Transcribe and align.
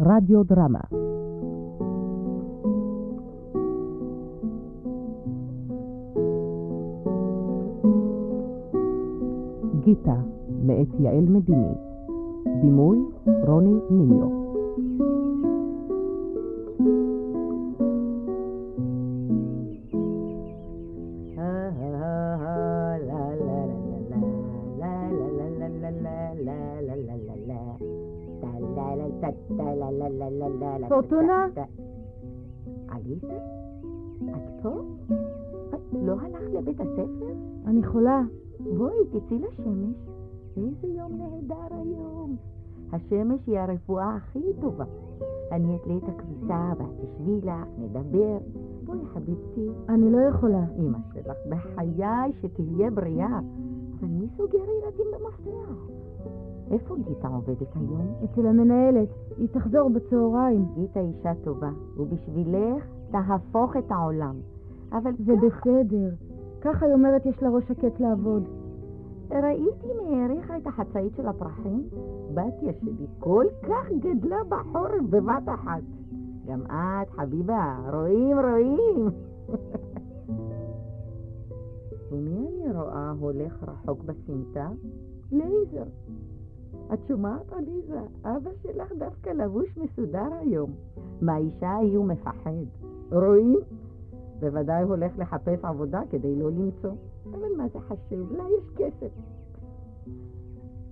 רדיו 0.00 0.42
דרמה. 0.44 0.80
גיטה, 9.80 10.16
מאת 10.62 11.00
יעל 11.00 11.24
מדיני. 11.28 11.74
בימוי 12.62 12.98
רוני 13.46 13.78
נימיו 30.30 30.88
פורטונה? 30.88 31.46
עליזה? 32.88 33.38
את 34.30 34.62
פה? 34.62 34.80
לא 35.92 36.12
הלכת 36.20 36.54
לבית 36.54 36.80
הספר? 36.80 37.32
אני 37.66 37.86
חולה. 37.86 38.22
בואי, 38.78 38.94
תצאי 39.10 39.38
לשמש. 39.38 39.96
איזה 40.56 40.88
יום 40.88 41.12
נהדר 41.12 41.74
היום. 41.76 42.36
השמש 42.92 43.40
היא 43.46 43.58
הרפואה 43.58 44.16
הכי 44.16 44.40
טובה. 44.60 44.84
אני 45.52 45.76
אתלה 45.76 45.96
את 45.96 46.02
הכביסה 46.08 46.72
ואת 46.78 46.88
תשבי 47.00 47.40
לך, 47.40 47.66
נדבר. 47.78 48.38
בואי, 48.84 48.98
חביבתי. 49.06 49.68
אני 49.88 50.10
לא 50.10 50.18
יכולה. 50.18 50.64
אמא 50.78 50.98
שלך, 51.14 51.36
בחיי 51.48 52.32
שתהיה 52.40 52.90
בריאה. 52.90 53.40
אבל 54.00 54.08
מי 54.08 54.26
סוגר 54.36 54.58
ילדים 54.58 55.06
במפתח? 55.14 56.05
איפה 56.70 56.96
גיטה 56.96 57.28
עובדת 57.28 57.76
היום? 57.76 58.14
אצל 58.24 58.46
המנהלת. 58.46 59.08
היא 59.38 59.48
תחזור 59.48 59.88
בצהריים. 59.90 60.66
גיטה 60.74 61.00
אישה 61.00 61.32
טובה, 61.44 61.70
ובשבילך 61.96 62.84
תהפוך 63.10 63.76
את 63.76 63.90
העולם. 63.90 64.36
אבל 64.92 65.10
זה 65.26 65.32
כך- 65.50 65.66
בסדר. 65.66 66.10
ככה 66.60 66.86
היא 66.86 66.94
אומרת 66.94 67.26
יש 67.26 67.42
לה 67.42 67.48
ראש 67.50 67.64
שקט 67.68 68.00
לעבוד. 68.00 68.42
ראיתי 69.30 69.86
מהעריכה 70.10 70.56
את 70.56 70.66
החצאית 70.66 71.14
של 71.16 71.28
הפרחים. 71.28 71.82
בתיה 72.34 72.72
שלי 72.80 73.06
כל 73.18 73.44
כך 73.62 73.90
גדלה 74.00 74.36
בחורף 74.48 75.02
בבת 75.10 75.48
אחת. 75.54 75.82
גם 76.46 76.60
את, 76.66 77.10
חביבה, 77.10 77.76
רואים, 77.92 78.36
רואים. 78.38 79.08
ומי 82.12 82.36
אני 82.64 82.72
רואה 82.72 83.12
הולך 83.20 83.62
רחוק 83.68 84.02
בסמטה? 84.04 84.68
לייזר. 85.32 85.82
את 86.92 86.98
שומעת, 87.08 87.52
עליזה? 87.52 88.00
אבא 88.22 88.50
שלך 88.62 88.92
דווקא 88.98 89.30
לבוש 89.30 89.78
מסודר 89.78 90.28
היום. 90.40 90.70
מהאישה 91.22 91.68
ההיא 91.68 91.96
הוא 91.96 92.06
מפחד. 92.06 92.50
רואים? 93.12 93.58
בוודאי 94.40 94.82
הולך 94.82 95.18
לחפש 95.18 95.64
עבודה 95.64 96.00
כדי 96.10 96.36
לא 96.36 96.50
למצוא. 96.50 96.92
אבל 97.30 97.48
מה 97.56 97.68
זה 97.68 97.80
חשוב? 97.80 98.32
לה 98.32 98.44
יש 98.58 98.70
כסף. 98.76 99.12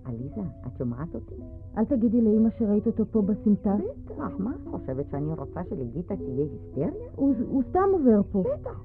עליזה, 0.05 0.41
את 0.67 0.77
שומעת 0.79 1.15
אותי? 1.15 1.35
אל 1.79 1.85
תגידי 1.85 2.21
לאמא 2.21 2.51
שראית 2.59 2.87
אותו 2.87 3.05
פה 3.07 3.23
בסמטה. 3.23 3.75
בטח, 4.05 4.33
מה 4.39 4.55
את 4.55 4.69
חושבת 4.71 5.07
שאני 5.11 5.35
רוצה 5.35 5.61
שלגיטה 5.69 6.17
תהיה 6.17 6.45
היסטריה? 6.45 7.11
הוא, 7.17 7.35
הוא 7.49 7.63
סתם 7.71 7.89
עובר 7.93 8.21
פה. 8.33 8.43
בטח. 8.43 8.81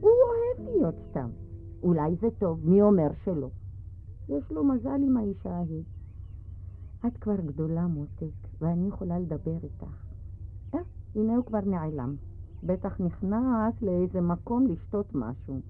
הוא 0.00 0.10
אוהב 0.10 0.68
להיות 0.68 0.94
סתם. 1.10 1.28
אולי 1.82 2.16
זה 2.20 2.28
טוב, 2.38 2.70
מי 2.70 2.82
אומר 2.82 3.08
שלא? 3.24 3.48
יש 4.28 4.52
לו 4.52 4.64
מזל 4.64 5.00
עם 5.06 5.16
האישה 5.16 5.50
ההיא. 5.50 5.82
את 7.06 7.16
כבר 7.16 7.36
גדולה, 7.36 7.86
מותק, 7.86 8.48
ואני 8.60 8.88
יכולה 8.88 9.18
לדבר 9.18 9.56
איתך. 9.62 9.86
אה, 10.74 10.80
הנה 11.14 11.36
הוא 11.36 11.44
כבר 11.44 11.60
נעלם. 11.66 12.14
בטח 12.62 13.00
נכנס 13.00 13.82
לאיזה 13.82 14.20
מקום 14.20 14.66
לשתות 14.66 15.14
משהו. 15.14 15.60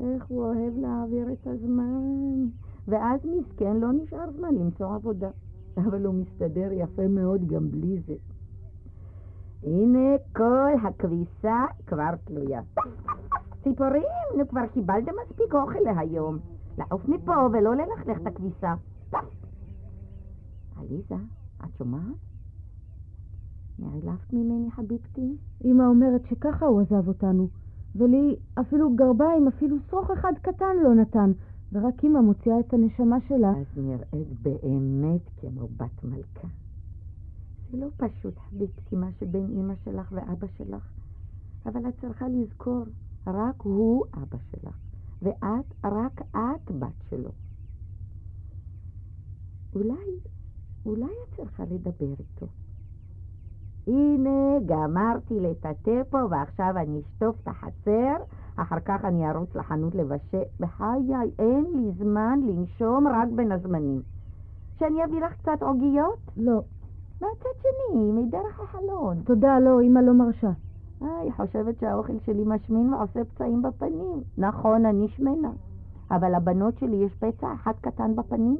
איך 0.00 0.26
הוא 0.26 0.44
אוהב 0.44 0.78
להעביר 0.78 1.32
את 1.32 1.46
הזמן. 1.46 2.48
ואז 2.88 3.20
מסכן 3.24 3.76
לא 3.76 3.92
נשאר 3.92 4.32
זמן 4.36 4.54
למצוא 4.54 4.94
עבודה. 4.94 5.30
אבל 5.76 6.06
הוא 6.06 6.14
מסתדר 6.14 6.68
יפה 6.72 7.08
מאוד 7.08 7.46
גם 7.46 7.70
בלי 7.70 8.00
זה. 8.06 8.14
הנה 9.62 10.16
כל 10.36 10.72
הכביסה 10.84 11.64
כבר 11.86 12.10
תלויה. 12.24 12.60
ציפורים, 13.62 14.02
נו 14.38 14.48
כבר 14.48 14.66
קיבלתם 14.66 15.12
מספיק 15.22 15.54
אוכל 15.54 15.78
להיום. 15.78 16.38
לעוף 16.78 17.08
מפה 17.08 17.32
ולא 17.52 17.74
ללכלך 17.74 18.20
את 18.20 18.26
הכביסה. 18.26 18.74
עליזה, 20.88 21.14
את 21.64 21.76
שומעת? 21.78 22.16
נעלבת 23.78 24.32
ממני, 24.32 24.70
חביבתי? 24.70 25.36
אמא 25.64 25.82
אומרת 25.82 26.22
שככה 26.30 26.66
הוא 26.66 26.80
עזב 26.80 27.08
אותנו. 27.08 27.48
ולי 27.96 28.36
אפילו 28.60 28.96
גרביים, 28.96 29.48
אפילו 29.48 29.76
שרוך 29.90 30.10
אחד 30.10 30.32
קטן 30.42 30.76
לא 30.84 30.94
נתן. 30.94 31.32
ורק 31.72 32.04
אמא 32.04 32.20
מוציאה 32.20 32.60
את 32.60 32.72
הנשמה 32.72 33.16
שלה. 33.28 33.52
את 33.62 33.76
נראית 33.76 34.28
באמת 34.42 35.20
כמו 35.36 35.68
בת 35.76 36.04
מלכה. 36.04 36.48
זה 37.70 37.76
לא 37.76 37.88
פשוט, 37.96 38.38
חביבתי, 38.38 38.96
מה 38.96 39.12
שבין 39.20 39.46
אמא 39.50 39.74
שלך 39.84 40.12
ואבא 40.12 40.46
שלך. 40.58 40.92
אבל 41.66 41.88
את 41.88 41.94
צריכה 42.00 42.28
לזכור, 42.28 42.84
רק 43.26 43.62
הוא 43.62 44.04
אבא 44.14 44.38
שלך, 44.50 44.76
ואת, 45.22 45.74
רק 45.84 46.20
את 46.32 46.70
בת 46.78 47.02
שלו. 47.10 47.30
אולי, 49.74 50.18
אולי 50.86 51.04
את 51.04 51.36
צריכה 51.36 51.62
לדבר 51.62 52.14
איתו. 52.18 52.46
הנה, 53.86 54.58
גמרתי 54.66 55.40
לטאטא 55.40 56.02
פה, 56.10 56.18
ועכשיו 56.30 56.74
אני 56.76 57.00
אשטוף 57.00 57.36
את 57.42 57.48
החצר, 57.48 58.16
אחר 58.56 58.80
כך 58.84 59.04
אני 59.04 59.30
ארוץ 59.30 59.54
לחנות 59.54 59.94
לבשל. 59.94 60.42
בחיי, 60.60 61.30
אין 61.38 61.64
לי 61.74 61.92
זמן 61.92 62.40
לנשום 62.48 63.08
רק 63.08 63.28
בין 63.36 63.52
הזמנים. 63.52 64.02
שאני 64.78 65.04
אביא 65.04 65.20
לך 65.20 65.32
קצת 65.32 65.62
עוגיות? 65.62 66.30
לא. 66.36 66.60
מהצד 67.20 67.60
שני, 67.62 68.12
מדרך 68.12 68.60
החלון. 68.60 69.22
תודה, 69.24 69.58
לא, 69.58 69.80
אמא 69.82 69.98
לא 69.98 70.12
מרשה. 70.12 70.50
אה, 71.02 71.20
היא 71.20 71.32
חושבת 71.32 71.80
שהאוכל 71.80 72.18
שלי 72.26 72.42
משמין 72.46 72.94
ועושה 72.94 73.24
פצעים 73.24 73.62
בפנים. 73.62 74.22
נכון, 74.38 74.86
אני 74.86 75.08
שמנה. 75.08 75.50
אבל 76.10 76.36
לבנות 76.36 76.78
שלי 76.78 76.96
יש 76.96 77.14
פצע 77.14 77.54
אחד 77.54 77.72
קטן 77.80 78.16
בפנים. 78.16 78.56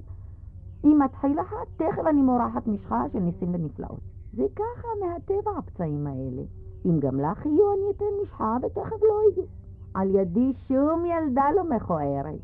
אם 0.85 0.99
מתחיל 1.05 1.41
אחת, 1.41 1.67
תכף 1.77 2.07
אני 2.07 2.23
מורחת 2.23 2.67
משחה 2.67 3.05
של 3.13 3.19
ניסים 3.19 3.55
ונפלאות. 3.55 4.01
זה 4.33 4.43
ככה 4.57 4.89
מהטבע 5.01 5.51
הפצעים 5.59 6.07
האלה. 6.07 6.43
אם 6.87 7.01
גם 7.01 7.21
לך 7.21 7.47
יהיו, 7.47 7.73
אני 7.73 7.91
אתן 7.97 8.05
משחה 8.23 8.57
ותכף 8.63 9.03
לא 9.03 9.21
יהיו. 9.33 9.45
על 9.95 10.15
ידי 10.15 10.53
שום 10.69 11.05
ילדה 11.07 11.45
לא 11.57 11.71
מכוערת. 11.77 12.41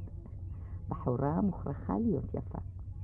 בחורה 0.89 1.41
מוכרחה 1.41 1.95
להיות 1.99 2.35
יפה. 2.35 2.59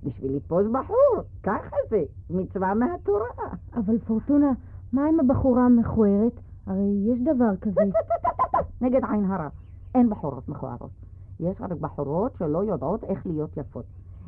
בשביל 0.05 0.37
לתפוס 0.37 0.67
בחור, 0.73 1.25
ככה 1.43 1.77
זה, 1.91 2.03
מצווה 2.31 2.75
מהתורה. 2.75 3.27
אבל 3.75 3.99
פורטונה, 3.99 4.53
מה 4.93 5.07
עם 5.07 5.21
הבחורה 5.21 5.65
המכוערת? 5.65 6.41
הרי 6.67 7.12
יש 7.12 7.21
דבר 7.21 7.57
כזה. 7.61 7.81
נגד 8.81 9.01
עין 9.05 9.25
הרע. 9.25 9.49
אין 9.95 10.11
בחורות 10.11 10.49
מכוערות. 10.49 10.91
יש 11.41 11.61
רק 11.61 11.73
בחורות 11.73 12.37
שלא 12.39 12.65
יודעות 12.65 13.05
איך 13.05 13.27
להיות 13.27 13.57
יפות. 13.57 13.85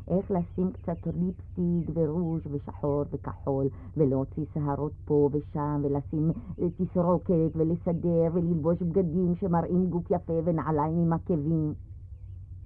איך 0.07 0.31
לשים 0.31 0.71
קצת 0.71 1.07
ליפסטיק 1.07 1.89
ורוז' 1.93 2.41
ושחור 2.51 3.03
וכחול, 3.11 3.67
ולהוציא 3.97 4.43
שערות 4.53 4.91
פה 5.05 5.29
ושם, 5.31 5.81
ולשים 5.83 6.31
אה, 6.61 6.67
תסרוקת, 6.77 7.51
ולסדר, 7.55 8.29
וללבוש 8.33 8.81
בגדים 8.81 9.35
שמראים 9.35 9.89
גוף 9.89 10.11
יפה 10.11 10.33
ונעליים 10.45 10.97
עם 10.97 11.13
עקבים. 11.13 11.73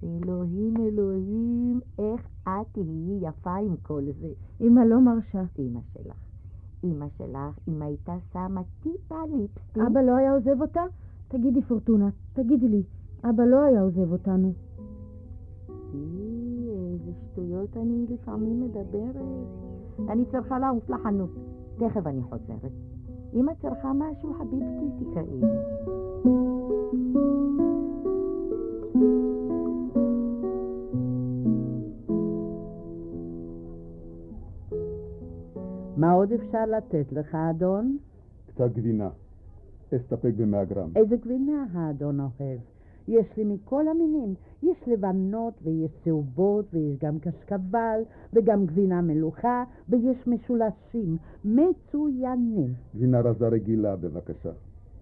אלוהים, 0.02 0.74
אלוהים, 0.76 1.80
איך 1.98 2.20
את 2.42 2.66
תהיי 2.72 3.18
יפה 3.20 3.56
עם 3.56 3.76
כל 3.82 4.02
זה. 4.20 4.28
אמא 4.60 4.80
לא 4.80 5.00
מרשה. 5.00 5.42
אמא 5.58 5.80
שלך. 5.92 6.16
אמא 6.84 7.06
שלך, 7.18 7.58
אם 7.68 7.82
הייתה 7.82 8.14
שמה 8.32 8.60
טיפה 8.82 9.16
ליפסטיק... 9.36 9.82
אבא 9.86 10.00
לא 10.00 10.16
היה 10.16 10.32
עוזב 10.32 10.60
אותה? 10.60 10.82
תגידי, 11.28 11.62
פורטונה, 11.62 12.08
תגידי 12.32 12.68
לי, 12.68 12.82
אבא 13.24 13.44
לא 13.44 13.62
היה 13.62 13.82
עוזב 13.82 14.12
אותנו. 14.12 14.52
אי, 15.94 16.57
איזה 17.00 17.12
שטויות 17.18 17.76
אני 17.76 18.06
לפעמים 18.08 18.60
מדברת. 18.60 19.16
אני 20.08 20.24
צריכה 20.24 20.58
לעוף 20.58 20.90
לחנות. 20.90 21.30
תכף 21.78 22.06
אני 22.06 22.22
חוזרת. 22.22 22.72
אם 23.34 23.50
את 23.50 23.56
צריכה 23.60 23.92
משהו, 23.94 24.34
חביבתי, 24.34 25.04
תקראי 25.04 25.40
לי. 25.40 25.46
מה 35.96 36.12
עוד 36.12 36.32
אפשר 36.32 36.66
לתת 36.66 37.12
לך, 37.12 37.34
אדון? 37.34 37.98
קצת 38.46 38.72
גבינה. 38.72 39.08
אסתפק 39.96 40.32
במאה 40.36 40.64
גרם. 40.64 40.90
איזה 40.96 41.16
גבינה 41.16 41.66
האדון 41.72 42.20
אוהב? 42.20 42.58
יש 43.08 43.26
לי 43.36 43.44
מכל 43.44 43.88
המינים. 43.88 44.34
יש 44.62 44.76
לבנות 44.86 45.54
ויש 45.62 45.90
צהובות 46.04 46.64
ויש 46.72 46.98
גם 46.98 47.18
קשקבל 47.18 48.00
וגם 48.32 48.66
גבינה 48.66 49.00
מלוכה 49.00 49.64
ויש 49.88 50.26
משולשים 50.26 51.16
מצוינים. 51.44 52.72
גבינה 52.94 53.20
רזה 53.20 53.48
רגילה, 53.48 53.96
בבקשה. 53.96 54.50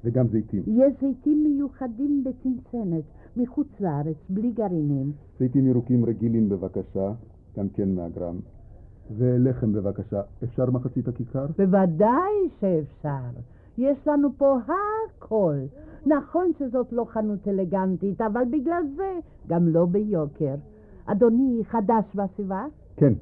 וגם 0.05 0.27
זיתים. 0.29 0.63
יש 0.67 0.93
זיתים 1.01 1.45
מיוחדים 1.45 2.25
בצנצנת, 2.25 3.05
מחוץ 3.37 3.69
לארץ, 3.81 4.17
בלי 4.29 4.51
גרעינים. 4.51 5.13
זיתים 5.39 5.67
ירוקים 5.67 6.05
רגילים, 6.05 6.49
בבקשה. 6.49 7.13
גם 7.57 7.69
כן 7.69 7.95
100 7.95 8.09
גרם. 8.09 8.37
ולחם, 9.17 9.73
בבקשה. 9.73 10.21
אפשר 10.45 10.71
מחצית 10.71 11.09
הכיכר? 11.09 11.47
בוודאי 11.59 12.49
שאפשר. 12.61 13.41
יש 13.79 13.99
לנו 14.07 14.29
פה 14.37 14.59
הכל. 14.67 15.55
נכון 16.07 16.53
שזאת 16.59 16.93
לא 16.93 17.05
חנות 17.05 17.49
אלגנטית, 17.49 18.21
אבל 18.21 18.43
בגלל 18.51 18.83
זה 18.97 19.19
גם 19.47 19.69
לא 19.69 19.87
ביוקר. 19.87 20.55
אדוני 21.07 21.63
חדש 21.65 22.05
בסביבה? 22.15 22.65
כן. 22.97 23.13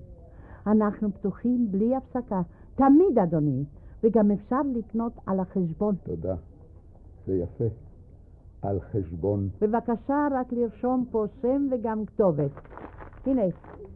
אנחנו 0.67 1.13
פתוחים 1.13 1.67
בלי 1.71 1.97
הפסקה. 1.97 2.43
תמיד, 2.75 3.19
אדוני. 3.23 3.65
וגם 4.03 4.31
אפשר 4.31 4.61
לקנות 4.75 5.13
על 5.27 5.41
החשבון. 5.41 5.95
תודה. 6.03 6.35
זה 7.27 7.35
יפה. 7.35 7.65
על 8.63 8.81
חשבון. 8.81 9.49
בבקשה 9.61 10.29
רק 10.33 10.53
לרשום 10.53 11.05
פה 11.11 11.25
שם 11.43 11.69
וגם 11.71 12.07
כתובת. 12.07 12.51
הנה, 13.27 13.43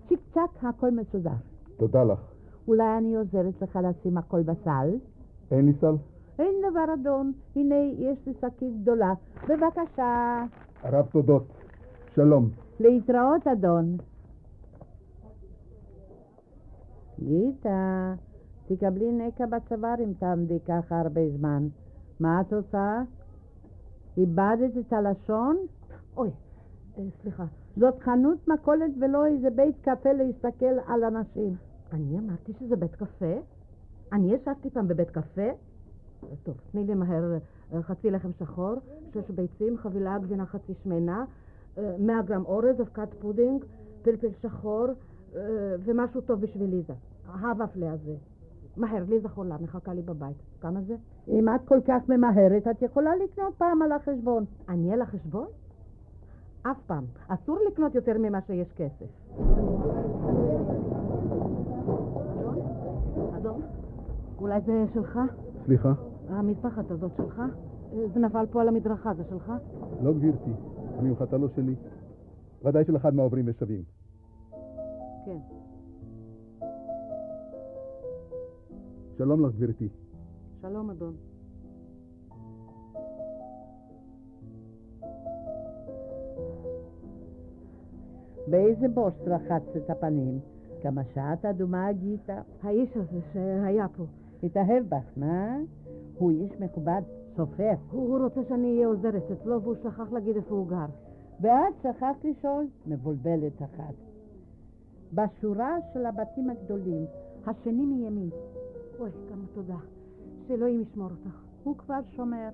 צ'יק 0.09 0.21
צ'אק 0.35 0.65
הכל 0.65 0.91
מסודר. 0.91 1.31
תודה 1.77 2.05
לך. 2.05 2.21
אולי 2.69 2.99
אני 2.99 3.17
עוזרת 3.17 3.63
לך 3.63 3.79
לשים 3.83 4.19
הכל 4.19 4.43
בסל? 4.43 4.97
אין 5.51 5.67
לי 5.67 5.73
סל? 5.81 5.95
אין 6.39 6.55
דבר 6.71 6.95
אדון. 6.95 7.33
הנה, 7.57 7.75
יש 7.99 8.19
לי 8.27 8.33
שקית 8.35 8.83
גדולה. 8.83 9.13
בבקשה. 9.49 10.45
הרב 10.83 11.07
תודות. 11.07 11.45
שלום. 12.15 12.51
להתראות, 12.81 13.47
אדון. 13.47 13.97
גיטה, 17.21 18.15
תקבלי 18.67 19.13
נקע 19.13 19.47
בצוואר 19.47 19.95
אם 20.05 20.13
תעמדי 20.19 20.59
ככה 20.61 21.01
הרבה 21.01 21.21
זמן. 21.37 21.69
מה 22.21 22.41
את 22.41 22.53
עושה? 22.53 23.03
איבדת 24.17 24.79
את 24.81 24.93
הלשון? 24.93 25.57
אוי, 26.17 26.31
אה, 26.99 27.03
סליחה. 27.23 27.45
זאת 27.77 28.01
חנות 28.01 28.49
מכולת 28.49 28.91
ולא 29.01 29.27
איזה 29.27 29.51
בית 29.51 29.77
קפה 29.81 30.13
להסתכל 30.13 30.75
על 30.87 31.05
אנשים. 31.05 31.55
אני 31.93 32.19
אמרתי 32.19 32.53
שזה 32.53 32.77
בית 32.77 32.95
קפה? 32.95 33.35
אני 34.13 34.35
ישבתי 34.35 34.71
פעם 34.71 34.89
בבית 34.89 35.11
קפה? 35.11 35.51
אה, 36.25 36.29
טוב, 36.43 36.55
תני 36.73 36.85
לי 36.85 36.95
מהר 36.95 37.39
אה, 37.73 37.83
חצי 37.83 38.11
לחם 38.11 38.31
שחור, 38.39 38.75
שש 39.15 39.31
ביצים, 39.31 39.77
חבילה 39.79 40.19
גבינה 40.19 40.47
חצי 40.47 40.75
שמנה, 40.85 41.25
אה, 41.79 41.97
100 41.99 42.23
גרם 42.23 42.45
אורז, 42.45 42.81
אבקת 42.81 43.09
פודינג, 43.21 43.65
פלפל 44.03 44.29
שחור 44.43 44.87
אה, 45.37 45.41
ומשהו 45.85 46.21
טוב 46.21 46.41
בשביל 46.41 46.71
ליזה. 46.71 46.93
הוואפלה 47.27 47.93
הזה. 47.93 48.15
מהר, 48.77 49.05
ליזה 49.09 49.29
חולה, 49.29 49.57
מחכה 49.61 49.95
לי 49.95 50.03
בבית. 50.03 50.37
כמה 50.61 50.81
זה? 50.81 50.97
אם 51.29 51.49
את 51.49 51.61
כל 51.69 51.79
כך 51.87 52.09
ממהרת, 52.09 52.69
את 52.69 52.83
יכולה 52.83 53.11
לקנות 53.17 53.55
פעם 53.55 53.83
על 53.83 53.93
החשבון. 53.93 54.45
אני 54.69 54.93
על 54.93 55.03
החשבון? 55.03 55.47
אף 56.63 56.77
פעם. 56.87 57.05
אסור 57.29 57.59
לקנות 57.73 57.95
יותר 57.95 58.19
ממה 58.19 58.41
שיש 58.41 58.73
כסף. 58.73 59.07
אדון, 63.37 63.63
אולי 64.39 64.61
זה 64.61 64.85
שלך? 64.95 65.19
סליחה? 65.69 65.93
המטפחת 66.29 66.91
הזאת 66.91 67.13
שלך? 67.17 67.43
אה, 67.93 68.09
זה 68.15 68.21
נפל 68.21 68.47
פה 68.51 68.61
על 68.63 68.69
המדרכה, 68.69 69.15
זה 69.15 69.25
שלך? 69.29 69.53
לא, 70.03 70.13
גברתי. 70.13 70.51
הממחטה 70.99 71.37
לא 71.37 71.49
שלי. 71.49 71.75
ודאי 72.65 72.85
של 72.85 72.97
אחד 72.97 73.15
מהעוברים 73.15 73.45
ושבים. 73.49 73.83
כן. 75.25 75.37
שלום 79.19 79.47
לך, 79.47 79.55
גברתי. 79.55 79.89
שלום, 80.63 80.91
אדון. 80.91 81.15
באיזה 88.51 88.89
בוש 88.89 89.15
רחצת 89.27 89.77
את 89.77 89.91
הפנים? 89.91 90.39
כמה 90.83 91.03
שעת 91.15 91.45
אדומה 91.45 91.93
גיטה? 91.93 92.41
האיש 92.63 92.97
הזה 92.97 93.21
שהיה 93.33 93.87
פה, 93.97 94.05
התאהב 94.43 94.85
בך, 94.89 95.13
מה? 95.17 95.57
הוא 96.19 96.31
איש 96.31 96.61
מכובד, 96.61 97.03
סופר. 97.37 97.73
הוא, 97.91 98.09
הוא 98.09 98.19
רוצה 98.19 98.41
שאני 98.49 98.75
אהיה 98.75 98.87
עוזרת 98.87 99.31
אצלו 99.31 99.63
והוא 99.63 99.75
שכח 99.83 100.13
להגיד 100.13 100.37
איפה 100.37 100.55
הוא 100.55 100.69
גר. 100.69 100.87
ואת 101.41 101.75
שכחת 101.83 102.25
לשאול, 102.25 102.67
מבולבלת 102.87 103.63
אחת. 103.63 103.95
בשורה 105.13 105.77
של 105.93 106.07
הבתים 106.07 106.51
הגדולים, 106.51 107.05
השני 107.47 107.87
מימין. 107.87 108.31
אוי, 108.99 109.11
כמה 109.29 109.45
תודה. 109.55 109.79
שאלוהים 110.49 110.81
ישמור 110.81 111.11
אותך. 111.11 111.43
הוא 111.65 111.77
כבר 111.77 112.01
שומר. 112.17 112.49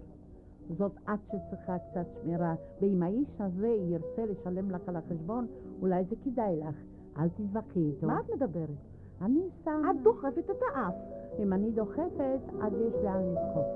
זאת 0.79 0.93
את 1.05 1.21
שצריכה 1.27 1.79
קצת 1.79 2.07
שמירה, 2.23 2.55
ואם 2.81 3.03
האיש 3.03 3.29
הזה 3.39 3.69
ירצה 3.69 4.27
לשלם 4.27 4.71
לך 4.71 4.89
על 4.89 4.97
החשבון, 4.97 5.47
אולי 5.83 6.05
זה 6.05 6.17
כדאי 6.25 6.57
לך. 6.57 6.77
אל 7.19 7.29
תתווכחי 7.29 7.81
איתו. 7.81 8.07
מה 8.07 8.21
את 8.21 8.31
מדברת? 8.35 8.94
אני 9.23 9.49
סתם... 9.61 9.83
את 9.91 10.03
דוחפת 10.03 10.51
את 10.51 10.61
האף. 10.75 10.95
אם 11.39 11.53
אני 11.53 11.71
דוחפת, 11.71 12.41
אז 12.63 12.73
יש 12.73 12.95
לאן 13.05 13.23
לדחוף. 13.23 13.67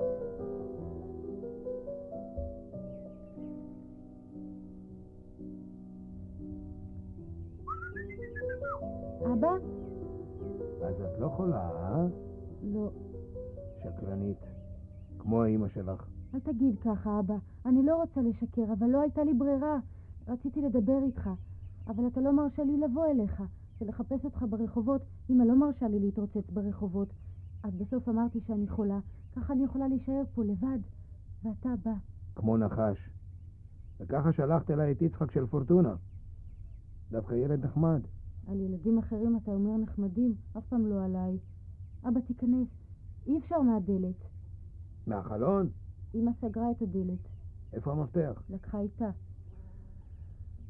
אבא? 9.33 9.51
אז 10.81 11.01
את 11.01 11.19
לא 11.19 11.27
חולה, 11.27 11.69
אה? 11.69 12.05
לא. 12.63 12.89
שקרנית. 13.83 14.37
כמו 15.19 15.43
האימא 15.43 15.67
שלך. 15.67 16.07
אל 16.33 16.39
תגיד 16.39 16.79
ככה, 16.79 17.19
אבא. 17.19 17.35
אני 17.65 17.83
לא 17.83 17.95
רוצה 17.95 18.21
לשקר, 18.21 18.73
אבל 18.79 18.87
לא 18.87 19.01
הייתה 19.01 19.23
לי 19.23 19.33
ברירה. 19.33 19.77
רציתי 20.27 20.61
לדבר 20.61 20.97
איתך, 21.03 21.29
אבל 21.87 22.07
אתה 22.07 22.21
לא 22.21 22.31
מרשה 22.33 22.63
לי 22.63 22.77
לבוא 22.77 23.05
אליך 23.05 23.43
ולחפש 23.81 24.25
אותך 24.25 24.45
ברחובות. 24.49 25.01
אמא 25.29 25.43
לא 25.43 25.59
מרשה 25.59 25.87
לי 25.87 25.99
להתרוצץ 25.99 26.49
ברחובות. 26.53 27.13
אז 27.63 27.75
בסוף 27.75 28.09
אמרתי 28.09 28.39
שאני 28.47 28.67
חולה, 28.67 28.99
ככה 29.35 29.53
אני 29.53 29.63
יכולה 29.63 29.87
להישאר 29.87 30.23
פה 30.35 30.43
לבד. 30.43 30.79
ואתה 31.43 31.69
בא. 31.85 31.93
כמו 32.35 32.57
נחש. 32.57 33.09
וככה 33.99 34.33
שלחת 34.33 34.71
אליי 34.71 34.91
את 34.91 35.01
יצחק 35.01 35.31
של 35.31 35.45
פורטונה. 35.45 35.95
דווקא 37.11 37.33
ילד 37.33 37.65
נחמד. 37.65 38.01
על 38.47 38.59
ילדים 38.59 38.97
אחרים 38.97 39.37
אתה 39.37 39.51
אומר 39.51 39.77
נחמדים, 39.77 40.35
אף 40.57 40.65
פעם 40.69 40.85
לא 40.87 41.05
עליי. 41.05 41.37
אבא, 42.07 42.19
תיכנס. 42.19 42.67
אי 43.27 43.37
אפשר 43.37 43.61
מהדלת. 43.61 44.15
מהחלון? 45.07 45.69
אמא 46.15 46.31
סגרה 46.41 46.71
את 46.71 46.81
הדלת, 46.81 47.27
איפה 47.73 47.91
המפתח? 47.91 48.43
לקחה 48.49 48.79
איתה. 48.79 49.09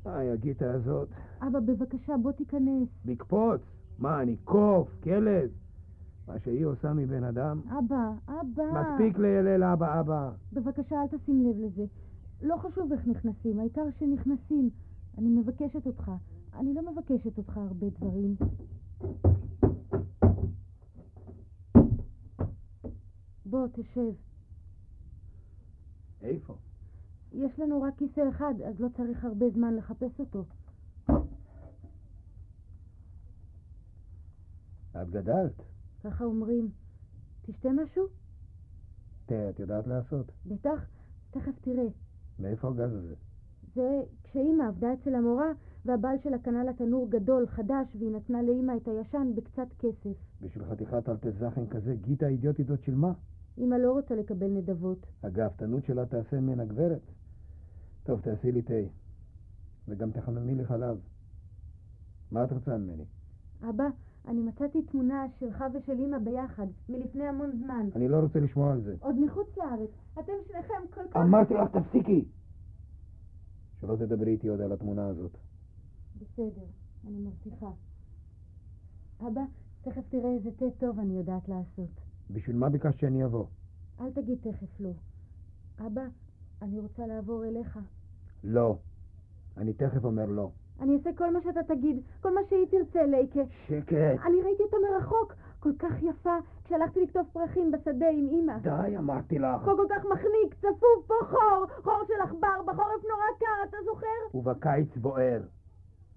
היי, 0.06 0.30
הגיטה 0.32 0.74
הזאת. 0.74 1.10
אבא, 1.48 1.60
בבקשה, 1.60 2.18
בוא 2.18 2.32
תיכנס. 2.32 2.88
לקפוץ? 3.06 3.62
מה, 4.00 4.22
אני 4.22 4.36
קוף? 4.44 4.90
כלב? 5.04 5.50
מה 6.28 6.40
שהיא 6.40 6.66
עושה 6.66 6.94
מבן 6.94 7.24
אדם? 7.24 7.62
אבא, 7.80 8.12
אבא. 8.28 8.64
מספיק 8.82 9.18
לילל 9.18 9.64
אבא 9.64 10.00
אבא. 10.00 10.32
בבקשה, 10.54 11.02
אל 11.02 11.18
תשים 11.18 11.44
לב 11.50 11.56
לזה. 11.60 11.86
לא 12.42 12.58
חשוב 12.58 12.94
איך 12.94 13.08
נכנסים, 13.08 13.60
העיקר 13.60 13.86
שנכנסים. 14.00 14.70
אני 15.18 15.30
מבקשת 15.30 15.86
אותך. 15.86 16.12
אני 16.54 16.74
לא 16.74 16.92
מבקשת 16.92 17.38
אותך 17.38 17.58
הרבה 17.58 17.88
דברים. 17.90 18.36
בוא, 23.46 23.68
תשב. 23.74 24.12
איפה? 26.22 26.56
יש 27.34 27.60
לנו 27.60 27.82
רק 27.82 27.94
כיסא 27.98 28.30
אחד, 28.30 28.54
אז 28.68 28.80
לא 28.80 28.88
צריך 28.98 29.26
הרבה 29.26 29.50
זמן 29.50 29.76
לחפש 29.76 30.20
אותו. 30.20 30.46
את 35.02 35.10
גדלת. 35.10 35.62
ככה 36.04 36.24
אומרים. 36.24 36.70
תשתה 37.46 37.70
משהו? 37.70 38.04
תה, 39.26 39.50
את 39.50 39.60
יודעת 39.60 39.88
לעשות? 39.88 40.32
בטח. 40.46 40.86
תכף 41.32 41.60
תראה. 41.62 41.88
מאיפה 42.40 42.68
הגז 42.70 42.94
הזה? 42.94 43.16
זה 43.76 44.02
כשאימא 44.24 44.64
עבדה 44.64 44.94
אצל 44.94 45.16
המורה, 45.16 45.52
והבעל 45.86 46.16
שלה 46.24 46.40
קנה 46.40 46.64
לה 46.64 46.74
תנור 46.74 47.10
גדול, 47.10 47.48
חדש, 47.48 47.96
והיא 47.96 48.12
נתנה 48.12 48.42
לאימא 48.42 48.74
את 48.78 48.88
הישן 48.88 49.32
בקצת 49.36 49.68
כסף. 49.80 50.18
בשביל 50.42 50.66
חתיכת 50.66 51.10
אלטזכן 51.10 51.68
כזה, 51.68 51.96
גיטה 51.96 52.26
האידיוטית 52.26 52.68
זאת 52.68 52.84
שילמה. 52.84 53.14
אימא 53.58 53.76
לא 53.76 53.92
רוצה 53.92 54.16
לקבל 54.16 54.48
נדבות. 54.48 55.06
הגאוותנות 55.24 55.86
שלה 55.86 56.06
תעשה 56.06 56.40
ממנה 56.40 56.66
גברת. 56.66 57.02
טוב, 58.10 58.22
תעשי 58.22 58.52
לי 58.52 58.62
תה. 58.62 58.74
וגם 59.88 60.12
תחממי 60.12 60.56
לי 60.56 60.66
חלב. 60.66 61.00
מה 62.32 62.44
את 62.44 62.52
רוצה 62.52 62.78
ממני? 62.78 63.04
אבא, 63.70 63.84
אני 64.28 64.42
מצאתי 64.42 64.82
תמונה 64.82 65.26
שלך 65.40 65.64
ושל 65.74 65.92
אימא 65.92 66.18
ביחד, 66.18 66.68
מלפני 66.90 67.24
המון 67.24 67.52
זמן. 67.64 67.90
אני 67.96 68.08
לא 68.08 68.18
רוצה 68.18 68.40
לשמוע 68.40 68.72
על 68.72 68.82
זה. 68.82 68.96
עוד 69.00 69.16
מחוץ 69.26 69.58
לארץ. 69.58 69.90
אתם 70.20 70.34
שניכם 70.48 70.74
כל 70.94 71.02
כך... 71.12 71.18
אמרתי 71.18 71.54
לך, 71.54 71.70
תפסיקי! 71.78 72.26
שלא 73.82 73.96
תדברי 73.96 74.32
איתי 74.32 74.48
עוד 74.48 74.62
על 74.62 74.72
התמונה 74.72 75.08
הזאת. 75.08 75.38
בסדר, 76.20 76.66
אני 77.08 77.20
מבטיחה. 77.20 77.72
אבא, 79.28 79.42
תכף 79.82 80.10
תראה 80.10 80.34
איזה 80.34 80.50
תה 80.52 80.66
טוב 80.80 81.00
אני 81.00 81.18
יודעת 81.18 81.50
לעשות. 81.50 82.02
בשביל 82.32 82.56
מה 82.56 82.70
ביקשת 82.70 83.00
שאני 83.00 83.26
אבוא? 83.26 83.46
אל 84.00 84.12
תגיד 84.12 84.38
תכף 84.42 84.80
לא. 84.80 84.92
אבא, 85.88 86.04
אני 86.62 86.80
רוצה 86.80 87.08
לעבור 87.08 87.46
אליך. 87.46 87.80
לא. 88.44 88.78
אני 89.58 89.74
תכף 89.74 90.06
אומר 90.06 90.26
לא. 90.26 90.50
אני 90.82 90.98
אעשה 90.98 91.10
כל 91.14 91.34
מה 91.34 91.42
שאתה 91.42 91.64
תגיד, 91.64 92.02
כל 92.22 92.34
מה 92.34 92.42
שהיא 92.50 92.66
תרצה, 92.70 93.06
לייקה. 93.06 93.40
שקט. 93.68 94.20
אני 94.26 94.42
ראיתי 94.42 94.64
אותה 94.64 94.78
מרחוק, 94.92 95.34
כל 95.60 95.72
כך 95.80 96.04
יפה, 96.04 96.38
כשהלכתי 96.64 97.02
לקטוף 97.02 97.28
פרחים 97.34 97.72
בשדה 97.72 98.10
עם 98.10 98.28
אמא. 98.32 98.58
די, 98.58 98.98
אמרתי 98.98 99.40
לך. 99.40 99.64
חור 99.64 99.78
כל 99.78 99.86
כך 99.90 100.06
מחניק, 100.06 100.56
צפוף, 100.60 101.08
פה 101.08 101.14
חור, 101.22 101.66
חור 101.84 102.04
של 102.08 102.22
עכבר, 102.24 102.62
בחורף 102.66 103.04
נורא 103.10 103.40
קר, 103.40 103.70
אתה 103.70 103.78
זוכר? 103.86 104.38
ובקיץ 104.38 104.98
בוער. 104.98 105.42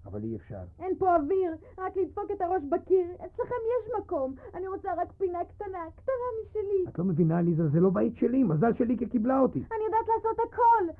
אבל 0.05 0.23
אי 0.23 0.35
אפשר. 0.35 0.61
אין 0.79 0.95
פה 0.97 1.15
אוויר, 1.15 1.55
רק 1.77 1.97
לדפוק 1.97 2.31
את 2.31 2.41
הראש 2.41 2.63
בקיר. 2.69 3.05
אצלכם 3.15 3.55
יש 3.73 3.91
מקום, 3.99 4.35
אני 4.53 4.67
רוצה 4.67 4.89
רק 4.97 5.11
פינה 5.17 5.39
קטנה, 5.45 5.85
קטנה 5.95 6.27
משלי. 6.41 6.89
את 6.89 6.99
לא 6.99 7.05
מבינה, 7.05 7.41
ליזה, 7.41 7.67
זה 7.67 7.79
לא 7.79 7.89
בית 7.89 8.15
שלי, 8.15 8.43
מזל 8.43 8.73
שלי 8.73 8.97
כי 8.97 9.05
קיבלה 9.05 9.39
אותי. 9.39 9.59
אני 9.59 9.83
יודעת 9.85 10.07
לעשות 10.15 10.39
הכל. 10.47 10.93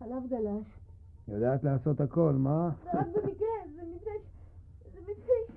החלב 0.00 0.26
גלש. 0.28 0.66
יודעת 1.28 1.64
לעשות 1.64 2.00
הכל, 2.00 2.32
מה? 2.32 2.70
זה 2.84 2.90
רק 2.92 3.06
במקרה, 3.06 3.48
זה 3.74 3.82
מזה 3.82 4.10
ש... 4.22 4.94
זה 4.94 5.00
מזה 5.00 5.32
ש... 5.48 5.56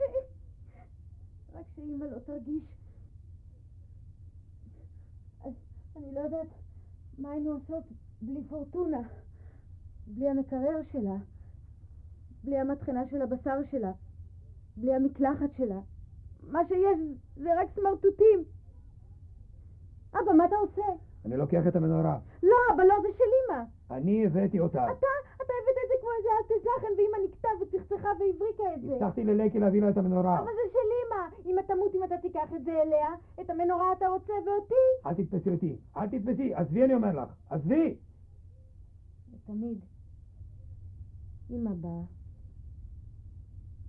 רק 1.53 1.65
שאימא 1.75 2.05
לא 2.05 2.19
תרגיש. 2.19 2.63
אז 5.45 5.53
אני 5.95 6.13
לא 6.13 6.19
יודעת 6.19 6.47
מה 7.17 7.31
היינו 7.31 7.51
עושות 7.51 7.83
בלי 8.21 8.43
פורטונה, 8.49 9.01
בלי 10.07 10.29
המקרר 10.29 10.83
שלה, 10.91 11.15
בלי 12.43 12.57
המטחנה 12.59 13.07
של 13.09 13.21
הבשר 13.21 13.57
שלה, 13.71 13.91
בלי 14.77 14.95
המקלחת 14.95 15.53
שלה. 15.57 15.79
מה 16.43 16.59
שיש 16.67 17.17
זה 17.35 17.49
רק 17.61 17.69
סמרטוטים. 17.75 18.43
אבא, 20.11 20.33
מה 20.37 20.45
אתה 20.45 20.55
עושה? 20.55 21.03
אני 21.25 21.37
לוקח 21.37 21.67
את 21.67 21.75
המנורה. 21.75 22.17
לא, 22.43 22.55
אבא, 22.75 22.83
לא, 22.83 22.95
זה 23.01 23.07
של 23.17 23.23
אמא. 23.23 23.63
אני 23.91 24.25
הבאתי 24.25 24.59
אותה. 24.59 24.83
אתה, 24.85 24.91
אתה 25.35 25.53
הבאת 25.61 25.77
את 25.83 25.89
זה 25.89 25.95
כמו 26.01 26.09
איזה 26.17 26.29
אלטזכן, 26.39 26.93
ואמא 26.97 27.27
נקטה 27.27 27.47
וצחצחה 27.61 28.07
והבריקה 28.19 28.63
את 28.75 28.81
זה. 28.81 28.95
הבטחתי 28.95 29.23
ללייקי 29.23 29.59
להביא 29.59 29.81
לה 29.81 29.89
את 29.89 29.97
המנורה. 29.97 30.39
אבל 30.39 30.45
זה 30.45 30.71
של 30.71 30.89
אמא. 31.01 31.51
אמא 31.51 31.61
תמות 31.61 31.95
אם 31.95 32.03
אתה 32.03 32.17
תיקח 32.17 32.53
את 32.55 32.65
זה 32.65 32.81
אליה. 32.81 33.07
את 33.41 33.49
המנורה 33.49 33.91
אתה 33.97 34.07
רוצה 34.07 34.33
ואותי. 34.45 34.73
אל 35.05 35.13
תתפסי 35.13 35.49
אותי. 35.49 35.77
אל 35.97 36.07
תתפסי. 36.07 36.53
עזבי, 36.53 36.83
אני 36.83 36.93
אומר 36.93 37.23
לך. 37.23 37.29
עזבי! 37.49 37.95
תמיד. 39.45 39.79
אמא 41.51 41.71
באה. 41.73 42.01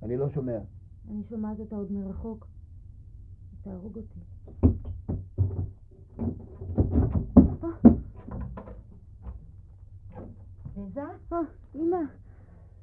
אני 0.03 0.17
לא 0.17 0.29
שומע. 0.31 0.59
אני 1.11 1.23
שומעת 1.29 1.61
אותה 1.61 1.77
עוד 1.77 1.93
מרחוק. 1.93 2.47
היא 3.53 3.59
תהרוג 3.63 3.97
אותי. 3.97 4.21
ליזה? 10.77 11.01
אה, 11.33 11.39
אמא, 11.75 11.97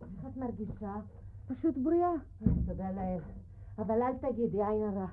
איך 0.01 0.25
את 0.25 0.37
מרגישה? 0.37 0.95
פשוט 1.47 1.77
בריאה. 1.77 2.11
תודה 2.65 2.91
לאל. 2.91 3.19
אבל 3.77 4.01
אל 4.01 4.17
תגידי, 4.17 4.63
עין 4.63 4.83
הרע. 4.83 5.07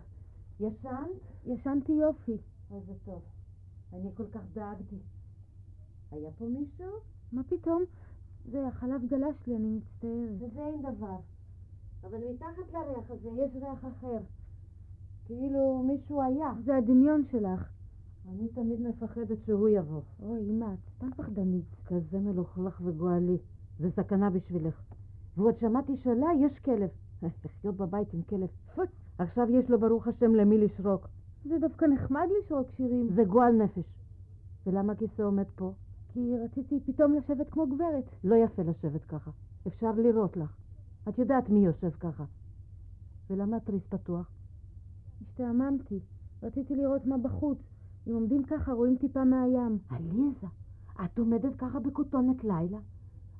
ישנת? 0.60 1.08
ישנתי 1.46 1.92
יופי. 1.92 2.36
אוי, 2.70 2.80
זה 2.86 2.92
טוב. 3.04 3.22
אני 3.92 4.10
כל 4.14 4.26
כך 4.32 4.40
דאגתי. 4.52 4.96
היה 6.10 6.30
פה 6.38 6.44
מישהו? 6.44 6.92
מה 7.32 7.42
פתאום? 7.48 7.82
זה 8.50 8.66
החלב 8.66 9.00
גלש 9.08 9.46
לי, 9.46 9.56
אני 9.56 9.68
מצטערת. 9.68 10.52
וזה 10.52 10.66
אין 10.66 10.82
דבר. 10.82 11.16
אבל 12.04 12.18
מתחת 12.32 12.72
לריח 12.72 13.10
הזה 13.10 13.28
יש 13.28 13.50
ריח 13.54 13.84
אחר. 13.84 14.18
כאילו 15.24 15.82
מישהו 15.86 16.22
היה. 16.22 16.52
זה 16.64 16.76
הדמיון 16.76 17.24
שלך. 17.30 17.77
אני 18.28 18.48
תמיד 18.48 18.80
מפחדת 18.80 19.44
שהוא 19.46 19.68
יבוא. 19.68 20.00
אוי, 20.22 20.50
אמא, 20.50 20.64
את 20.64 20.78
סתם 20.96 21.10
פחדנית. 21.16 21.64
כזה 21.84 22.18
מלוכלך 22.18 22.80
וגועלי. 22.84 23.38
זה 23.78 23.90
סכנה 23.90 24.30
בשבילך. 24.30 24.82
ועוד 25.36 25.58
שמעתי 25.58 25.96
שלה 25.96 26.26
יש 26.40 26.58
כלב. 26.58 26.88
לחיות 27.44 27.76
בבית 27.76 28.14
עם 28.14 28.22
כלב. 28.22 28.48
עכשיו 29.18 29.50
יש 29.50 29.70
לו 29.70 29.80
ברוך 29.80 30.08
השם 30.08 30.34
למי 30.34 30.58
לשרוק. 30.58 31.08
זה 31.44 31.58
דווקא 31.60 31.84
נחמד 31.84 32.26
לשרוק 32.38 32.70
שירים. 32.76 33.08
זה 33.14 33.24
גועל 33.24 33.52
נפש. 33.52 33.84
ולמה 34.66 34.92
הכיסא 34.92 35.22
עומד 35.22 35.46
פה? 35.56 35.72
כי 36.08 36.36
רציתי 36.44 36.80
פתאום 36.86 37.14
לשבת 37.14 37.50
כמו 37.50 37.66
גברת. 37.66 38.04
לא 38.24 38.36
יפה 38.36 38.62
לשבת 38.62 39.04
ככה. 39.04 39.30
אפשר 39.66 39.92
לירות 39.92 40.36
לך. 40.36 40.56
את 41.08 41.18
יודעת 41.18 41.48
מי 41.48 41.66
יושב 41.66 41.90
ככה. 41.90 42.24
ולמה 43.30 43.56
התריס 43.56 43.86
פתוח? 43.88 44.30
השתעממתי. 45.22 46.00
רציתי 46.42 46.76
לראות 46.76 47.06
מה 47.06 47.18
בחוץ. 47.18 47.58
אם 48.08 48.14
עומדים 48.14 48.42
ככה, 48.44 48.72
רואים 48.72 48.96
טיפה 48.96 49.24
מהים. 49.24 49.78
עליזה, 49.90 50.46
את 51.04 51.18
עומדת 51.18 51.56
ככה 51.56 51.80
בכותונת 51.80 52.44
לילה? 52.44 52.78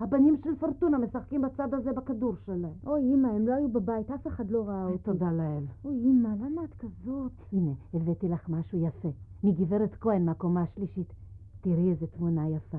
הבנים 0.00 0.36
של 0.44 0.56
פורטונה 0.60 0.98
משחקים 0.98 1.42
בצד 1.42 1.74
הזה 1.74 1.92
בכדור 1.92 2.34
שלהם. 2.46 2.72
אוי, 2.86 3.14
אמא, 3.14 3.28
הם 3.28 3.46
לא 3.46 3.54
היו 3.54 3.68
בבית, 3.68 4.10
אף 4.10 4.26
אחד 4.26 4.50
לא 4.50 4.68
ראה 4.68 4.86
אותי. 4.86 4.98
תודה 4.98 5.32
לאל. 5.32 5.64
אוי, 5.84 5.96
אמא, 5.96 6.28
למה 6.28 6.64
את 6.64 6.74
כזאת? 6.74 7.32
הנה, 7.52 7.70
הבאתי 7.94 8.28
לך 8.28 8.48
משהו 8.48 8.78
יפה. 8.78 9.08
מגברת 9.44 9.94
כהן 9.94 10.24
מהקומה 10.24 10.62
השלישית. 10.62 11.12
תראי 11.60 11.90
איזה 11.90 12.06
תמונה 12.06 12.48
יפה. 12.48 12.78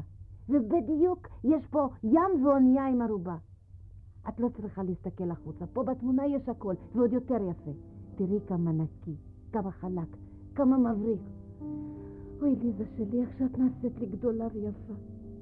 ובדיוק 0.50 1.28
יש 1.44 1.68
פה 1.68 1.88
ים 2.04 2.46
ואונייה 2.46 2.88
עם 2.88 3.02
ערובה. 3.02 3.36
את 4.30 4.40
לא 4.40 4.50
צריכה 4.50 4.84
להסתכל 4.84 5.32
החוצה. 5.32 5.66
פה 5.74 5.84
בתמונה 5.84 6.28
יש 6.28 6.50
הכל, 6.50 6.74
ועוד 6.96 7.14
יותר 7.14 7.38
יפה. 7.50 7.72
תראי 8.16 8.40
כמה 8.48 8.72
נקי, 8.72 9.16
כמה 9.52 9.72
חלק, 9.72 10.18
כמה 10.56 10.78
מבריק. 10.78 11.20
אוי, 12.42 12.56
ליזה 12.56 12.84
שלי, 12.98 13.22
איך 13.22 13.30
שאת 13.38 13.58
נעשית 13.58 14.00
לי 14.00 14.06
גדולה 14.06 14.48
ויפה. 14.54 14.94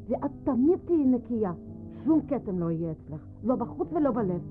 ואת 0.07 0.31
תמיד 0.43 0.79
תהיי 0.85 1.05
נקייה. 1.05 1.51
שום 2.05 2.21
כתם 2.27 2.59
לא 2.59 2.71
יהיה 2.71 2.91
אצלך, 2.91 3.27
לא 3.43 3.55
בחוץ 3.55 3.87
ולא 3.93 4.11
בלב. 4.11 4.41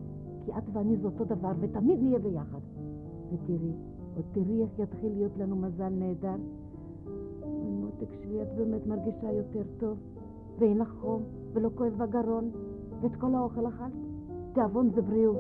כי 0.45 0.53
את 0.59 0.63
ואני 0.73 0.97
זה 0.97 1.07
אותו 1.07 1.25
דבר, 1.25 1.53
ותמיד 1.61 2.03
נהיה 2.03 2.19
ביחד. 2.19 2.59
ותראי, 3.33 3.73
עוד 4.17 4.25
תראי 4.33 4.63
איך 4.63 4.79
יתחיל 4.79 5.13
להיות 5.13 5.37
לנו 5.37 5.57
מזל 5.57 5.89
נהדר. 5.89 6.37
מותק 7.81 8.13
שלי, 8.23 8.43
את 8.43 8.49
באמת 8.57 8.87
מרגישה 8.87 9.33
יותר 9.33 9.63
טוב, 9.79 9.99
ואין 10.59 10.79
לך 10.79 10.95
חום, 11.01 11.23
ולא 11.53 11.71
כואב 11.75 11.93
בגרון, 11.99 12.51
ואת 13.01 13.17
כל 13.17 13.35
האוכל 13.35 13.67
אכלת. 13.67 13.93
תיאבון 14.53 14.91
זה 14.95 15.03
בריאות. 15.03 15.37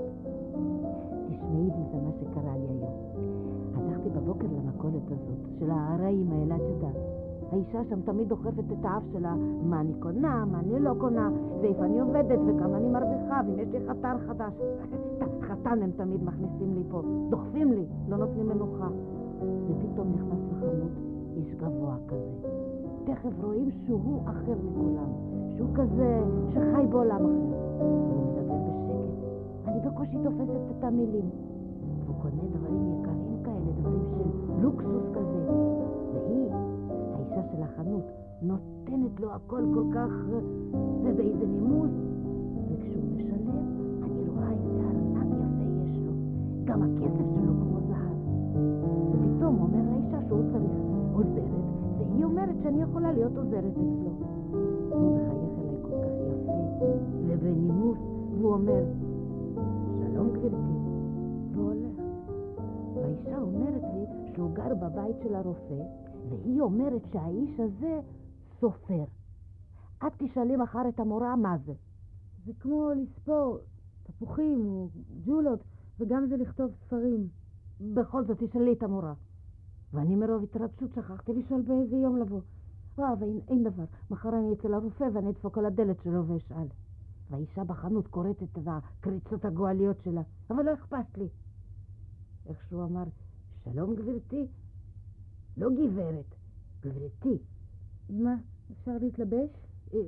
תשמעי 1.26 1.64
לי, 1.64 1.84
זה 1.92 2.00
מה 2.04 2.10
שקרה 2.20 2.56
לי 2.56 2.66
היום. 2.68 2.92
הלכתי 3.74 4.08
בבוקר 4.10 4.46
למכולת 4.86 5.10
הזאת, 5.10 5.58
של 5.58 5.70
הארעים 5.70 6.32
האלה, 6.32 6.56
את 6.56 6.60
יודעת. 6.60 6.96
האישה 7.52 7.84
שם 7.90 8.00
תמיד 8.00 8.28
דוחפת 8.28 8.64
את 8.72 8.84
האף 8.84 9.02
שלה, 9.12 9.34
מה 9.62 9.80
אני 9.80 9.94
קונה, 9.98 10.44
מה 10.52 10.58
אני 10.60 10.80
לא 10.80 10.92
קונה, 10.98 11.30
ואיפה 11.60 11.84
אני 11.84 12.00
עובדת, 12.00 12.38
וכמה 12.46 12.76
אני 12.76 12.88
מרוויחה, 12.88 13.40
ואם 13.46 13.58
יש 13.58 13.68
לי 13.68 13.88
חתן 13.88 14.16
חדש. 14.26 14.52
חתן 15.48 15.82
הם 15.82 15.90
תמיד 15.96 16.24
מכניסים 16.24 16.74
לי 16.74 16.82
פה, 16.90 17.02
דוחפים 17.30 17.72
לי, 17.72 17.84
לא 18.08 18.16
נותנים 18.16 18.48
מנוחה. 18.48 18.88
ופתאום 19.68 20.12
נכנס 20.14 20.40
לחנות 20.52 20.92
איש 21.36 21.54
גבוה 21.54 21.96
כזה. 22.08 22.48
תכף 23.04 23.44
רואים 23.44 23.70
שהוא 23.86 24.20
אחר 24.24 24.54
מכולם, 24.64 25.10
שהוא 25.56 25.68
כזה 25.74 26.22
שחי 26.50 26.86
בעולם 26.90 27.20
אחר. 27.24 27.84
והוא 27.84 28.32
מדבר 28.32 28.54
בשקט, 28.54 29.68
אני 29.68 29.80
בקושי 29.80 30.16
תופסת 30.24 30.78
את 30.78 30.84
המילים. 30.84 31.30
והוא 32.04 32.16
קונה 32.22 32.42
דברים 32.52 32.95
לוקסוס 34.66 35.04
כזה. 35.14 35.40
והיא, 36.12 36.50
האישה 37.14 37.42
של 37.52 37.62
החנות, 37.62 38.04
נותנת 38.42 39.20
לו 39.20 39.32
הכל 39.32 39.62
כל 39.74 39.84
כך, 39.94 40.12
ובאיזה 41.02 41.46
נימוס. 41.46 41.90
וכשהוא 42.70 43.04
משלם, 43.14 43.58
אני 44.02 44.28
רואה 44.28 44.50
איזה 44.50 44.80
ארנק 44.88 45.26
יפה 45.26 45.64
יש 45.84 45.98
לו. 45.98 46.12
גם 46.64 46.82
הכסף 46.82 47.26
שלו 47.34 47.52
כמו 47.60 47.78
זהב. 47.88 48.18
ופתאום 49.10 49.60
אומר 49.60 49.82
לאישה 49.92 50.28
שהוא 50.28 50.42
צריך 50.52 50.72
עוזרת, 51.14 51.66
והיא 51.98 52.24
אומרת 52.24 52.56
שאני 52.62 52.82
יכולה 52.82 53.12
להיות 53.12 53.36
עוזרת 53.36 53.72
אצלו. 53.72 54.10
הוא 54.90 55.18
והוא 58.40 58.52
אומר, 58.52 58.82
שלום 59.98 60.28
גברתי, 60.28 60.76
והולך. 61.54 62.00
והאישה 62.94 63.38
אומרת 63.40 63.82
לי 63.94 64.25
שהוא 64.36 64.54
גר 64.54 64.74
בבית 64.74 65.16
של 65.22 65.34
הרופא, 65.34 65.82
והיא 66.28 66.60
אומרת 66.60 67.02
שהאיש 67.12 67.60
הזה 67.60 68.00
סופר. 68.60 69.04
את 70.06 70.12
תשאלי 70.18 70.56
מחר 70.56 70.88
את 70.88 71.00
המורה 71.00 71.36
מה 71.36 71.56
זה. 71.66 71.72
זה 72.44 72.52
כמו 72.60 72.90
לספור 72.96 73.58
תפוחים 74.02 74.66
או 74.66 74.88
ג'ולות, 75.24 75.60
וגם 76.00 76.26
זה 76.26 76.36
לכתוב 76.36 76.70
ספרים. 76.84 77.28
בכל 77.94 78.24
זאת 78.24 78.42
תשאלי 78.42 78.72
את 78.72 78.82
המורה. 78.82 79.14
ואני 79.92 80.16
מרוב 80.16 80.42
התרגשות 80.42 80.90
שכחתי 80.94 81.32
לשאול 81.32 81.62
באיזה 81.62 81.96
יום 81.96 82.16
לבוא. 82.16 82.40
וואו, 82.98 83.14
אין, 83.22 83.40
אין 83.48 83.64
דבר. 83.64 83.84
מחר 84.10 84.28
אני 84.38 84.52
אצל 84.52 84.74
הרופא 84.74 85.04
ואני 85.14 85.30
אדפוק 85.30 85.58
על 85.58 85.66
הדלת 85.66 85.96
שלו 86.02 86.26
ואשאל. 86.26 86.66
והאישה 87.30 87.64
בחנות 87.64 88.06
קוראת 88.06 88.42
את 88.42 88.58
הקריצות 88.66 89.44
הגועליות 89.44 89.96
שלה, 90.04 90.22
אבל 90.50 90.64
לא 90.64 90.74
אכפת 90.74 91.18
לי. 91.18 91.28
איכשהו 92.46 92.84
אמר, 92.84 93.04
שלום 93.72 93.94
גברתי. 93.94 94.46
לא 95.56 95.68
גברת, 95.70 96.34
גברתי. 96.84 97.38
אמא, 98.10 98.34
אפשר 98.72 98.92
להתלבש? 99.00 99.50
אה, 99.94 100.00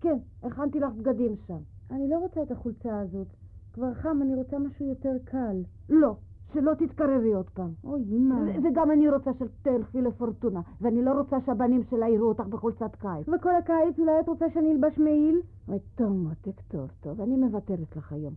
כן, 0.00 0.18
הכנתי 0.42 0.80
לך 0.80 0.92
בגדים 0.92 1.36
שם. 1.46 1.58
אני 1.90 2.08
לא 2.08 2.18
רוצה 2.18 2.42
את 2.42 2.50
החולצה 2.50 3.00
הזאת. 3.00 3.26
כבר 3.72 3.94
חם, 3.94 4.18
אני 4.22 4.34
רוצה 4.34 4.58
משהו 4.58 4.86
יותר 4.86 5.16
קל. 5.24 5.62
לא, 5.88 6.16
שלא 6.54 6.72
תתקרבי 6.74 7.32
עוד 7.32 7.50
פעם. 7.50 7.72
אוי, 7.84 8.02
אמא. 8.16 8.34
וגם 8.64 8.90
אני 8.90 9.10
רוצה 9.10 9.30
שתלכי 9.34 10.00
לפורטונה, 10.00 10.60
ואני 10.80 11.02
לא 11.02 11.12
רוצה 11.12 11.36
שהבנים 11.46 11.82
שלה 11.90 12.08
יראו 12.08 12.28
אותך 12.28 12.46
בחולצת 12.46 12.96
קיץ. 12.96 13.28
וכל 13.28 13.56
הקיץ 13.56 13.98
אולי 13.98 14.20
את 14.20 14.28
רוצה 14.28 14.46
שאני 14.54 14.72
אלבש 14.72 14.98
מעיל? 14.98 15.40
אוי, 15.68 15.78
טוב, 15.94 16.12
מותק, 16.12 16.60
טוב, 16.68 16.90
טוב, 17.00 17.20
אני 17.20 17.36
מוותרת 17.36 17.96
לך 17.96 18.12
היום. 18.12 18.34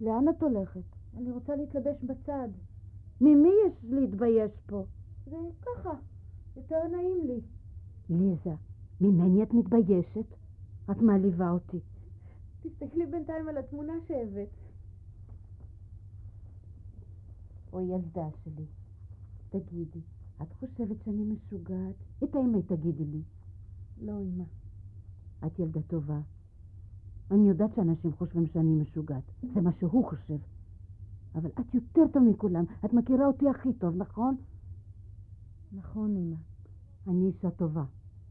לאן 0.00 0.28
את 0.28 0.42
הולכת? 0.42 0.80
אני 1.16 1.30
רוצה 1.30 1.56
להתלבש 1.56 2.04
בצד. 2.04 2.48
ממי 3.20 3.52
יש 3.66 3.72
להתבייש 3.82 4.52
פה? 4.66 4.84
זה 5.26 5.36
ככה, 5.62 5.90
יותר 6.56 6.88
נעים 6.92 7.26
לי. 7.26 7.40
ליזה, 8.10 8.54
ממני 9.00 9.42
את 9.42 9.54
מתביישת? 9.54 10.26
את 10.90 10.96
מעליבה 10.96 11.50
אותי. 11.50 11.78
תסתכלי 12.62 13.06
בינתיים 13.06 13.48
על 13.48 13.58
התמונה 13.58 13.92
שהבאת. 14.08 14.48
או 17.72 17.80
ילדה 17.80 18.28
שלי, 18.44 18.64
תגידי, 19.50 20.00
את 20.42 20.52
חושבת 20.52 20.96
שאני 21.04 21.24
משוגעת? 21.24 21.94
את 22.24 22.34
האמת 22.34 22.72
תגידי 22.72 23.04
לי. 23.04 23.22
לא, 24.02 24.12
אמא. 24.20 24.44
את 25.46 25.58
ילדה 25.58 25.80
טובה. 25.82 26.20
אני 27.30 27.48
יודעת 27.48 27.74
שאנשים 27.74 28.12
חושבים 28.12 28.46
שאני 28.46 28.74
משוגעת. 28.74 29.22
זה 29.54 29.60
מה 29.60 29.70
שהוא 29.72 30.04
חושב. 30.04 30.38
אבל 31.36 31.50
את 31.60 31.74
יותר 31.74 32.02
טוב 32.12 32.22
מכולם. 32.22 32.64
את 32.84 32.92
מכירה 32.92 33.26
אותי 33.26 33.48
הכי 33.48 33.72
טוב, 33.72 33.96
נכון? 33.96 34.36
נכון, 35.72 36.16
אמא. 36.16 36.36
אני 37.08 37.26
אישה 37.26 37.50
טובה, 37.50 37.84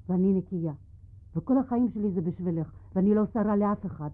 ואני 0.10 0.34
נקייה. 0.34 0.74
וכל 1.36 1.58
החיים 1.58 1.90
שלי 1.94 2.12
זה 2.12 2.22
בשבילך, 2.22 2.72
ואני 2.96 3.16
לא 3.16 3.22
עושה 3.22 3.42
רע 3.42 3.56
לאף 3.56 3.86
אחד. 3.86 4.10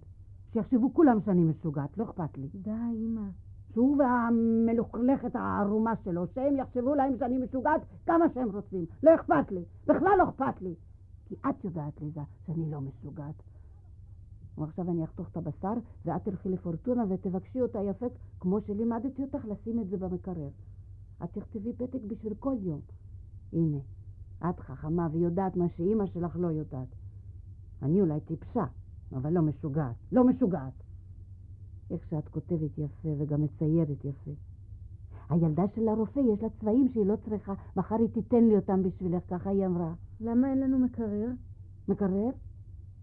שיחשבו 0.53 0.93
כולם 0.93 1.17
שאני 1.25 1.43
משוגעת, 1.43 1.97
לא 1.97 2.03
אכפת 2.03 2.37
לי. 2.37 2.47
די, 2.53 2.71
אמא. 2.95 3.29
שהוא 3.73 3.97
והמלוכלכת 3.97 5.35
הערומה 5.35 5.93
שלו, 6.03 6.27
שהם 6.27 6.55
יחשבו 6.57 6.95
להם 6.95 7.13
שאני 7.19 7.37
משוגעת 7.37 7.81
כמה 8.05 8.25
שהם 8.33 8.49
רוצים. 8.49 8.85
לא 9.03 9.15
אכפת 9.15 9.51
לי, 9.51 9.63
בכלל 9.83 10.15
לא 10.17 10.29
אכפת 10.29 10.61
לי. 10.61 10.75
כי 11.25 11.35
את 11.49 11.63
יודעת, 11.63 12.01
ליזה, 12.01 12.21
שאני 12.45 12.71
לא 12.71 12.81
משוגעת. 12.81 13.43
ועכשיו 14.57 14.91
אני 14.91 15.03
אחתוך 15.03 15.29
את 15.29 15.37
הבשר, 15.37 15.73
ואת 16.05 16.23
תלכי 16.23 16.49
לפורטונה 16.49 17.03
ותבקשי 17.09 17.61
אותה 17.61 17.79
יפה, 17.81 18.05
כמו 18.39 18.61
שלימדתי 18.61 19.23
אותך 19.23 19.45
לשים 19.45 19.79
את 19.79 19.89
זה 19.89 19.97
במקרר. 19.97 20.49
את 21.23 21.29
תכתבי 21.31 21.73
פתק 21.73 21.99
בשביל 22.07 22.33
כל 22.33 22.55
יום. 22.59 22.81
הנה, 23.53 23.77
את 24.49 24.59
חכמה 24.59 25.07
ויודעת 25.11 25.55
מה 25.55 25.69
שאימא 25.69 26.05
שלך 26.05 26.35
לא 26.35 26.47
יודעת. 26.47 26.87
אני 27.81 28.01
אולי 28.01 28.19
טיפשה, 28.19 28.65
אבל 29.11 29.33
לא 29.33 29.41
משוגעת. 29.41 29.95
לא 30.11 30.23
משוגעת. 30.23 30.73
איך 31.91 32.07
שאת 32.09 32.27
כותבת 32.27 32.77
יפה 32.77 33.09
וגם 33.17 33.41
מציירת 33.41 34.05
יפה. 34.05 34.31
הילדה 35.29 35.63
של 35.75 35.87
הרופא 35.87 36.19
יש 36.19 36.43
לה 36.43 36.49
צבעים 36.59 36.89
שהיא 36.93 37.05
לא 37.05 37.15
צריכה, 37.15 37.53
מחר 37.77 37.95
היא 37.95 38.09
תיתן 38.13 38.43
לי 38.43 38.55
אותם 38.55 38.83
בשבילך, 38.83 39.23
ככה 39.29 39.49
היא 39.49 39.65
אמרה. 39.65 39.93
למה 40.19 40.51
אין 40.51 40.59
לנו 40.59 40.79
מקרר? 40.79 41.27
מקרר? 41.87 42.29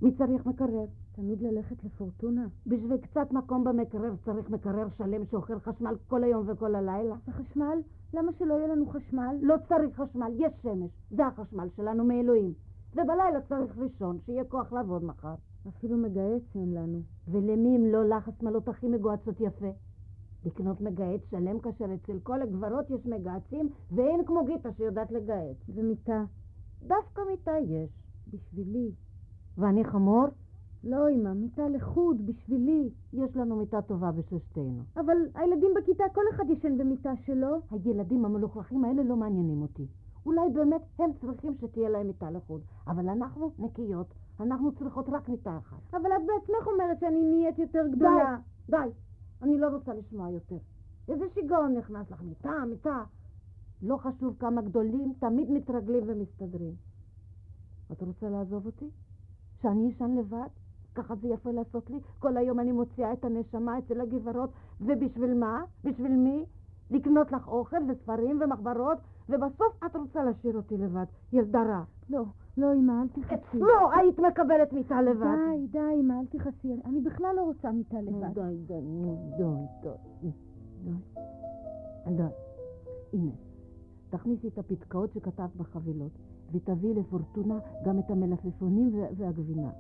מי 0.03 0.17
צריך 0.17 0.47
מקרר? 0.47 0.87
תמיד 1.19 1.43
ללכת 1.43 1.85
לפורטונה. 1.85 2.47
בשביל 2.67 2.97
קצת 2.97 3.33
מקום 3.33 3.65
במקרר 3.65 4.15
צריך 4.25 4.51
מקרר 4.51 4.89
שלם 4.99 5.27
שאוכל 5.27 5.61
חשמל 5.61 5.95
כל 6.09 6.25
היום 6.25 6.45
וכל 6.49 6.75
הלילה. 6.75 7.17
וחשמל? 7.29 7.79
למה 8.15 8.33
שלא 8.39 8.55
יהיה 8.55 8.69
לנו 8.69 8.87
חשמל? 8.87 9.37
לא 9.43 9.55
צריך 9.69 10.01
חשמל, 10.01 10.33
יש 10.37 10.53
שמש. 10.63 10.91
זה 11.11 11.27
החשמל 11.27 11.69
שלנו 11.77 12.05
מאלוהים. 12.05 12.53
ובלילה 12.93 13.41
צריך 13.49 13.79
ראשון, 13.79 14.19
שיהיה 14.27 14.45
כוח 14.45 14.73
לעבוד 14.73 15.05
מחר. 15.05 15.35
אפילו 15.69 15.97
מגהץ 15.97 16.43
אין 16.55 16.75
לנו. 16.75 17.01
ולמי 17.29 17.77
אם 17.77 17.85
לא 17.93 18.09
לך 18.09 18.29
השמלות 18.29 18.69
הכי 18.69 18.89
מגוהצות 18.89 19.41
יפה? 19.41 19.71
לקנות 20.45 20.81
מגהץ 20.81 21.21
שלם 21.31 21.59
כאשר 21.61 21.95
אצל 21.95 22.19
כל 22.23 22.43
הגברות 22.43 22.91
יש 22.91 23.07
מגהצים 23.07 23.69
ואין 23.93 24.25
כמו 24.27 24.45
גיטה 24.45 24.73
שיודעת 24.73 25.11
לגהץ. 25.11 25.57
ומיטה. 25.69 26.25
דווקא 26.87 27.23
מיטה 27.31 27.53
יש. 27.69 27.91
בשבילי. 28.33 28.91
ואני 29.59 29.85
חמור? 29.85 30.27
לא, 30.85 31.11
אמא, 31.11 31.33
מיטה 31.33 31.69
לחוד, 31.69 32.27
בשבילי. 32.27 32.91
יש 33.13 33.37
לנו 33.37 33.57
מיטה 33.57 33.83
טובה 33.83 34.13
בשלושתנו. 34.13 34.83
אבל 34.97 35.17
הילדים 35.35 35.71
בכיתה, 35.77 36.05
כל 36.15 36.25
אחד 36.35 36.45
ישן 36.51 36.79
במיטה 36.79 37.17
שלו. 37.17 37.57
הילדים 37.71 38.25
המלוכלכים 38.25 38.85
האלה 38.85 39.03
לא 39.03 39.17
מעניינים 39.17 39.63
אותי. 39.63 39.87
אולי 40.27 40.51
באמת 40.53 40.83
הם 40.99 41.11
צריכים 41.21 41.55
שתהיה 41.61 41.89
להם 41.89 42.07
מיטה 42.07 42.31
לחוד, 42.31 42.61
אבל 42.87 43.09
אנחנו 43.09 43.51
נקיות, 43.59 44.15
אנחנו 44.41 44.73
צריכות 44.73 45.09
רק 45.09 45.29
מיטה 45.29 45.59
אחת. 45.59 45.79
אבל 45.91 46.07
את 46.13 46.23
בעצמך 46.27 46.67
אומרת 46.67 47.01
שאני 47.01 47.23
נהיית 47.23 47.59
יותר 47.59 47.87
גדולה. 47.93 48.37
די, 48.69 48.77
די, 48.77 48.91
אני 49.43 49.59
לא 49.59 49.69
רוצה 49.69 49.95
לשמוע 49.95 50.31
יותר. 50.31 50.59
איזה 51.09 51.25
שיגעון 51.35 51.75
נכנס 51.75 52.11
לך, 52.11 52.23
מיטה, 52.23 52.65
מיטה. 52.71 53.05
לא 53.83 53.97
חשוב 53.97 54.37
כמה 54.39 54.63
גדולים, 54.63 55.13
תמיד 55.19 55.51
מתרגלים 55.51 56.05
ומסתדרים. 56.07 56.75
את 57.93 58.03
רוצה 58.03 58.29
לעזוב 58.29 58.67
אותי? 58.67 58.91
שאני 59.63 59.91
אשן 59.91 60.11
לבד? 60.19 60.49
ככה 60.95 61.15
זה 61.15 61.29
יפה 61.29 61.51
לעשות 61.51 61.91
לי? 61.91 61.99
כל 62.19 62.37
היום 62.37 62.61
אני 62.61 62.73
מוציאה 62.73 63.13
את 63.13 63.25
הנשמה 63.25 63.79
אצל 63.79 64.01
הגברות, 64.01 64.51
ובשביל 64.81 65.35
מה? 65.35 65.63
בשביל 65.85 66.17
מי? 66.17 66.45
לקנות 66.91 67.33
לך 67.33 67.49
אוכל 67.49 67.77
וספרים 67.89 68.41
ומחברות, 68.45 68.99
ובסוף 69.29 69.85
את 69.87 69.97
רוצה 69.97 70.25
להשאיר 70.25 70.57
אותי 70.57 70.77
לבד. 70.77 71.05
ילדה 71.33 71.63
רע. 71.63 71.83
לא, 72.11 72.25
לא, 72.57 72.75
אמא, 72.75 72.93
אל 73.03 73.09
תכעסי. 73.09 73.59
לא, 73.59 73.93
היית 73.97 74.19
מקבלת 74.19 74.73
מיטה 74.73 75.03
לבד. 75.03 75.27
די, 75.57 75.67
די, 75.67 75.79
אמא, 76.01 76.15
אל 76.21 76.27
תכעסי. 76.27 76.81
אני 76.85 77.01
בכלל 77.01 77.35
לא 77.37 77.43
רוצה 77.43 77.73
מיטה 77.73 78.01
לבד. 78.01 78.35
די, 78.35 78.57
די, 78.67 78.81
די, 79.37 79.45
די, 80.23 80.31
די. 80.85 80.91
די. 82.17 82.23
הנה, 83.13 83.31
תכניסי 84.11 84.49
את 84.49 84.59
הפתקאות 84.59 85.13
שכתבת 85.13 85.57
בחבילות, 85.57 86.13
ותביאי 86.53 86.95
לפורטונה 86.95 87.59
גם 87.85 87.99
את 87.99 88.11
המלפפונים 88.11 88.91
וה- 88.95 89.07
והגבינה. 89.17 89.71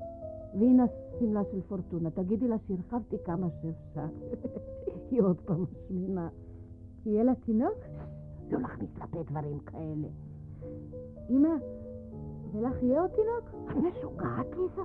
והנה 0.55 0.85
השמלה 0.85 1.41
של 1.53 1.61
פורטונה, 1.61 2.11
תגידי 2.11 2.49
לה 2.49 2.57
שהרחבתי 2.59 3.17
כמה 3.25 3.47
שאפשר. 3.51 4.07
היא 5.11 5.23
עוד 5.23 5.41
פעם 5.41 5.63
משמינה. 5.63 6.29
יהיה 7.07 7.23
לה 7.25 7.35
תינוק? 7.35 7.75
לא 8.51 8.61
להכניס 8.61 8.91
לפה 9.03 9.23
דברים 9.23 9.59
כאלה. 9.59 10.09
אמא, 11.31 11.49
ולך 12.53 12.83
יהיה 12.83 13.01
עוד 13.01 13.11
תינוק? 13.11 13.71
את 13.71 13.77
משוגעת, 13.77 14.47
ליזה? 14.57 14.83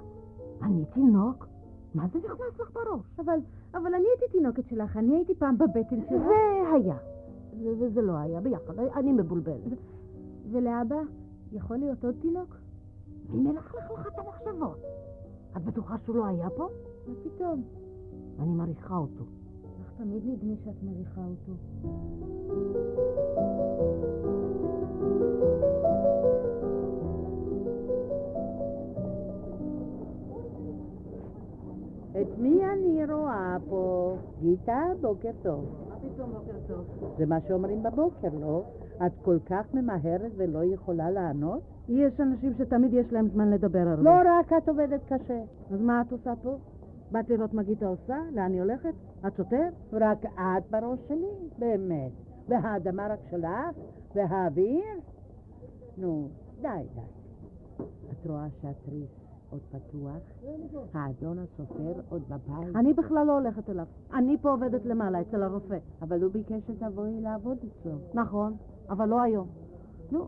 אני 0.63 0.85
תינוק? 0.85 1.47
מה 1.95 2.07
זה 2.13 2.19
נכנס 2.19 2.59
לך 2.59 2.71
בראש? 2.73 3.05
אבל, 3.19 3.39
אבל 3.73 3.93
אני 3.93 4.05
הייתי 4.07 4.37
תינוקת 4.37 4.67
שלך, 4.69 4.97
אני 4.97 5.15
הייתי 5.15 5.35
פעם 5.35 5.57
בבטן 5.57 6.01
שלך. 6.09 6.09
זה 6.23 6.69
היה. 6.75 6.97
זה- 7.63 7.73
וזה 7.79 8.01
לא 8.01 8.17
היה, 8.17 8.41
ביחד, 8.41 8.73
אני 8.79 9.11
מבולבלת. 9.11 9.77
ולאבא, 10.51 10.95
יכול 11.51 11.77
להיות 11.77 12.05
עוד 12.05 12.15
תינוק? 12.21 12.55
מי 13.29 13.41
מלכלך 13.51 13.91
לך 13.91 14.07
את 14.07 14.19
המחשבות? 14.19 14.77
את 15.57 15.63
בטוחה 15.63 15.95
שהוא 16.05 16.15
לא 16.15 16.25
היה 16.25 16.49
פה? 16.49 16.67
מה 17.07 17.13
פתאום? 17.23 17.63
אני 18.39 18.53
מעריכה 18.53 18.97
אותו. 18.97 19.23
לך 19.81 19.91
תמיד 19.97 20.23
נדמה 20.25 20.53
שאת 20.63 20.83
מריחה 20.83 21.21
אותו. 21.21 21.53
את 32.21 32.37
מי 32.37 32.61
אני 32.65 33.05
רואה 33.13 33.57
פה? 33.69 34.15
גיטה, 34.39 34.81
בוקר 35.01 35.31
טוב. 35.43 35.65
מה 35.89 35.95
פתאום 35.95 36.29
בוקר 36.33 36.57
טוב? 36.67 36.85
זה 37.17 37.25
מה 37.25 37.41
שאומרים 37.47 37.83
בבוקר, 37.83 38.29
לא? 38.39 38.63
את 39.05 39.11
כל 39.21 39.37
כך 39.45 39.73
ממהרת 39.73 40.31
ולא 40.37 40.63
יכולה 40.63 41.11
לענות? 41.11 41.61
יש 41.89 42.19
אנשים 42.19 42.53
שתמיד 42.57 42.93
יש 42.93 43.13
להם 43.13 43.27
זמן 43.29 43.49
לדבר 43.49 43.79
הרבה. 43.87 44.03
לא 44.03 44.29
רק 44.39 44.53
את 44.53 44.69
עובדת 44.69 45.01
קשה. 45.05 45.41
אז 45.71 45.81
מה 45.81 46.01
את 46.01 46.11
עושה 46.11 46.33
פה? 46.43 46.57
באת 47.11 47.29
לראות 47.29 47.53
מה 47.53 47.63
גיטה 47.63 47.87
עושה? 47.87 48.17
לאן 48.35 48.51
היא 48.53 48.61
הולכת? 48.61 48.93
את 49.27 49.35
שוטר? 49.35 49.69
רק 49.93 50.25
את 50.25 50.71
בראש 50.71 50.99
שלי, 51.07 51.31
באמת. 51.59 52.11
והאדמה 52.47 53.07
רק 53.07 53.19
שלך? 53.31 53.77
והאוויר? 54.15 54.83
נו, 55.97 56.27
די, 56.61 56.67
די. 56.95 57.01
את 58.11 58.27
רואה 58.27 58.47
שהתריס 58.61 59.09
עוד 59.49 59.61
פתוח? 59.69 60.17
האדון 60.93 61.39
הסופר 61.39 62.01
עוד 62.09 62.21
בבית? 62.29 62.75
אני 62.75 62.93
בכלל 62.93 63.27
לא 63.27 63.39
הולכת 63.39 63.69
אליו. 63.69 63.85
אני 64.13 64.37
פה 64.41 64.51
עובדת 64.51 64.85
למעלה, 64.85 65.21
אצל 65.21 65.43
הרופא. 65.43 65.77
אבל 66.01 66.23
הוא 66.23 66.31
ביקש 66.31 66.67
שתבואי 66.67 67.21
לעבוד 67.21 67.57
אצלו. 67.57 67.91
נכון, 68.13 68.53
אבל 68.89 69.05
לא 69.05 69.21
היום. 69.21 69.47
נו, 70.11 70.27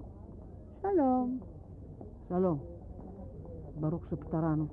שלום. 0.82 1.40
שלום. 2.30 2.60
ברוך 3.80 4.06
שפטרנו. 4.10 4.66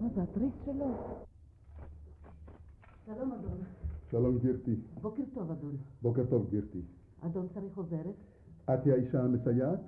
מה 0.00 0.08
זה 0.14 0.22
התריס 0.22 0.52
שלו? 0.64 0.86
שלום 3.06 3.32
אדון. 3.32 3.58
שלום 4.10 4.38
גברתי. 4.38 4.76
בוקר 5.02 5.22
טוב 5.34 5.50
אדון. 5.50 5.76
בוקר 6.02 6.24
טוב 6.30 6.46
גברתי. 6.50 6.82
אדון 7.26 7.48
צריך 7.54 7.76
עוזרת? 7.76 8.14
את 8.64 8.84
היא 8.84 8.92
האישה 8.92 9.22
המסייעת? 9.22 9.80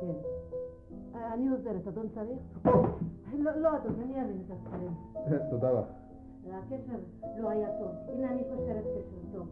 כן. 0.00 0.14
אה, 1.14 1.34
אני 1.34 1.48
עוזרת, 1.48 1.86
אדון 1.86 2.06
צריך? 2.14 2.38
לא, 3.38 3.56
לא 3.56 3.76
אדון, 3.76 4.00
אני 4.00 4.22
אבין 4.22 4.42
את 4.46 4.50
הספרים. 4.50 4.94
תודה 5.50 5.72
לך. 5.72 5.86
הקשר 6.54 6.98
לא 7.38 7.50
היה 7.50 7.68
טוב. 7.78 7.90
הנה 8.08 8.30
אני 8.30 8.42
קושרת 8.44 8.84
קשר 8.84 9.38
טוב. 9.38 9.46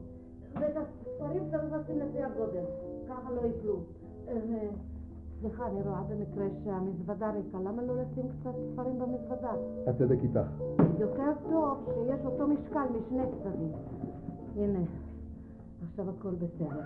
ואת 0.55 0.77
הספרים 0.77 1.43
צריך 1.51 1.73
לשים 1.73 1.99
לפי 1.99 2.23
הגודל, 2.23 2.65
ככה 3.09 3.33
לא 3.33 3.41
ייפלו. 3.41 3.77
אה, 4.29 4.69
סליחה, 5.41 5.67
אני 5.67 5.83
רואה 5.83 6.03
במקרה 6.03 6.47
שהמזוודה 6.65 7.31
ריקה, 7.31 7.59
למה 7.59 7.83
לא 7.83 7.95
לשים 7.97 8.25
קצת 8.29 8.51
ספרים 8.73 8.99
במזוודה? 8.99 9.53
הצדק 9.87 10.19
איתך. 10.23 10.51
יותר 10.99 11.33
טוב 11.51 11.79
שיש 11.95 12.21
אותו 12.25 12.49
משקל 12.49 12.87
משני 12.99 13.23
צדדים. 13.43 13.73
הנה, 14.57 14.79
עכשיו 15.83 16.11
הכל 16.11 16.35
בסדר. 16.35 16.81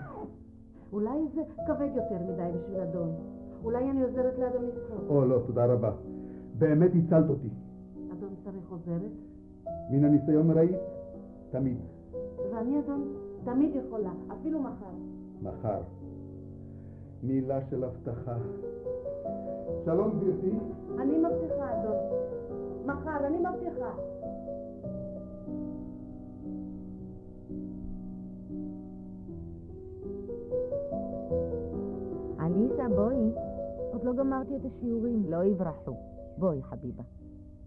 אולי 0.93 1.27
זה 1.35 1.41
כבד 1.67 1.89
יותר 1.95 2.17
מדי 2.31 2.57
בשביל 2.57 2.79
אדון. 2.79 3.15
אולי 3.63 3.89
אני 3.89 4.03
עוזרת 4.03 4.39
ליד 4.39 4.55
המשרות. 4.55 5.09
או 5.09 5.25
לא, 5.25 5.39
תודה 5.47 5.65
רבה. 5.65 5.91
באמת 6.57 6.91
הצלת 6.95 7.29
אותי. 7.29 7.49
אדון 8.11 8.29
צריך 8.43 8.71
עוזרת, 8.71 9.11
מן 9.89 10.05
הניסיון 10.05 10.51
ראית? 10.51 10.79
תמיד. 11.51 11.77
ואני 12.53 12.79
אדון 12.79 13.13
תמיד 13.43 13.75
יכולה, 13.75 14.11
אפילו 14.33 14.59
מחר. 14.59 14.93
מחר. 15.41 15.81
מילה 17.23 17.59
של 17.69 17.83
הבטחה. 17.83 18.37
שלום 19.85 20.19
גברתי. 20.19 20.51
אני 20.99 21.17
מבטיחה, 21.17 21.81
אדון. 21.81 21.95
מחר, 22.85 23.27
אני 23.27 23.37
מבטיחה. 23.37 23.91
עליסה, 32.39 32.95
בואי. 32.95 33.31
עוד 33.91 34.03
לא 34.03 34.13
גמרתי 34.13 34.55
את 34.55 34.61
השיעורים. 34.65 35.25
לא 35.29 35.43
יברחו. 35.43 35.91
בואי, 36.37 36.61
חביבה. 36.63 37.03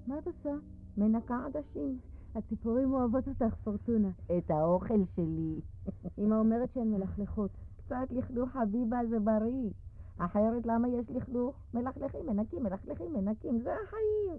מה 0.06 0.18
את 0.18 0.26
עושה? 0.26 0.54
מנקה 0.98 1.46
עדשים. 1.46 1.98
הציפורים 2.34 2.92
אוהבות 2.92 3.28
אותך, 3.28 3.54
פורטונה. 3.64 4.10
את 4.38 4.50
האוכל 4.50 5.04
שלי. 5.16 5.60
אמא 6.18 6.34
אומרת 6.34 6.72
שהן 6.74 6.90
מלכלכות. 6.90 7.50
קצת 7.76 8.06
לכלוך 8.10 8.50
חביבה 8.50 8.98
זה 9.10 9.20
בריא. 9.20 9.70
אחרת 10.18 10.66
למה 10.66 10.88
יש 10.88 11.10
לכלוך? 11.10 11.56
מלכלכים, 11.74 12.26
מנקים, 12.26 12.62
מלכלכים, 12.62 13.12
מנקים, 13.12 13.60
זה 13.60 13.74
החיים. 13.84 14.38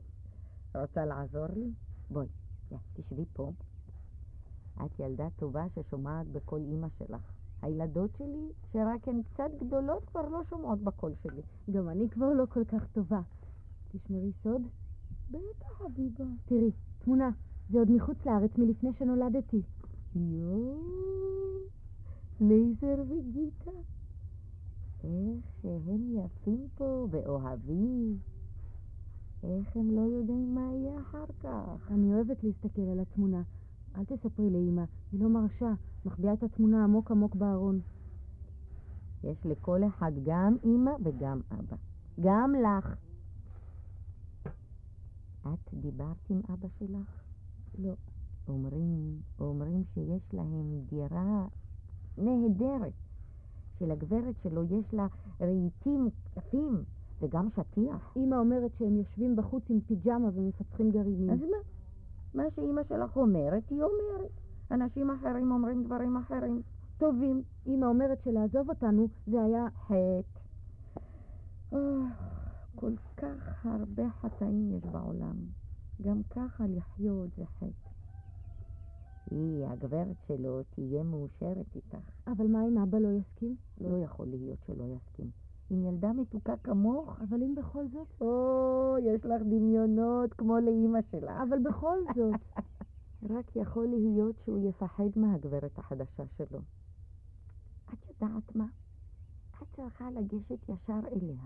רוצה 0.81 1.05
לעזור 1.05 1.45
לי? 1.55 1.71
בואי, 2.09 2.27
יא, 2.71 2.77
תשבי 2.93 3.25
פה. 3.33 3.51
את 4.85 4.99
ילדה 4.99 5.27
טובה 5.35 5.65
ששומעת 5.75 6.27
בקול 6.27 6.61
אימא 6.61 6.87
שלך. 6.99 7.31
הילדות 7.61 8.15
שלי, 8.17 8.51
שרק 8.73 9.07
הן 9.07 9.21
קצת 9.23 9.49
גדולות, 9.61 10.05
כבר 10.05 10.29
לא 10.29 10.41
שומעות 10.49 10.79
בקול 10.79 11.13
שלי. 11.23 11.41
גם 11.71 11.89
אני 11.89 12.09
כבר 12.09 12.33
לא 12.33 12.45
כל 12.49 12.63
כך 12.65 12.87
טובה. 12.87 13.21
תשמרי 13.91 14.31
סוד? 14.43 14.61
בטח, 15.31 15.67
חביבה. 15.77 16.25
תראי, 16.45 16.71
תמונה. 16.99 17.29
זה 17.69 17.79
עוד 17.79 17.91
מחוץ 17.91 18.25
לארץ 18.25 18.57
מלפני 18.57 18.93
שנולדתי. 18.93 19.61
יואו, 20.15 20.77
לייזר 22.41 23.03
וגיטה. 23.09 23.71
איך 25.03 25.45
שהם 25.61 26.15
יפים 26.15 26.67
פה 26.75 27.07
ואוהבים. 27.11 28.17
איך 29.43 29.77
הם 29.77 29.91
לא 29.91 30.01
יודעים 30.01 30.55
מה 30.55 30.73
יהיה 30.73 31.01
אחר 31.01 31.25
כך. 31.39 31.91
אני 31.91 32.13
אוהבת 32.13 32.43
להסתכל 32.43 32.81
על 32.81 32.99
התמונה. 32.99 33.41
אל 33.95 34.03
תספרי 34.05 34.49
לאמא, 34.49 34.83
היא 35.11 35.21
לא 35.21 35.29
מרשה. 35.29 35.73
מחביאה 36.05 36.33
את 36.33 36.43
התמונה 36.43 36.83
עמוק 36.83 37.11
עמוק 37.11 37.35
בארון. 37.35 37.79
יש 39.23 39.45
לכל 39.45 39.83
אחד 39.83 40.11
גם 40.23 40.55
אימא 40.63 40.91
וגם 41.03 41.41
אבא. 41.51 41.75
גם 42.21 42.53
לך. 42.55 43.04
את 45.53 45.73
דיברת 45.73 46.29
עם 46.29 46.41
אבא 46.53 46.67
שלך? 46.79 47.23
לא. 47.77 47.93
אומרים, 48.47 49.21
אומרים 49.39 49.83
שיש 49.93 50.33
להם 50.33 50.81
דירה 50.89 51.47
נהדרת. 52.17 52.93
שלגברת 53.79 54.35
שלו 54.43 54.63
יש 54.63 54.93
לה 54.93 55.07
רהיטים 55.41 56.09
יפים 56.37 56.83
וגם 57.21 57.49
שטיח. 57.49 58.13
אמא 58.17 58.35
אומרת 58.35 58.71
שהם 58.77 58.95
יושבים 58.95 59.35
בחוץ 59.35 59.63
עם 59.69 59.79
פיג'מה 59.81 60.29
ומפצחים 60.33 60.91
גרעינים. 60.91 61.29
אז 61.29 61.39
מה? 61.41 61.57
מה 62.33 62.43
שאימא 62.55 62.81
שלך 62.89 63.17
אומרת, 63.17 63.69
היא 63.69 63.81
אומרת. 63.81 64.31
אנשים 64.71 65.11
אחרים 65.11 65.51
אומרים 65.51 65.83
דברים 65.83 66.17
אחרים. 66.17 66.61
טובים. 66.97 67.43
אמא 67.67 67.85
אומרת 67.85 68.23
שלעזוב 68.23 68.69
אותנו 68.69 69.07
זה 69.27 69.43
היה... 69.43 69.67
חטא. 69.87 70.39
כל 72.75 72.93
כך 73.17 73.65
הרבה 73.65 74.03
חטאים 74.09 74.71
יש 74.71 74.83
בעולם. 74.83 75.35
גם 76.01 76.21
ככה 76.29 76.63
לחיות 76.67 77.29
זה 77.37 77.45
חטא. 77.45 77.89
היא, 79.31 79.65
הגברת 79.65 80.17
שלו, 80.27 80.63
תהיה 80.63 81.03
מאושרת 81.03 81.75
איתך. 81.75 82.09
אבל 82.27 82.47
מה 82.47 82.67
אם 82.67 82.77
אבא 82.77 82.97
לא 82.97 83.07
יסכים? 83.19 83.55
לא 83.81 83.97
יכול 84.03 84.27
להיות 84.27 84.59
שלא 84.67 84.83
יסכים. 84.83 85.31
עם 85.69 85.83
ילדה 85.83 86.13
מתוקה 86.13 86.57
כמוך? 86.57 87.19
אבל 87.29 87.43
אם 87.43 87.55
בכל 87.55 87.87
זאת... 87.87 88.07
או, 88.21 88.95
יש 89.03 89.25
לך 89.25 89.41
דמיונות 89.41 90.33
כמו 90.33 90.59
לאימא 90.59 90.99
שלה. 91.11 91.43
אבל 91.43 91.57
בכל 91.63 91.97
זאת... 92.15 92.33
רק 93.29 93.55
יכול 93.55 93.87
להיות 93.87 94.35
שהוא 94.45 94.69
יפחד 94.69 95.09
מהגברת 95.15 95.79
החדשה 95.79 96.23
שלו. 96.37 96.59
את 97.93 98.05
יודעת 98.09 98.55
מה? 98.55 98.67
את 99.61 99.67
צריכה 99.75 100.11
לגשת 100.11 100.69
ישר 100.69 100.99
אליה. 101.11 101.43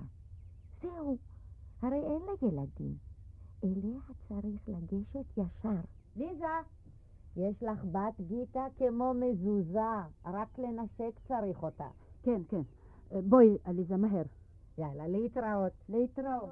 זהו, 0.82 1.18
הרי 1.82 1.98
אין 1.98 2.22
לה 2.22 2.48
ילדים. 2.48 2.96
אליה 3.64 4.00
צריך 4.28 4.68
לגשת 4.68 5.38
ישר. 5.38 5.82
ליזה! 6.16 6.46
יש 7.36 7.64
לך 7.64 7.86
בת 7.86 8.22
גיטה 8.22 8.68
כמו 8.78 9.14
מזוזה, 9.14 9.80
רק 10.26 10.60
לנשק 10.60 11.20
צריך 11.28 11.64
אותה. 11.64 11.88
כן, 12.24 12.42
כן. 12.50 12.62
בואי, 13.30 13.58
עליזה, 13.64 13.98
מהר. 13.98 14.24
יאללה, 14.78 15.08
להתראות. 15.08 15.72
להתראות. 15.90 16.50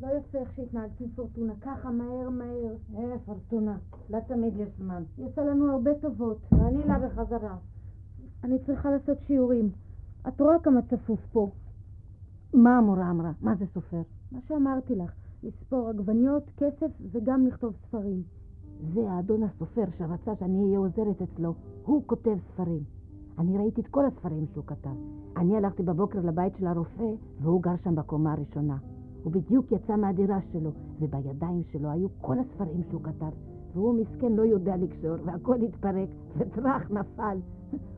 לא 0.00 0.08
יפה 0.08 0.38
איך 0.38 0.52
שהתנהגת 0.56 1.00
עם 1.00 1.10
פורטונה, 1.14 1.54
ככה 1.60 1.90
מהר 1.90 2.30
מהר. 2.30 2.74
אה, 2.96 3.18
פורטונה, 3.24 3.78
לה 4.10 4.20
תמיד 4.20 4.56
יש 4.56 4.68
זמן. 4.78 5.02
היא 5.16 5.26
עושה 5.26 5.44
לנו 5.44 5.72
הרבה 5.72 5.90
טובות. 6.00 6.38
ואני 6.52 6.84
לה 6.84 6.98
בחזרה. 6.98 7.56
אני 8.44 8.58
צריכה 8.66 8.90
לעשות 8.90 9.18
שיעורים. 9.26 9.70
את 10.28 10.40
רואה 10.40 10.58
כמה 10.62 10.82
צפוף 10.82 11.20
פה. 11.32 11.50
מה 12.54 12.78
המורה 12.78 13.10
אמרה? 13.10 13.32
מה 13.40 13.54
זה 13.54 13.64
סופר? 13.74 14.02
מה 14.32 14.38
שאמרתי 14.48 14.94
לך, 14.94 15.12
לספור 15.42 15.88
עגבניות, 15.88 16.42
כסף 16.56 16.90
וגם 17.12 17.46
לכתוב 17.46 17.74
ספרים. 17.86 18.22
זה 18.94 19.10
האדון 19.10 19.42
הסופר 19.42 19.84
שרצה 19.98 20.36
שאני 20.36 20.64
אהיה 20.64 20.78
עוזרת 20.78 21.22
אצלו. 21.22 21.54
הוא 21.84 22.02
כותב 22.06 22.36
ספרים. 22.52 22.82
אני 23.38 23.58
ראיתי 23.58 23.80
את 23.80 23.86
כל 23.86 24.06
הספרים 24.06 24.46
שהוא 24.52 24.64
כתב. 24.66 24.94
אני 25.36 25.56
הלכתי 25.56 25.82
בבוקר 25.82 26.20
לבית 26.20 26.56
של 26.56 26.66
הרופא, 26.66 27.12
והוא 27.40 27.62
גר 27.62 27.76
שם 27.84 27.94
בקומה 27.94 28.32
הראשונה. 28.32 28.76
הוא 29.24 29.32
בדיוק 29.32 29.72
יצא 29.72 29.96
מהדירה 29.96 30.38
שלו, 30.52 30.70
ובידיים 31.00 31.62
שלו 31.72 31.90
היו 31.90 32.08
כל 32.20 32.38
הספרים 32.38 32.82
שהוא 32.90 33.02
כתב. 33.02 33.30
והוא 33.74 34.00
מסכן 34.00 34.32
לא 34.32 34.42
יודע 34.42 34.76
לקשור, 34.76 35.16
והכל 35.24 35.62
התפרק, 35.62 36.08
וטראח 36.36 36.90
נפל. 36.90 37.38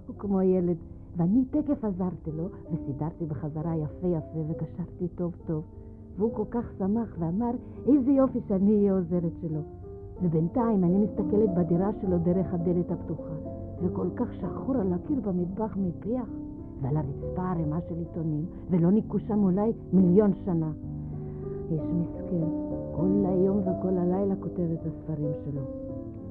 הוא 0.06 0.16
כמו 0.18 0.42
ילד. 0.42 0.76
ואני 1.16 1.44
תכף 1.50 1.84
עזרתי 1.84 2.30
לו, 2.36 2.44
וסידרתי 2.72 3.26
בחזרה 3.26 3.76
יפה 3.76 4.06
יפה, 4.06 4.38
וקשרתי 4.48 5.08
טוב 5.14 5.32
טוב. 5.46 5.62
והוא 6.16 6.30
כל 6.34 6.44
כך 6.50 6.72
שמח 6.78 7.16
ואמר, 7.18 7.50
איזה 7.86 8.10
יופי 8.10 8.40
שאני 8.48 8.76
אהיה 8.76 8.92
עוזרת 8.92 9.32
שלו. 9.40 9.60
ובינתיים 10.22 10.84
אני 10.84 10.98
מסתכלת 10.98 11.54
בדירה 11.56 11.90
שלו 12.00 12.18
דרך 12.18 12.54
הדלת 12.54 12.90
הפתוחה, 12.90 13.34
וכל 13.82 14.06
כך 14.16 14.34
שחור 14.34 14.76
על 14.76 14.92
הקיר 14.92 15.20
במטבח 15.20 15.76
מפיח, 15.76 16.28
ועל 16.82 16.96
הרצפה 16.96 17.50
ערימה 17.50 17.80
של 17.88 17.94
עיתונים, 17.98 18.44
ולא 18.70 18.90
ניקו 18.90 19.18
שם 19.18 19.44
אולי 19.44 19.72
מיליון 19.92 20.32
שנה. 20.44 20.72
איש 21.70 21.80
מסכן, 21.80 22.46
כל 22.96 23.24
היום 23.24 23.58
וכל 23.58 23.98
הלילה 23.98 24.34
כותב 24.40 24.66
את 24.72 24.86
הספרים 24.86 25.32
שלו. 25.44 25.62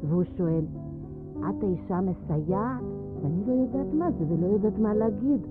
והוא 0.10 0.24
שואל, 0.38 0.66
את 1.40 1.64
האישה 1.64 1.98
המסייעת? 1.98 3.01
ואני 3.24 3.46
לא 3.48 3.54
יודעת 3.54 3.94
מה 3.94 4.12
זה 4.12 4.26
ולא 4.30 4.46
יודעת 4.48 4.80
מה 4.80 4.94
להגיד. 4.94 5.42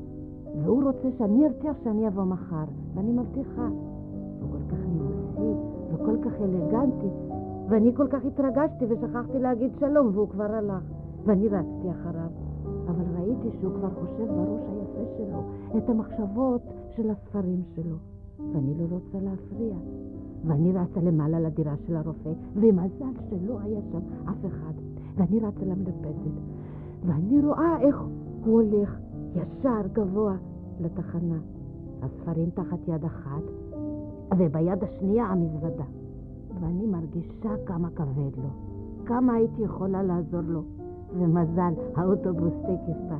והוא 0.65 0.83
רוצה 0.83 1.09
שאני 1.19 1.47
אבטיח 1.47 1.77
שאני 1.85 2.09
אבוא 2.09 2.25
מחר, 2.25 2.65
ואני 2.95 3.13
מבטיחה. 3.13 3.69
הוא 4.41 4.49
כל 4.51 4.75
כך 4.75 4.79
נימוסי 4.93 5.61
וכל 5.93 6.17
כך 6.25 6.33
אלגנטי, 6.41 7.11
ואני 7.69 7.95
כל 7.97 8.07
כך 8.11 8.25
התרגשתי 8.25 8.85
ושכחתי 8.89 9.39
להגיד 9.39 9.71
שלום, 9.81 10.11
והוא 10.15 10.29
כבר 10.29 10.55
הלך, 10.55 10.83
ואני 11.25 11.49
רצתי 11.49 11.91
אחריו. 11.91 12.31
אבל 12.89 13.05
ראית 13.17 13.39
ראיתי 13.39 13.59
שהוא 13.61 13.75
כבר 13.75 13.91
חושב 13.91 14.27
בראש 14.27 14.61
היפה 14.69 15.11
שלו 15.17 15.43
את 15.79 15.89
המחשבות 15.89 16.63
של 16.97 17.11
הספרים 17.11 17.63
שלו, 17.75 17.97
ואני 18.53 18.75
לא 18.75 18.85
רוצה 18.91 19.19
להפריע. 19.25 19.75
ואני 20.45 20.73
רצה 20.73 21.01
למעלה 21.01 21.41
לדירה 21.41 21.75
של 21.87 21.97
הרופא, 21.97 22.31
ומזל 22.57 23.21
שלא 23.31 23.61
היה 23.61 23.81
שם 23.93 23.99
אף 24.29 24.47
אחד. 24.47 24.73
ואני 25.17 25.41
רצה 25.41 25.65
למרפסת, 25.65 26.35
ואני 27.07 27.41
רואה 27.41 27.81
איך 27.81 27.97
הוא 28.45 28.63
הולך 28.63 28.99
ישר 29.35 29.87
גבוה 29.93 30.37
לתחנה. 30.81 31.39
הספרים 32.03 32.51
תחת 32.51 32.89
יד 32.89 33.05
אחת, 33.05 33.43
וביד 34.39 34.85
השנייה 34.85 35.25
המזוודה. 35.25 35.85
ואני 36.61 36.87
מרגישה 36.87 37.55
כמה 37.67 37.91
כבד 37.91 38.37
לו, 38.37 38.51
כמה 39.07 39.33
הייתי 39.35 39.63
יכולה 39.63 40.03
לעזור 40.03 40.41
לו. 40.41 40.63
ומזל, 41.19 41.73
האוטובוס 41.97 42.53
תקף 42.63 43.01
בא, 43.09 43.17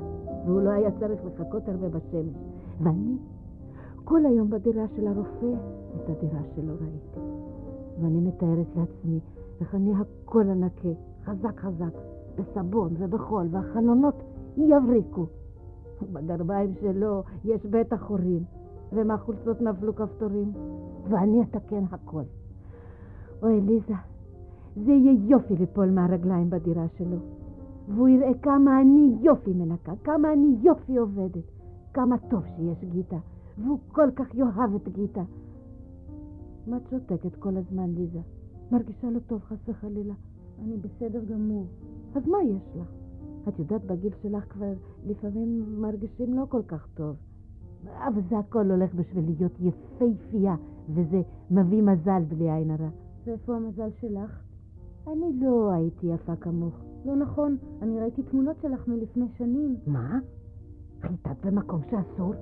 והוא 0.47 0.61
לא 0.61 0.71
היה 0.71 0.91
צריך 1.01 1.21
לחכות 1.25 1.69
הרבה 1.69 1.89
בשמש. 1.89 2.37
ואני 2.83 3.17
כל 4.05 4.27
היום 4.27 4.51
בדירה 4.51 4.85
של 4.97 5.07
הרופא, 5.07 5.53
את 5.97 6.09
הדירה 6.09 6.41
שלו 6.57 6.75
ראיתי. 6.81 7.21
ואני 8.01 8.21
מתארת 8.21 8.67
לעצמי 8.77 9.21
איך 9.61 9.75
אני 9.75 9.93
הכל 9.95 10.49
הנקה, 10.49 10.89
חזק 11.25 11.61
חזק, 11.61 11.95
בסבון 12.37 12.95
ובחול, 12.99 13.47
והחלונות 13.51 14.15
יבריקו. 14.57 15.27
בגרביים 16.13 16.75
שלו 16.81 17.23
יש 17.45 17.67
בטח 17.67 18.03
חורים, 18.03 18.45
ומהחולצות 18.93 19.61
נפלו 19.61 19.95
כפתורים, 19.95 20.53
ואני 21.09 21.43
אתקן 21.43 21.85
הכל. 21.91 22.23
אוי, 23.43 23.61
ליזה, 23.61 23.95
זה 24.77 24.93
יהיה 24.93 25.13
יופי 25.27 25.57
ליפול 25.57 25.91
מהרגליים 25.91 26.51
בדירה 26.51 26.89
שלו. 26.99 27.17
והוא 27.89 28.09
יראה 28.09 28.35
כמה 28.43 28.81
אני 28.81 29.17
יופי 29.21 29.53
מנקה, 29.53 29.93
כמה 30.05 30.33
אני 30.33 30.57
יופי 30.63 30.97
עובדת, 30.97 31.45
כמה 31.95 32.19
טוב 32.19 32.43
שיש 32.57 32.85
גיטה, 32.85 33.19
והוא 33.59 33.79
כל 33.93 34.11
כך 34.17 34.35
יאהב 34.35 34.75
את 34.75 34.89
גיטה. 34.89 35.23
מה 36.67 36.77
את 36.77 36.83
שותקת 36.91 37.35
כל 37.35 37.57
הזמן, 37.57 37.91
ליזה? 37.95 38.21
מרגישה 38.73 39.11
לא 39.11 39.19
טוב, 39.19 39.41
חס 39.41 39.69
וחלילה. 39.69 40.15
אני 40.65 40.77
בסדר 40.77 41.25
גמור. 41.25 41.67
אז 42.15 42.27
מה 42.27 42.39
יש 42.43 42.77
לך? 42.81 42.89
את 43.49 43.59
יודעת, 43.59 43.85
בגיל 43.85 44.13
שלך 44.23 44.45
כבר 44.53 44.73
לפעמים 45.07 45.81
מרגישים 45.81 46.35
לא 46.35 46.45
כל 46.49 46.63
כך 46.63 46.89
טוב. 46.95 47.17
אבל 47.85 48.21
זה 48.31 48.39
הכל 48.39 48.71
הולך 48.71 48.95
בשביל 48.95 49.25
להיות 49.27 49.53
יפייפייה, 49.61 50.55
וזה 50.89 51.23
מביא 51.51 51.83
מזל 51.83 52.23
בלי 52.29 52.51
עין 52.51 52.71
הרע. 52.71 52.89
ואיפה 53.25 53.57
המזל 53.57 53.91
שלך? 54.01 54.43
אני 55.07 55.41
לא 55.41 55.71
הייתי 55.73 56.07
יפה 56.07 56.37
כמוך. 56.37 56.75
לא 57.05 57.17
נכון, 57.17 57.57
אני 57.83 58.01
ראיתי 58.01 58.23
תמונות 58.23 58.57
שלך 58.63 58.89
מלפני 58.89 59.27
שנים. 59.39 59.77
מה? 59.87 60.19
חיטת 61.01 61.47
במקום 61.47 61.81
שאסור? 61.91 62.35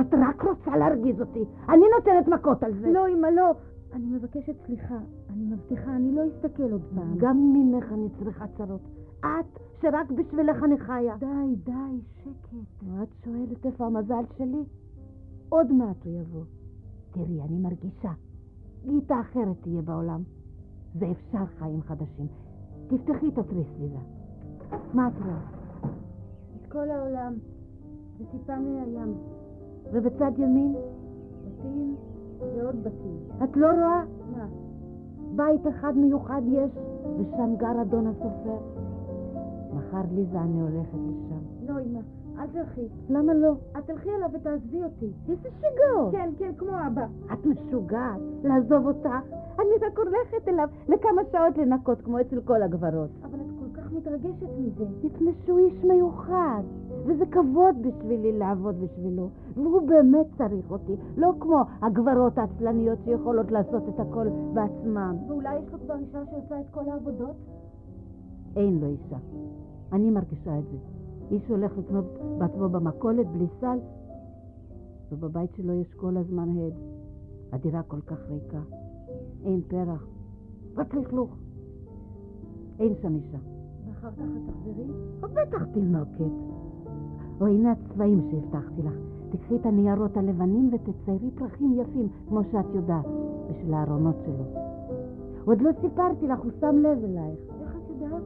את 0.00 0.14
רק 0.14 0.42
רוצה 0.42 0.76
להרגיז 0.76 1.20
אותי. 1.20 1.44
אני 1.68 1.84
נותנת 1.98 2.28
מכות 2.28 2.62
על 2.62 2.74
זה. 2.80 2.90
לא, 2.90 3.08
אמא, 3.08 3.26
לא. 3.26 3.52
אני 3.94 4.06
מבקשת 4.06 4.54
סליחה. 4.66 4.98
אני 5.30 5.44
מבטיחה, 5.44 5.96
אני 5.96 6.12
לא 6.12 6.22
אסתכל 6.28 6.72
עוד 6.72 6.82
פעם. 6.94 7.18
גם 7.18 7.52
ממך 7.52 7.92
אני 7.92 8.08
צריכה 8.18 8.44
צרות. 8.56 8.80
את, 9.20 9.60
שרק 9.82 10.10
בשבילך 10.10 10.64
אני 10.64 10.78
חיה. 10.78 11.16
די, 11.18 11.56
די, 11.64 12.00
שקט. 12.22 12.84
את 13.02 13.08
שואלת 13.24 13.66
איפה 13.66 13.86
המזל 13.86 14.24
שלי? 14.38 14.62
עוד 15.48 15.72
מעט 15.72 16.04
הוא 16.04 16.12
יבוא. 16.20 16.44
תראי, 17.10 17.42
אני 17.42 17.58
מרגישה. 17.58 18.12
גיטה 18.86 19.20
אחרת 19.20 19.56
תהיה 19.60 19.82
בעולם. 19.82 20.22
זה 20.94 21.06
אפשר 21.10 21.46
חיים 21.58 21.82
חדשים. 21.82 22.26
תפתחי 22.86 23.28
את 23.28 23.38
התריס, 23.38 23.68
ליזה. 23.80 23.98
מה 24.94 25.08
את 25.08 25.22
רואה? 25.24 25.40
את 26.56 26.72
כל 26.72 26.90
העולם. 26.90 27.34
זה 28.18 28.24
טיפה 28.30 28.58
מהים. 28.58 29.14
ובצד 29.92 30.32
ימין? 30.38 30.74
בתים 31.44 31.96
ועוד 32.40 32.84
בתים. 32.84 33.16
את 33.44 33.56
לא 33.56 33.66
רואה? 33.66 34.02
מה? 34.36 34.46
בית 35.36 35.66
אחד 35.66 35.96
מיוחד 35.96 36.42
יש, 36.46 36.70
ושם 37.18 37.56
גר 37.56 37.82
אדון 37.82 38.06
הסופר. 38.06 38.58
מחר 39.74 40.02
ליזה 40.14 40.40
אני 40.40 40.60
הולכת 40.60 40.94
לשם. 40.94 41.68
לא, 41.68 41.80
אמא, 41.80 41.98
אל 42.38 42.46
תלכי. 42.46 42.88
למה 43.10 43.34
לא? 43.34 43.52
את 43.78 43.84
תלכי 43.86 44.08
אליו 44.10 44.28
ותעזבי 44.32 44.84
אותי. 44.84 45.12
איזה 45.28 45.48
שיגעון. 45.60 46.12
כן, 46.12 46.30
כן, 46.38 46.50
כמו 46.58 46.70
אבא. 46.86 47.06
את 47.32 47.46
משוגעת 47.46 48.20
לעזוב 48.44 48.86
אותך? 48.86 49.08
אני 49.58 49.86
רק 49.86 49.98
הולכת 49.98 50.48
אליו 50.48 50.68
לכמה 50.88 51.22
שעות 51.32 51.58
לנקות 51.58 52.00
כמו 52.00 52.20
אצל 52.20 52.40
כל 52.40 52.62
הגברות. 52.62 53.10
אבל 53.24 53.38
את 53.40 53.46
כל 53.58 53.80
כך 53.80 53.92
מתרגשת 53.92 54.48
מזה. 54.58 54.84
מפני 55.04 55.32
שהוא 55.44 55.58
איש 55.58 55.84
מיוחד, 55.84 56.62
וזה 57.06 57.26
כבוד 57.26 57.76
בשבילי 57.82 58.38
לעבוד 58.38 58.74
בשבילו, 58.80 59.28
והוא 59.54 59.88
באמת 59.88 60.26
צריך 60.38 60.70
אותי, 60.70 60.92
לא 61.16 61.32
כמו 61.40 61.62
הגברות 61.82 62.38
העצלניות 62.38 62.98
שיכולות 63.04 63.50
לעשות 63.50 63.82
את 63.88 64.00
הכל 64.00 64.26
בעצמן. 64.54 65.16
ואולי 65.28 65.58
יש 65.58 65.72
לו 65.72 65.78
כבר 65.78 65.96
אישה 65.96 66.26
שעושה 66.30 66.60
את 66.60 66.66
כל 66.70 66.88
העבודות? 66.88 67.36
אין 68.56 68.78
לו 68.80 68.86
אישה. 68.86 69.16
אני 69.92 70.10
מרגישה 70.10 70.58
את 70.58 70.64
זה. 70.64 70.76
איש 71.30 71.48
הולך 71.48 71.78
לקנות 71.78 72.04
בעצמו 72.38 72.68
במכולת 72.68 73.26
בלי 73.26 73.46
סל, 73.60 73.78
ובבית 75.12 75.50
שלו 75.54 75.72
יש 75.72 75.94
כל 75.94 76.16
הזמן 76.16 76.48
הד. 76.48 76.72
הדירה 77.52 77.82
כל 77.82 78.00
כך 78.00 78.18
ריקה. 78.28 78.60
אין 79.44 79.60
פרח, 79.68 80.06
רק 80.76 80.94
לכלוך. 80.94 81.36
אין 82.78 82.94
שם 83.02 83.14
אישה. 83.14 83.38
ואחר 83.86 84.10
כך 84.10 84.18
את 84.18 84.50
תחזרי? 84.50 84.86
בטח 85.20 85.64
תינוקת. 85.72 86.63
או 87.40 87.46
הנה 87.46 87.72
הצבעים 87.72 88.20
שהבטחתי 88.30 88.82
לך. 88.82 88.94
תקחי 89.30 89.56
את 89.56 89.66
הניירות 89.66 90.16
הלבנים 90.16 90.70
ותציירי 90.72 91.30
פרחים 91.30 91.80
יפים, 91.80 92.08
כמו 92.28 92.40
שאת 92.52 92.74
יודעת, 92.74 93.06
בשביל 93.50 93.74
הארונות 93.74 94.16
שלו. 94.24 94.44
עוד 95.44 95.60
לא 95.60 95.70
סיפרתי 95.80 96.26
לך, 96.26 96.38
הוא 96.38 96.50
שם 96.60 96.76
לב 96.78 97.04
אלייך. 97.04 97.38
איך 97.60 97.76
את 97.76 97.90
יודעת? 97.90 98.22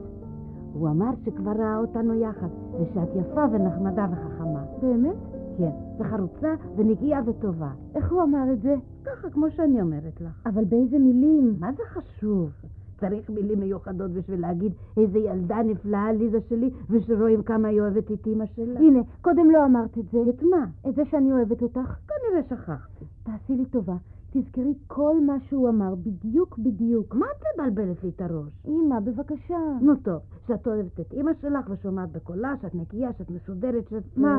הוא 0.73 0.89
אמר 0.89 1.11
שכבר 1.25 1.51
ראה 1.51 1.79
אותנו 1.79 2.15
יחד, 2.15 2.49
ושאת 2.81 3.09
יפה 3.17 3.45
ונחמדה 3.53 4.07
וחכמה. 4.13 4.65
באמת? 4.83 5.17
כן, 5.59 5.71
וחרוצה 5.99 6.55
ונגיעה 6.77 7.21
וטובה. 7.27 7.71
איך 7.95 8.13
הוא 8.13 8.23
אמר 8.23 8.53
את 8.53 8.63
זה? 8.63 8.75
ככה, 9.05 9.31
כמו 9.31 9.51
שאני 9.51 9.83
אומרת 9.83 10.21
לך. 10.21 10.43
אבל 10.47 10.65
באיזה 10.65 10.99
מילים? 10.99 11.57
מה 11.59 11.73
זה 11.73 11.83
חשוב? 11.87 12.51
צריך 13.01 13.31
מילים 13.31 13.61
מיוחדות 13.61 14.11
בשביל 14.11 14.41
להגיד 14.41 14.73
איזה 14.97 15.19
ילדה 15.19 15.63
נפלאה 15.65 16.13
ליזה 16.13 16.39
שלי, 16.49 16.71
ושרואים 16.91 17.43
כמה 17.43 17.69
היא 17.69 17.81
אוהבת 17.81 18.13
את 18.13 18.27
אימא 18.27 18.45
שלה. 18.47 18.81
הנה, 18.81 19.01
קודם 19.21 19.51
לא 19.51 19.65
אמרת 19.65 19.99
את 19.99 20.05
זה. 20.13 20.19
את 20.31 20.43
מה? 20.43 20.67
את 20.89 20.95
זה 20.95 21.03
שאני 21.11 21.33
אוהבת 21.33 21.63
אותך. 21.63 21.97
כנראה 22.09 22.43
שכחתי. 22.49 23.05
תעשי 23.23 23.57
לי 23.57 23.65
טובה. 23.65 23.97
תזכרי 24.31 24.75
כל 24.87 25.21
מה 25.27 25.41
שהוא 25.41 25.69
אמר, 25.69 25.95
בדיוק 25.95 26.59
בדיוק. 26.59 27.15
מה 27.15 27.27
את 27.27 27.61
מבלבלת 27.61 28.05
לי 28.05 28.09
את 28.09 28.21
הראש? 28.21 28.53
אמא, 28.67 29.01
בבקשה. 29.01 29.59
נו 29.81 29.97
טוב, 29.97 30.21
שאת 30.47 30.67
אוהבת 30.67 31.01
את 31.01 31.13
אימא 31.13 31.31
שלך 31.41 31.71
ושומעת 31.71 32.13
בקולה, 32.13 32.55
שאת 32.63 32.75
נקייה, 32.75 33.13
שאת 33.19 33.31
מסודרת, 33.31 33.89
שאת... 33.89 34.03
מה? 34.17 34.37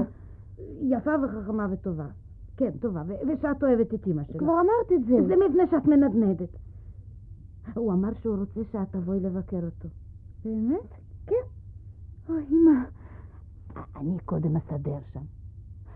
אה, 0.60 0.64
יפה 0.82 1.12
וחכמה 1.24 1.68
וטובה. 1.72 2.06
כן, 2.58 2.72
טובה, 2.80 3.04
ו- 3.08 3.14
ושאת 3.28 3.64
אוהבת 3.64 3.94
את 3.94 4.08
אימא 4.08 4.24
שלך. 4.24 4.38
כבר 4.38 4.54
אמרת 4.54 4.92
את 4.96 5.06
זה. 5.08 5.28
זה 5.28 5.36
מפני 5.50 5.64
שאת 5.72 5.86
מנדנדת. 5.86 6.50
הוא 7.76 7.94
אמר 7.94 8.10
שהוא 8.22 8.36
רוצה 8.36 8.62
שאת 8.72 8.92
תבואי 8.92 9.20
לבקר 9.20 9.66
אותו. 9.66 9.90
באמת? 10.46 10.94
כן. 11.28 11.36
אוי, 12.30 12.46
אמא. 12.50 12.84
אני 13.96 14.20
קודם 14.26 14.56
אסדר 14.58 14.98
שם. 15.14 15.24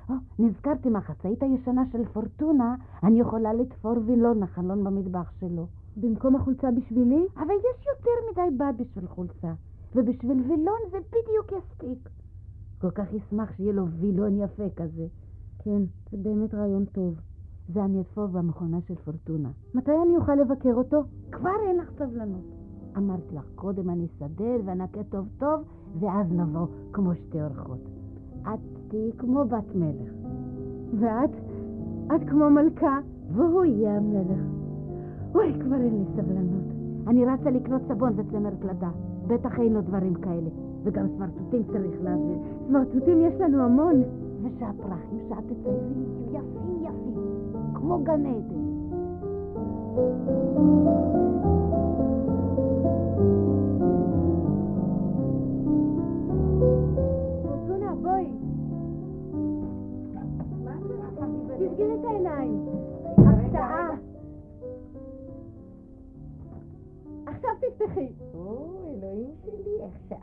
או, 0.10 0.14
נזכרתי 0.40 0.90
מהחצאית 0.90 1.44
הישנה 1.44 1.82
של 1.92 2.06
פורטונה, 2.06 2.76
אני 3.04 3.20
יכולה 3.20 3.54
לתפור 3.54 3.94
וילון 4.06 4.44
החלון 4.44 4.84
במטבח 4.84 5.32
שלו. 5.40 5.68
במקום 5.98 6.36
החולצה 6.36 6.72
בשבילי? 6.72 7.26
אבל 7.36 7.54
יש 7.54 7.86
יותר 7.88 8.12
מדי 8.32 8.58
בד 8.58 8.74
בשביל 8.82 9.08
חולצה, 9.08 9.54
ובשביל 9.96 10.42
וילון 10.42 10.80
זה 10.92 10.98
בדיוק 11.10 11.52
יספיק. 11.52 12.10
כל 12.82 12.92
כך 12.92 13.14
ישמח 13.14 13.52
שיהיה 13.58 13.74
לו 13.74 13.88
וילון 13.88 14.38
יפה 14.38 14.70
כזה. 14.76 15.08
כן, 15.60 15.82
זה 16.12 16.18
באמת 16.18 16.54
רעיון 16.54 16.86
טוב. 16.86 17.20
זה 17.68 17.86
אני 17.86 18.02
אתפור 18.02 18.28
במכונה 18.28 18.82
של 18.82 18.96
פורטונה. 18.96 19.50
מתי 19.74 19.92
אני 20.06 20.18
אוכל 20.18 20.36
לבקר 20.36 20.74
אותו? 20.74 21.04
כבר 21.32 21.56
אין 21.68 21.78
לך 21.78 21.92
סבלנות. 21.98 22.44
אמרתי 22.98 23.36
לך, 23.36 23.46
קודם 23.56 23.90
אני 23.90 24.06
אסדר 24.06 24.56
ואנקה 24.66 25.04
טוב 25.04 25.28
טוב, 25.38 25.62
ואז 26.00 26.32
נבוא 26.32 26.68
כמו 26.94 27.16
שתי 27.16 27.42
אורחות. 27.42 27.80
את 28.42 28.60
תהיי 28.88 29.12
כמו 29.18 29.46
בת 29.46 29.76
מלך. 29.76 30.12
ואת? 31.00 31.32
את 32.16 32.30
כמו 32.30 32.50
מלכה. 32.50 33.00
והוא 33.32 33.66
יהיה 33.66 33.98
המלך. 33.98 34.42
אוי, 35.36 35.54
כבר 35.60 35.76
אין 35.76 35.98
לי 35.98 36.06
סבלנות. 36.16 36.64
אני 37.08 37.26
רצה 37.26 37.50
לקנות 37.50 37.82
סבון 37.88 38.14
וצמר 38.16 38.52
פלדה. 38.60 38.90
בטח 39.28 39.60
אין 39.60 39.74
לו 39.74 39.82
דברים 39.82 40.14
כאלה. 40.14 40.50
וגם 40.84 41.08
סמרטוטים 41.18 41.64
צריך 41.64 42.04
להביא. 42.04 42.36
סמרטוטים 42.68 43.22
יש 43.22 43.34
לנו 43.42 43.64
המון. 43.64 44.04
ושהפרחים 44.44 45.20
שאת 45.30 45.44
תציירי 45.44 45.94
יהיו 45.96 46.30
יפים, 46.30 46.73
כמו 47.84 48.04
גן 48.04 48.26
עדן. 48.26 48.64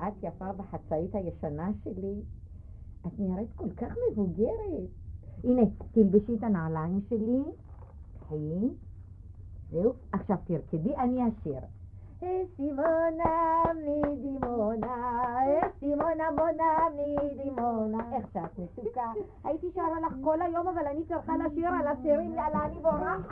את 0.08 0.14
יפה 0.22 0.52
בחצאית 0.52 1.14
הישנה 1.14 1.70
שלי. 1.84 2.22
את 3.06 3.18
נראית 3.18 3.52
כל 3.54 3.70
כך 3.70 3.94
מבוגרת. 4.10 4.90
הנה, 5.44 5.62
תלבשי 5.92 6.34
את 6.34 6.42
הנעליים 6.42 7.00
שלי. 7.08 7.42
קחי. 8.20 8.68
זהו, 9.70 9.92
עכשיו 10.12 10.36
תרקדי, 10.44 10.96
אני 10.96 11.20
אשיר. 11.28 11.60
אה, 12.22 12.42
סימונה 12.56 13.62
מדימונה, 13.76 14.86
אה, 14.86 15.68
סימונה 15.78 16.30
מונה 16.30 16.88
מדימונה. 16.96 18.16
איך 18.16 18.26
שאת 18.32 18.58
מתוקה. 18.58 19.12
הייתי 19.44 19.66
שרה 19.74 20.00
לך 20.06 20.14
כל 20.24 20.42
היום, 20.42 20.68
אבל 20.68 20.86
אני 20.86 21.04
צריכה 21.04 21.32
לשיר 21.36 21.68
על 21.68 21.86
השירים, 21.86 22.34
יאללה, 22.34 22.66
אני 22.66 22.74
בורחת. 22.74 23.30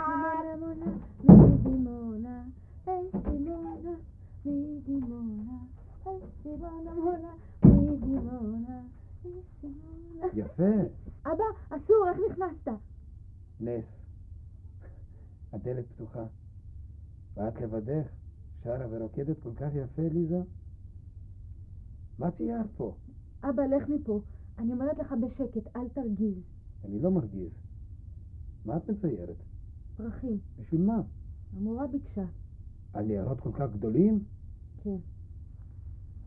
מדימונה, 1.24 2.42
היי 2.86 3.10
סימונה, 3.10 3.90
מדימונה, 4.44 5.58
סימונה 6.42 6.94
מונה, 6.94 7.32
מדימונה, 7.64 8.80
סימונה. 9.60 10.26
יפה, 10.34 10.64
אבא, 11.32 11.44
אסור, 11.76 12.06
איך 12.08 12.18
נכנסת? 12.30 12.78
נס. 13.60 13.84
הדלת 15.52 15.84
פתוחה. 15.88 16.24
ואת 17.34 17.60
לבדך, 17.60 18.06
שרה 18.64 18.86
ורוקדת 18.90 19.36
כל 19.42 19.54
כך 19.56 19.68
יפה, 19.74 20.02
ליזה? 20.02 20.42
מה 22.18 22.30
ציירת 22.30 22.66
פה? 22.76 22.94
אבא, 23.44 23.62
לך 23.62 23.88
מפה. 23.88 24.20
אני 24.58 24.72
אומרת 24.72 24.98
לך 24.98 25.14
בשקט, 25.22 25.76
אל 25.76 25.88
תרגיז. 25.88 26.38
אני 26.84 26.98
לא 26.98 27.10
מרגיז. 27.10 27.52
מה 28.64 28.76
את 28.76 28.90
מציירת? 28.90 29.36
פרחים. 29.96 30.38
בשביל 30.58 30.82
מה? 30.82 31.00
המורה 31.56 31.86
ביקשה. 31.86 32.24
על 32.92 33.04
ניירות 33.04 33.40
כל 33.40 33.50
כך 33.52 33.72
גדולים? 33.72 34.24
כן. 34.82 34.96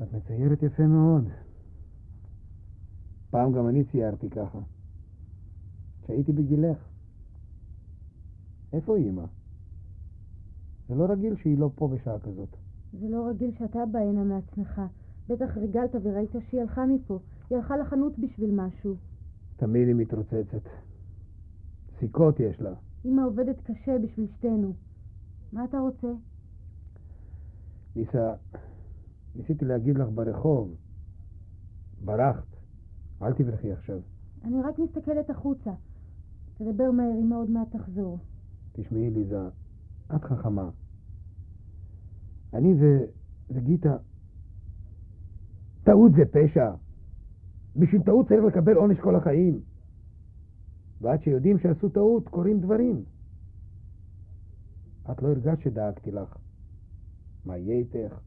את 0.04 0.14
מציירת 0.14 0.64
יפה 0.64 0.84
מאוד. 0.84 1.28
פעם 3.30 3.54
גם 3.54 3.68
אני 3.68 3.84
ציירתי 3.84 4.30
ככה. 4.30 4.60
כשהייתי 6.02 6.32
בגילך. 6.32 6.78
איפה 8.74 8.96
אימא? 8.96 9.26
זה 10.90 10.96
לא 10.96 11.06
רגיל 11.06 11.36
שהיא 11.36 11.58
לא 11.58 11.70
פה 11.76 11.88
בשעה 11.88 12.20
כזאת. 12.20 12.50
זה 13.00 13.10
לא 13.10 13.28
רגיל 13.28 13.52
שאתה 13.60 13.86
בא 13.92 14.00
הנה 14.00 14.24
מעצמך. 14.24 14.82
בטח 15.30 15.58
ריגלת 15.58 15.96
וראית 16.04 16.32
שהיא 16.50 16.62
הלכה 16.62 16.86
מפה. 16.86 17.20
היא 17.50 17.58
הלכה 17.58 17.78
לחנות 17.78 18.20
בשביל 18.20 18.52
משהו. 18.52 18.96
תמיד 19.58 19.88
היא 19.88 19.96
מתרוצצת. 19.96 20.70
סיכות 22.00 22.40
יש 22.40 22.62
לה. 22.62 22.74
אמא 23.06 23.22
עובדת 23.22 23.62
קשה 23.62 23.98
בשביל 24.04 24.28
שתינו. 24.38 24.74
מה 25.54 25.64
אתה 25.64 25.80
רוצה? 25.80 26.08
ניסה, 27.96 28.34
ניסיתי 29.36 29.66
להגיד 29.66 29.98
לך 29.98 30.08
ברחוב. 30.14 30.76
ברחת. 32.06 32.48
אל 33.22 33.34
תברחי 33.34 33.72
עכשיו. 33.72 34.00
אני 34.44 34.62
רק 34.62 34.80
מסתכלת 34.80 35.30
החוצה. 35.30 35.72
תדבר 36.62 36.92
מהר, 36.92 37.12
אמא 37.22 37.36
עוד 37.36 37.50
מעט 37.50 37.76
תחזור. 37.76 38.20
תשמעי, 38.72 39.10
ליזה, 39.10 39.50
את 40.16 40.24
חכמה. 40.24 40.70
אני 42.54 42.74
ו... 42.74 42.84
וגיטה... 43.50 43.98
טעות 45.84 46.12
זה 46.12 46.24
פשע. 46.32 46.72
בשביל 47.76 48.02
טעות 48.02 48.28
צריך 48.28 48.44
לקבל 48.44 48.76
עונש 48.76 49.00
כל 49.00 49.16
החיים. 49.16 49.62
ועד 51.02 51.22
שיודעים 51.22 51.60
שעשו 51.60 51.90
טעות, 51.90 52.28
קורים 52.30 52.62
דברים. 52.62 53.04
את 55.12 55.22
לא 55.22 55.28
הרגשת 55.28 55.62
שדאגתי 55.64 56.12
לך. 56.12 56.38
מה 57.46 57.58
יהיה 57.58 57.78
איתך? 57.78 58.20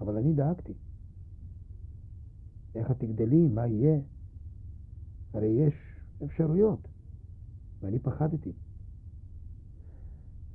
אבל 0.00 0.16
אני 0.16 0.32
דאגתי. 0.32 0.72
איך 2.74 2.90
את 2.90 2.98
תגדלי? 2.98 3.48
מה 3.48 3.66
יהיה? 3.66 4.00
הרי 5.34 5.46
יש 5.46 5.74
אפשרויות. 6.24 6.91
ואני 7.82 7.98
פחדתי. 7.98 8.52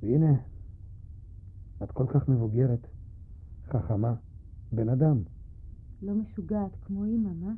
והנה, 0.02 0.32
את 1.82 1.92
כל 1.92 2.06
כך 2.14 2.28
מבוגרת, 2.28 2.86
חכמה, 3.66 4.14
בן 4.72 4.88
אדם. 4.88 5.22
לא 6.02 6.14
משוגעת 6.14 6.76
כמו 6.82 7.04
אמא, 7.06 7.32
מה? 7.32 7.52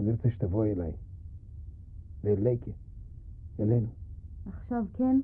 אני 0.00 0.10
רוצה 0.12 0.30
שתבואי 0.30 0.72
אליי. 0.72 0.92
ואל 2.24 2.42
לייקה. 2.42 2.70
אלינו. 3.60 3.88
עכשיו 4.46 4.84
כן? 4.94 5.20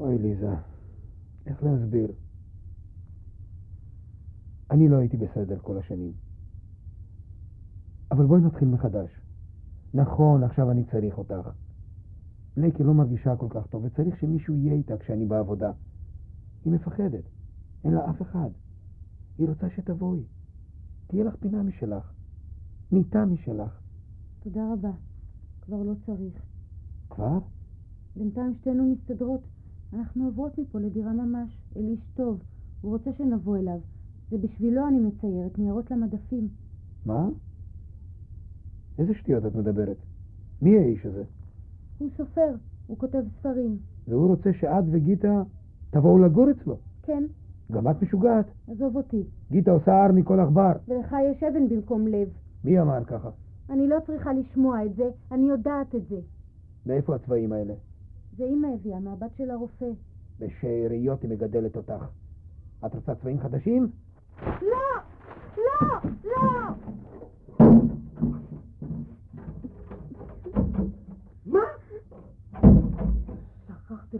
אוי, 0.00 0.18
ליזה, 0.18 0.54
איך 1.46 1.62
להסביר? 1.62 2.12
אני 4.70 4.88
לא 4.88 4.96
הייתי 4.96 5.16
בסדר 5.16 5.58
כל 5.58 5.78
השנים. 5.78 6.12
אבל 8.10 8.26
בואי 8.26 8.40
נתחיל 8.40 8.68
מחדש. 8.68 9.19
נכון, 9.94 10.44
עכשיו 10.44 10.70
אני 10.70 10.84
צריך 10.84 11.18
אותך. 11.18 11.50
לייקה 12.56 12.84
לא 12.84 12.94
מרגישה 12.94 13.36
כל 13.36 13.46
כך 13.50 13.66
טוב, 13.66 13.84
וצריך 13.84 14.16
שמישהו 14.20 14.54
יהיה 14.54 14.74
איתה 14.74 14.96
כשאני 14.96 15.26
בעבודה. 15.26 15.72
היא 16.64 16.72
מפחדת, 16.72 17.24
אין 17.84 17.92
לה 17.92 18.10
אף 18.10 18.22
אחד. 18.22 18.50
היא 19.38 19.48
רוצה 19.48 19.70
שתבואי. 19.70 20.20
תהיה 21.06 21.24
לך 21.24 21.36
פינה 21.36 21.62
משלך. 21.62 22.12
מיטה 22.92 23.24
משלך. 23.24 23.80
תודה 24.40 24.72
רבה. 24.72 24.92
כבר 25.60 25.82
לא 25.82 25.92
צריך. 26.06 26.42
כבר? 27.10 27.38
בינתיים 28.16 28.54
שתינו 28.54 28.92
מסתדרות. 28.92 29.40
אנחנו 29.92 30.24
עוברות 30.24 30.58
מפה 30.58 30.80
לדירה 30.80 31.12
ממש, 31.12 31.50
אל 31.76 31.84
איש 31.84 32.00
טוב. 32.14 32.42
הוא 32.80 32.92
רוצה 32.92 33.10
שנבוא 33.18 33.56
אליו. 33.56 33.78
זה 34.30 34.38
בשבילו 34.38 34.88
אני 34.88 35.00
מציירת, 35.00 35.58
ניירות 35.58 35.90
למדפים. 35.90 36.48
מה? 37.06 37.28
איזה 39.00 39.14
שטויות 39.14 39.46
את 39.46 39.54
מדברת? 39.54 39.96
מי 40.62 40.78
האיש 40.78 41.06
הזה? 41.06 41.22
הוא 41.98 42.08
סופר, 42.16 42.54
הוא 42.86 42.98
כותב 42.98 43.22
ספרים. 43.38 43.78
והוא 44.08 44.28
רוצה 44.28 44.50
שאת 44.52 44.84
וגיטה 44.90 45.42
תבואו 45.90 46.18
לגור 46.18 46.50
אצלו. 46.50 46.76
כן, 47.02 47.24
גם 47.72 47.90
את 47.90 48.02
משוגעת. 48.02 48.46
עזוב 48.68 48.96
אותי. 48.96 49.22
גיטה 49.50 49.70
עושה 49.70 50.04
הר 50.04 50.12
מכל 50.12 50.40
עכבר. 50.40 50.72
ולך 50.88 51.14
יש 51.30 51.42
אבן 51.42 51.68
במקום 51.68 52.06
לב. 52.06 52.28
מי 52.64 52.80
אמר 52.80 53.04
ככה? 53.04 53.30
אני 53.70 53.88
לא 53.88 53.96
צריכה 54.06 54.32
לשמוע 54.32 54.84
את 54.84 54.94
זה, 54.96 55.10
אני 55.32 55.48
יודעת 55.48 55.94
את 55.94 56.08
זה. 56.08 56.20
מאיפה 56.86 57.14
הצבעים 57.14 57.52
האלה? 57.52 57.74
זה 58.36 58.44
אמא 58.44 58.66
הביאה 58.74 59.00
מהבת 59.00 59.30
של 59.36 59.50
הרופא. 59.50 59.90
בשאריות 60.38 61.22
היא 61.22 61.30
מגדלת 61.30 61.76
אותך. 61.76 62.06
את 62.86 62.94
רוצה 62.94 63.14
צבעים 63.14 63.40
חדשים? 63.40 63.90
לא! 64.42 65.00
לא! 65.56 66.10
לא! 66.24 66.74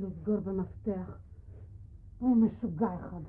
לסגור 0.01 0.41
במפתח. 0.41 1.19
הוא 2.19 2.37
משוגע 2.37 2.95
אחד. 2.95 3.23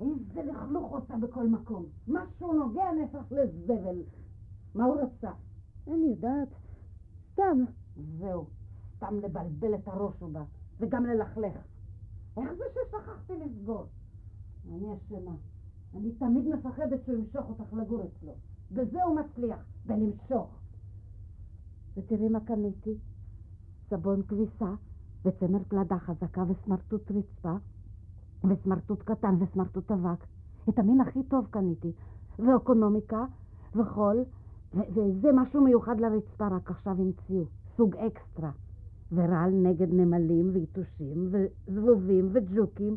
איזה 0.00 0.42
לכלוך 0.42 0.92
עושה 0.92 1.16
בכל 1.16 1.48
מקום. 1.48 1.86
משהו 2.08 2.52
נוגע 2.52 2.92
נהפך 2.92 3.32
לזבל. 3.32 4.02
מה 4.74 4.84
הוא 4.84 4.96
רצה? 5.00 5.30
אני 5.86 6.06
יודעת. 6.06 6.48
סתם. 7.32 7.64
זהו, 8.18 8.46
סתם 8.96 9.18
לבלבל 9.22 9.74
את 9.74 9.88
הראש 9.88 10.14
הוא 10.20 10.30
בא, 10.32 10.42
וגם 10.78 11.06
ללכלך. 11.06 11.56
איך 12.36 12.52
זה 12.52 12.64
ששכחתי 12.74 13.32
לסגור? 13.32 13.86
אני 14.68 14.86
אשמה. 14.94 15.34
אני 15.94 16.12
תמיד 16.12 16.48
מפחדת 16.48 17.04
שהוא 17.04 17.16
ימשוך 17.16 17.48
אותך 17.48 17.72
לגור 17.72 18.02
אצלו. 18.04 18.32
בזה 18.70 19.02
הוא 19.02 19.20
מצליח, 19.20 19.64
בלמשוך. 19.86 20.60
ותראי 21.96 22.28
מה 22.28 22.40
קניתי. 22.40 22.98
סבון 23.88 24.22
כביסה, 24.22 24.74
וצמר 25.24 25.58
פלדה 25.68 25.98
חזקה 25.98 26.42
וסמרטוט 26.48 27.10
רצפה, 27.10 27.52
וסמרטוט 28.44 29.02
קטן 29.02 29.34
וסמרטוט 29.38 29.90
אבק. 29.90 30.24
את 30.68 30.78
המין 30.78 31.00
הכי 31.00 31.22
טוב 31.22 31.46
קניתי. 31.50 31.92
ואוקונומיקה, 32.38 33.24
וחול, 33.76 34.24
וזה 34.74 35.28
משהו 35.34 35.64
מיוחד 35.64 36.00
לרצפה, 36.00 36.48
רק 36.48 36.70
עכשיו 36.70 36.92
המציאו. 36.98 37.44
סוג 37.76 37.96
אקסטרה. 37.96 38.50
ורעל 39.12 39.50
נגד 39.50 39.92
נמלים 39.92 40.50
ויתושים 40.52 41.28
וזבובים 41.30 42.28
וג'וקים. 42.32 42.96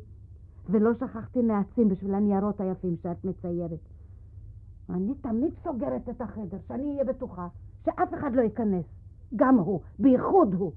ולא 0.69 0.93
שכחתי 0.93 1.41
נעצים 1.41 1.89
בשביל 1.89 2.13
הניירות 2.15 2.61
היפים 2.61 2.95
שאת 3.03 3.25
מציירת. 3.25 3.79
אני 4.89 5.13
תמיד 5.21 5.53
סוגרת 5.63 6.09
את 6.09 6.21
החדר, 6.21 6.57
שאני 6.67 6.91
אהיה 6.91 7.03
בטוחה 7.03 7.47
שאף 7.85 8.13
אחד 8.13 8.31
לא 8.33 8.41
ייכנס. 8.41 8.85
גם 9.35 9.55
הוא, 9.55 9.79
בייחוד 9.99 10.53
הוא. 10.53 10.71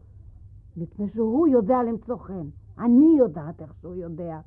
מפני 0.76 1.10
שהוא 1.10 1.48
יודע 1.48 1.82
למצוא 1.82 2.16
חן. 2.16 2.46
אני 2.78 3.16
יודעת 3.18 3.62
איך 3.62 3.74
שהוא 3.80 3.94
יודע. 3.94 4.40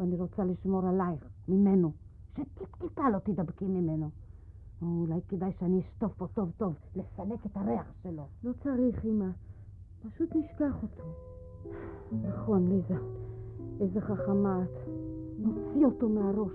ואני 0.00 0.16
רוצה 0.16 0.44
לשמור 0.44 0.86
עלייך, 0.86 1.28
ממנו. 1.48 1.92
שטיפ-טיפה 2.32 3.10
לא 3.12 3.18
תדבקי 3.18 3.64
ממנו. 3.64 4.10
אולי 4.82 5.20
כדאי 5.28 5.52
שאני 5.58 5.80
אשטוף 5.80 6.14
פה 6.14 6.26
טוב 6.34 6.52
טוב, 6.56 6.74
לסלק 6.96 7.46
את 7.46 7.56
הריח 7.56 7.92
שלו. 8.02 8.22
לא 8.44 8.52
צריך, 8.62 9.04
אמא. 9.04 9.28
פשוט 10.02 10.36
נשכח 10.36 10.82
אותו. 10.82 11.02
נכון, 12.22 12.68
ליזה. 12.68 12.96
איזה 13.80 14.00
חכמה 14.00 14.62
את. 14.64 14.88
נוציא 15.38 15.86
אותו 15.86 16.08
מהראש. 16.08 16.52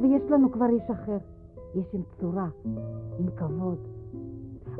ויש 0.00 0.22
לנו 0.30 0.52
כבר 0.52 0.66
איש 0.66 0.90
אחר. 0.90 1.18
איש 1.74 1.86
עם 1.94 2.02
צורה, 2.20 2.48
עם 3.18 3.30
כבוד. 3.36 3.78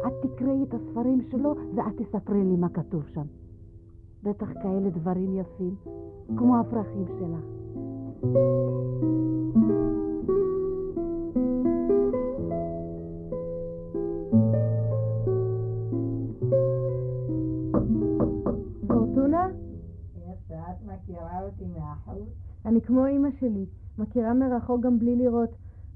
את 0.07 0.13
תקראי 0.23 0.63
את 0.63 0.75
הספרים 0.75 1.21
שלו 1.31 1.55
ואת 1.75 1.97
תספרי 1.97 2.45
לי 2.45 2.57
מה 2.57 2.69
כתוב 2.69 3.07
שם. 3.07 3.27
בטח 4.23 4.53
כאלה 4.53 4.91
דברים 4.91 5.37
יפים, 5.37 5.75
כמו 6.39 6.61
הפרחים 6.61 7.05
שלך. 7.07 7.45
פורטונה? 18.89 19.47
איך 20.17 20.39
שאת 20.49 20.83
מכירה 20.85 21.43
אותי 21.43 21.65
מהחוץ? 21.67 22.29
אני 22.67 22.81
כמו 22.81 23.07
אימא 23.07 23.29
שלי, 23.41 23.67
מכירה 23.99 24.35
מרחוק 24.35 24.81
גם 24.81 24.99
בלי 24.99 25.17
לראות, 25.17 25.51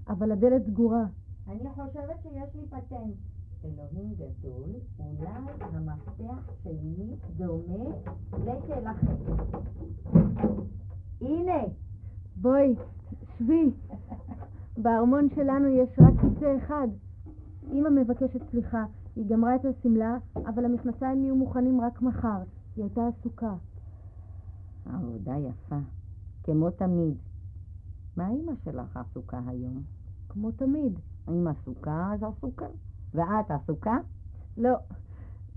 אבל 0.09 0.33
הדלת 0.33 0.67
סגורה. 0.67 1.05
אני 1.49 1.69
חושבת 1.75 2.23
שיש 2.23 2.55
לי 2.55 2.67
פטנט. 2.67 3.34
אלוהים 3.65 4.15
גדול, 4.15 4.71
אולי 4.99 5.31
המפתח 5.61 6.53
שלי 6.63 7.17
דומה 7.37 7.85
לשלכם. 8.33 9.15
הנה, 11.21 11.63
בואי, 12.37 12.75
שבי. 13.39 13.71
בארמון 14.77 15.29
שלנו 15.35 15.69
יש 15.69 15.89
רק 15.99 16.15
כיסא 16.21 16.57
אחד. 16.57 16.89
אמא 17.73 17.91
מבקשת 17.91 18.51
סליחה, 18.51 18.85
היא 19.17 19.25
גמרה 19.29 19.57
את 19.57 19.61
השמלה, 19.65 20.17
אבל 20.37 20.65
המכנסיים 20.65 21.25
יהיו 21.25 21.37
מוכנים 21.37 21.81
רק 21.81 22.03
מחר. 22.03 22.43
היא 22.77 22.85
הייתה 22.85 23.01
עסוקה. 23.07 23.55
עבודה 24.87 25.35
יפה, 25.37 25.79
כמו 26.43 26.71
תמיד. 26.71 27.15
מה 28.17 28.29
אמא 28.31 28.53
שלך 28.65 28.97
עסוקה 28.97 29.41
היום? 29.47 29.83
כמו 30.29 30.51
תמיד. 30.51 30.99
אם 31.29 31.47
עסוקה, 31.47 32.11
אז 32.13 32.23
עסוקה. 32.23 32.67
ואת 33.15 33.51
עסוקה? 33.51 33.97
לא, 34.57 34.75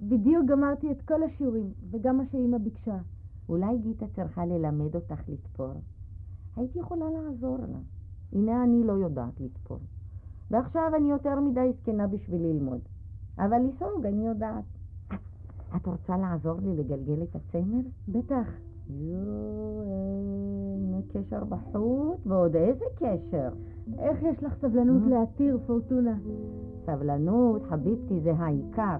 בדיוק 0.01 0.45
גמרתי 0.45 0.91
את 0.91 1.01
כל 1.01 1.23
השיעורים, 1.23 1.73
וגם 1.91 2.17
מה 2.17 2.23
שאימא 2.31 2.57
ביקשה. 2.57 2.97
אולי 3.49 3.77
גיטה 3.77 4.05
צריכה 4.15 4.45
ללמד 4.45 4.95
אותך 4.95 5.29
לתפור. 5.29 5.73
הייתי 6.55 6.79
יכולה 6.79 7.05
לעזור 7.09 7.57
לה. 7.57 7.79
הנה 8.33 8.63
אני 8.63 8.83
לא 8.83 8.93
יודעת 8.93 9.39
לתפור. 9.39 9.79
ועכשיו 10.51 10.91
אני 10.97 11.09
יותר 11.09 11.39
מדי 11.39 11.71
זקנה 11.81 12.07
בשביל 12.07 12.41
ללמוד. 12.41 12.79
אבל 13.37 13.57
לסוג 13.57 14.05
אני 14.05 14.27
יודעת. 14.27 14.63
את 15.75 15.85
רוצה 15.85 16.17
לעזור 16.17 16.59
לי 16.59 16.75
לגלגל 16.75 17.23
את 17.23 17.35
הצמר? 17.35 17.81
בטח. 18.07 18.47
יואו, 18.89 19.96
קשר 21.13 21.43
בחוט, 21.43 22.17
ועוד 22.25 22.55
איזה 22.55 22.85
קשר? 22.95 23.49
איך 23.99 24.23
יש 24.23 24.43
לך 24.43 24.55
סבלנות 24.61 25.01
אה? 25.03 25.19
להתיר, 25.19 25.59
פורטונה? 25.67 26.17
סבלנות, 26.85 27.63
חביבתי, 27.63 28.19
זה 28.19 28.31
העיקר. 28.31 28.97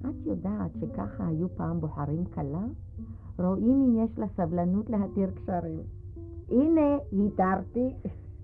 את 0.00 0.26
יודעת 0.26 0.70
שככה 0.80 1.26
היו 1.26 1.48
פעם 1.56 1.80
בוחרים 1.80 2.24
כלה? 2.24 2.64
רואים 3.38 3.82
אם 3.82 4.04
יש 4.04 4.18
לה 4.18 4.26
סבלנות 4.36 4.90
להתיר 4.90 5.30
קשרים. 5.30 5.82
הנה, 6.50 6.96
התרתי. 7.26 7.94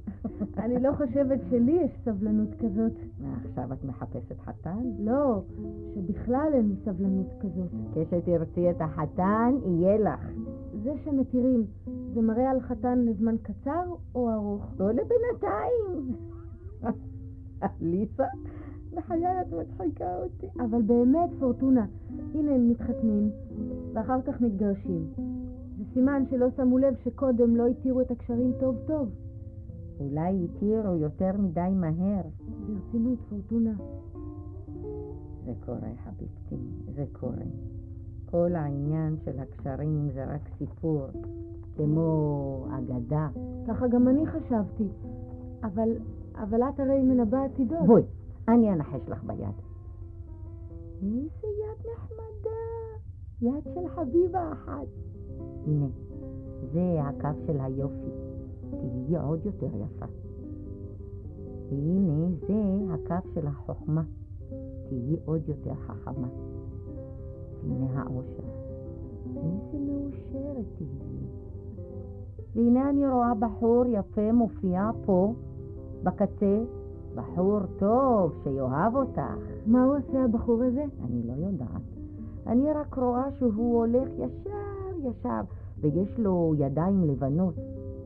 אני 0.65 0.83
לא 0.83 0.93
חושבת 0.93 1.41
שלי 1.51 1.73
יש 1.73 1.91
סבלנות 2.05 2.49
כזאת. 2.55 2.93
ועכשיו 3.21 3.73
את 3.73 3.85
מחפשת 3.85 4.41
חתן? 4.41 4.83
לא, 4.99 5.43
שבכלל 5.95 6.51
אין 6.55 6.69
לי 6.69 6.75
סבלנות 6.85 7.27
כזאת. 7.41 7.71
כשתרצי 7.95 8.71
את 8.71 8.81
החתן, 8.81 9.55
יהיה 9.65 9.99
לך. 9.99 10.31
זה 10.83 10.93
שמתירים, 11.05 11.67
זה 12.15 12.23
מראה 12.23 12.51
על 12.51 12.61
חתן 12.61 12.99
לזמן 12.99 13.35
קצר 13.43 13.85
או 14.15 14.31
ארוך? 14.31 14.65
לא 14.79 14.91
לבינתיים. 14.91 16.15
ליסה, 17.81 18.25
בחיי 18.95 19.41
את 19.41 19.47
מצחיקה 19.53 20.17
אותי. 20.23 20.47
אבל 20.61 20.83
באמת, 20.83 21.31
פורטונה, 21.41 21.87
הנה 22.35 22.55
הם 22.55 22.69
מתחתנים, 22.69 23.31
ואחר 23.95 24.23
כך 24.23 24.41
מתגרשים. 24.41 25.07
זה 25.79 25.85
סימן 25.95 26.23
שלא 26.31 26.47
שמו 26.57 26.79
לב 26.79 26.95
שקודם 27.05 27.57
לא 27.57 27.67
התירו 27.67 28.01
את 28.01 28.11
הקשרים 28.11 28.53
טוב 28.61 28.77
טוב. 28.87 29.09
אולי 30.01 30.45
התירו 30.45 30.95
יותר 30.95 31.31
מדי 31.39 31.71
מהר. 31.75 32.23
ברצינות, 32.67 33.19
פורטונה. 33.29 33.75
זה 35.45 35.53
קורה, 35.65 35.91
חביבתי, 36.05 36.57
זה 36.95 37.05
קורה. 37.13 37.45
כל 38.31 38.55
העניין 38.55 39.17
של 39.25 39.39
הקשרים 39.39 40.11
זה 40.15 40.25
רק 40.25 40.49
סיפור, 40.59 41.07
כמו 41.77 42.67
אגדה. 42.79 43.29
ככה 43.69 43.89
גם 43.89 44.09
אני 44.09 44.27
חשבתי. 44.27 44.89
אבל, 45.63 45.89
אבל 46.35 46.63
את 46.63 46.81
הרי 46.81 47.03
מנבא 47.03 47.39
עתידות. 47.45 47.87
בואי, 47.87 48.03
אני 48.49 48.73
אנחש 48.73 49.09
לך 49.09 49.25
ביד. 49.25 49.55
איזה 51.03 51.47
יד 51.47 51.87
נחמדה, 51.93 52.61
יד 53.41 53.75
של 53.75 53.89
חביבה 53.89 54.53
אחת. 54.53 54.87
הנה, 55.67 55.87
זה 56.73 57.03
הקו 57.03 57.41
של 57.47 57.61
היופי. 57.61 58.11
תהיי 58.71 59.17
עוד 59.23 59.47
יותר 59.47 59.67
יפה. 59.67 60.07
הנה, 61.71 62.29
זה 62.49 62.95
הקו 62.95 63.29
של 63.35 63.47
החוכמה. 63.47 64.03
תהיי 64.89 65.17
עוד 65.25 65.49
יותר 65.49 65.75
חכמה. 65.75 66.29
הנה 67.65 68.01
האושר. 68.01 68.43
איזה 69.37 69.79
מאושרת 69.79 70.67
תהיי. 70.79 71.19
והנה 72.55 72.91
אני 72.91 73.09
רואה 73.09 73.35
בחור 73.35 73.85
יפה 73.89 74.33
מופיע 74.33 74.91
פה, 75.05 75.33
בקצה, 76.03 76.63
בחור 77.15 77.61
טוב 77.79 78.33
שיאהב 78.43 78.97
אותך. 78.97 79.21
מה 79.67 79.85
הוא 79.85 79.97
עושה 79.97 80.25
הבחור 80.25 80.63
הזה? 80.63 80.85
אני 81.05 81.23
לא 81.27 81.47
יודעת. 81.47 81.83
אני 82.47 82.73
רק 82.73 82.95
רואה 82.95 83.33
שהוא 83.39 83.79
הולך 83.79 84.09
ישר 84.19 85.09
ישר, 85.09 85.41
ויש 85.81 86.19
לו 86.19 86.55
ידיים 86.59 87.05
לבנות, 87.05 87.55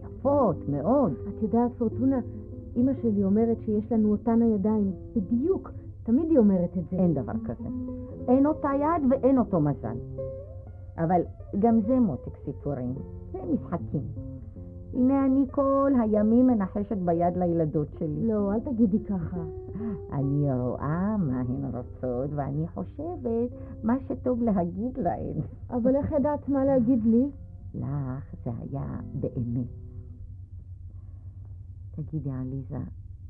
יפות 0.05 0.57
מאוד. 0.69 1.13
את 1.29 1.43
יודעת, 1.43 1.71
פורטונה, 1.79 2.21
אימא 2.77 2.93
שלי 3.03 3.25
אומרת 3.25 3.57
שיש 3.65 3.93
לנו 3.93 4.11
אותן 4.11 4.43
הידיים. 4.43 4.93
בדיוק. 5.17 5.71
תמיד 6.03 6.31
היא 6.31 6.39
אומרת 6.39 6.79
את 6.79 6.83
זה. 6.91 6.97
אין 6.97 7.15
דבר 7.15 7.33
כזה. 7.45 7.69
אין 8.29 8.47
אותה 8.47 8.69
יד 8.81 9.11
ואין 9.11 9.39
אותו 9.39 9.61
מזל. 9.61 9.97
אבל 10.99 11.21
גם 11.59 11.81
זה 11.81 12.01
מותק 12.01 12.37
סיפורים, 12.45 12.95
זה 13.33 13.39
משחקים. 13.53 14.03
הנה 14.95 15.25
אני 15.27 15.45
כל 15.51 15.93
הימים 16.03 16.47
מנחשת 16.47 16.97
ביד 16.97 17.37
לילדות 17.37 17.89
שלי. 17.99 18.27
לא, 18.29 18.55
אל 18.55 18.61
תגידי 18.61 19.05
ככה. 19.05 19.43
אני 20.13 20.55
רואה 20.55 21.17
מה 21.17 21.41
הן 21.41 21.65
רוצות, 21.65 22.31
ואני 22.35 22.69
חושבת 22.69 23.51
מה 23.83 23.95
שטוב 24.09 24.43
להגיד 24.43 24.99
להן. 24.99 25.41
אבל 25.71 25.97
איך 25.97 26.13
ידעת 26.13 26.49
מה 26.49 26.65
להגיד 26.65 27.05
לי? 27.05 27.31
לך 27.75 28.35
זה 28.45 28.51
היה 28.61 29.01
באמת. 29.15 29.67
תגידי, 31.91 32.31
עליזה, 32.31 32.79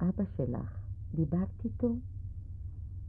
אבא 0.00 0.24
שלך, 0.36 0.76
דיברת 1.14 1.64
איתו? 1.64 1.88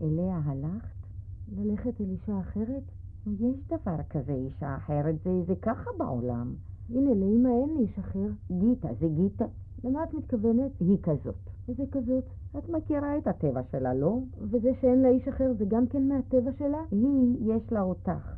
אליה 0.02 0.40
הלכת? 0.46 1.03
ללכת 1.48 2.02
אל 2.02 2.10
אישה 2.10 2.40
אחרת? 2.40 2.84
יש 3.28 3.56
דבר 3.68 3.98
כזה 4.10 4.34
אישה 4.34 4.76
אחרת, 4.76 5.16
זה, 5.24 5.44
זה 5.48 5.54
ככה 5.62 5.90
בעולם. 5.98 6.56
הנה, 6.90 7.14
לאמא 7.14 7.48
אין 7.48 7.78
איש 7.80 8.00
אחר. 8.00 8.28
גיטה, 8.52 8.88
זה 9.00 9.08
גיטה. 9.08 9.46
למה 9.84 10.04
את 10.04 10.14
מתכוונת? 10.14 10.72
היא 10.80 10.98
כזאת. 11.04 11.50
איזה 11.68 11.84
כזאת? 11.92 12.24
את 12.58 12.70
מכירה 12.70 13.18
את 13.18 13.28
הטבע 13.28 13.62
שלה, 13.72 13.94
לא? 13.94 14.20
וזה 14.42 14.72
שאין 14.82 15.02
לה 15.02 15.10
איש 15.10 15.28
אחר 15.28 15.54
זה 15.58 15.66
גם 15.66 15.88
כן 15.88 16.08
מהטבע 16.08 16.52
שלה? 16.58 16.82
היא, 16.92 17.38
יש 17.56 17.72
לה 17.72 17.82
אותך. 17.82 18.36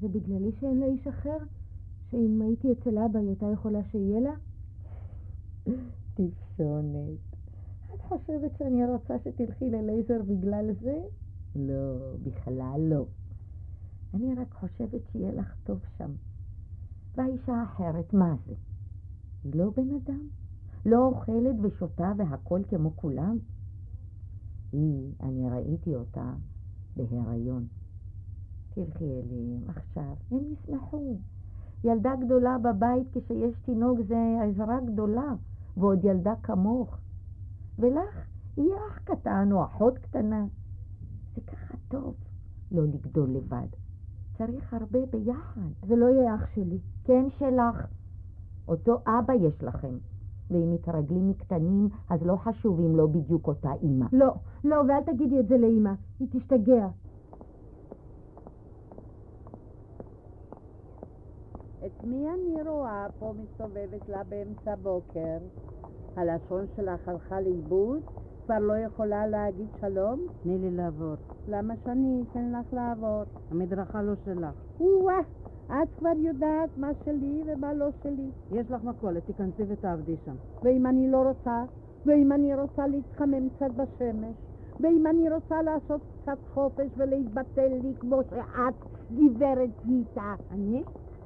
זה 0.00 0.08
בגללי 0.08 0.52
שאין 0.60 0.78
לה 0.78 0.86
איש 0.86 1.06
אחר? 1.06 1.38
שאם 2.10 2.42
הייתי 2.42 2.72
אצל 2.72 2.98
אבא 2.98 3.18
היא 3.18 3.28
הייתה 3.28 3.46
יכולה 3.46 3.84
שיהיה 3.84 4.20
לה? 4.20 4.32
טיפשונת. 6.14 7.18
את 7.94 8.00
חושבת 8.00 8.56
שאני 8.58 8.86
רוצה 8.86 9.14
שתלכי 9.24 9.70
ללייזר 9.70 10.22
בגלל 10.22 10.72
זה? 10.80 11.00
לא, 11.58 12.16
בכלל 12.22 12.80
לא. 12.80 13.04
אני 14.14 14.34
רק 14.34 14.54
חושבת 14.54 15.00
שיהיה 15.12 15.32
לך 15.32 15.54
טוב 15.64 15.80
שם. 15.98 16.10
והאישה 17.16 17.52
האחרת, 17.54 18.14
מה 18.14 18.34
זה? 18.46 18.54
היא 19.44 19.52
לא 19.54 19.70
בן 19.76 19.88
אדם? 20.04 20.28
לא 20.86 21.06
אוכלת 21.06 21.56
ושותה 21.62 22.12
והכל 22.16 22.60
כמו 22.68 22.96
כולם? 22.96 23.38
היא, 24.72 25.12
אני 25.22 25.50
ראיתי 25.50 25.94
אותה 25.94 26.32
בהיריון. 26.96 27.66
תלכי 28.74 29.04
אליהם 29.04 29.62
עכשיו, 29.68 30.14
הם 30.30 30.52
ישמחו. 30.52 31.18
ילדה 31.84 32.12
גדולה 32.24 32.56
בבית 32.58 33.08
כשיש 33.12 33.58
תינוק 33.64 33.98
זה 34.08 34.16
עזרה 34.48 34.80
גדולה, 34.92 35.34
ועוד 35.76 36.04
ילדה 36.04 36.34
כמוך. 36.42 36.98
ולך 37.78 38.26
יהיה 38.56 38.76
אח 38.90 38.98
קטן 38.98 39.48
או 39.52 39.64
אחות 39.64 39.98
קטנה. 39.98 40.46
טוב 41.88 42.14
לא 42.70 42.82
לגדול 42.84 43.30
לבד. 43.30 43.68
צריך 44.38 44.74
הרבה 44.74 44.98
ביחד. 45.10 45.60
זה 45.88 45.96
לא 45.96 46.06
יהיה 46.06 46.34
אח 46.34 46.46
שלי. 46.54 46.78
כן 47.04 47.24
שלך. 47.38 47.86
אותו 48.68 48.98
אבא 49.06 49.34
יש 49.34 49.62
לכם. 49.62 49.98
ואם 50.50 50.74
מתרגלים 50.74 51.30
מקטנים, 51.30 51.88
אז 52.10 52.22
לא 52.22 52.36
חשוב 52.36 52.80
אם 52.80 52.96
לא 52.96 53.06
בדיוק 53.06 53.46
אותה 53.46 53.72
אימא. 53.82 54.06
לא, 54.12 54.34
לא, 54.64 54.76
ואל 54.88 55.14
תגידי 55.14 55.40
את 55.40 55.48
זה 55.48 55.56
לאמא, 55.56 55.92
היא 56.20 56.28
תשתגע. 56.32 56.88
את 61.86 62.04
מי 62.04 62.26
אני 62.28 62.68
רואה 62.68 63.06
פה 63.18 63.34
מסתובבת 63.42 64.08
לה 64.08 64.24
באמצע 64.24 64.74
בוקר? 64.82 65.38
הלשון 66.16 66.66
שלך 66.76 67.08
הלכה 67.08 67.40
לאיבוד? 67.40 68.02
כבר 68.48 68.58
לא 68.58 68.78
יכולה 68.78 69.26
להגיד 69.26 69.66
שלום? 69.80 70.26
תני 70.42 70.58
לי 70.58 70.70
לעבור. 70.70 71.14
למה 71.48 71.74
שאני 71.84 72.24
אתן 72.30 72.52
לך 72.52 72.72
לעבור? 72.72 73.22
המדרכה 73.50 74.02
לא 74.02 74.12
שלך. 74.24 74.54
או-אה, 74.80 75.20
את 75.66 75.88
כבר 75.98 76.12
יודעת 76.16 76.70
מה 76.76 76.90
שלי 77.04 77.42
ומה 77.46 77.72
לא 77.72 77.88
שלי. 78.02 78.30
יש 78.50 78.70
לך 78.70 78.84
מכולת, 78.84 79.26
תיכנסי 79.26 79.62
ותעבדי 79.68 80.16
שם. 80.24 80.34
ואם 80.62 80.86
אני 80.86 81.10
לא 81.10 81.22
רוצה? 81.28 81.62
ואם 82.06 82.32
אני 82.32 82.54
רוצה 82.54 82.86
להתחמם 82.86 83.48
קצת 83.48 83.70
בשמש? 83.70 84.36
ואם 84.80 85.06
אני 85.06 85.30
רוצה 85.30 85.62
לעשות 85.62 86.00
קצת 86.22 86.38
חופש 86.54 86.90
ולהתבטל 86.96 87.78
לי 87.82 87.94
כמו 88.00 88.20
שאת, 88.30 88.74
גברת 89.12 89.70
גיטה? 89.86 90.34
אני? 90.50 90.82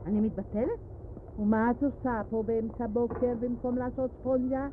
אני 0.07 0.21
מתבטלת? 0.21 0.79
ומה 1.39 1.71
את 1.71 1.83
עושה 1.83 2.23
פה 2.31 2.43
באמצע 2.47 2.87
בוקר 2.87 3.35
במקום 3.41 3.77
לעשות 3.77 4.11
ספונג'ה? 4.21 4.69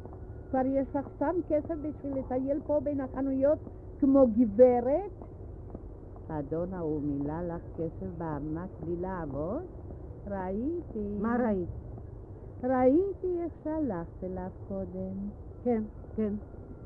כבר 0.50 0.66
יש 0.66 0.95
לך 0.95 1.06
סתם 1.16 1.36
כסף 1.50 1.76
בשביל 1.84 2.20
לטייל 2.20 2.60
פה 2.68 2.80
בין 2.84 3.02
החנויות 3.02 3.60
כמו 4.00 4.28
גברת? 4.28 5.12
האדון 6.30 6.74
ההוא 6.74 7.02
מילא 7.02 7.41
לך 7.41 7.62
כסף 7.78 8.18
בארנק 8.18 8.70
בלי 8.80 8.95
לעבוד? 8.95 9.64
ראיתי. 10.28 11.18
מה 11.22 11.36
ראית? 11.45 11.70
ראיתי 12.64 13.41
איך 13.43 13.54
שהלכת 13.64 14.24
אליו 14.24 14.50
קודם. 14.68 15.30
כן, 15.64 15.84
כן. 16.16 16.34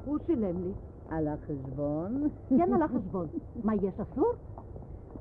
הוא 0.05 0.17
שילם 0.25 0.63
לי. 0.63 0.73
על 1.09 1.27
החשבון? 1.27 2.27
כן, 2.49 2.73
על 2.73 2.81
החשבון. 2.81 3.27
מה, 3.65 3.75
יש 3.75 3.99
אסור? 3.99 4.33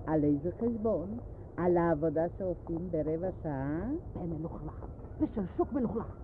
על 0.07 0.25
איזה 0.25 0.51
חשבון? 0.61 1.19
על 1.57 1.77
העבודה 1.77 2.29
שעושים 2.39 2.91
ברבע 2.91 3.29
שעה? 3.43 3.91
זה 4.15 4.21
מלוכלך. 4.21 4.87
ושל 5.21 5.47
שוק 5.57 5.73
מלוכלך. 5.73 6.23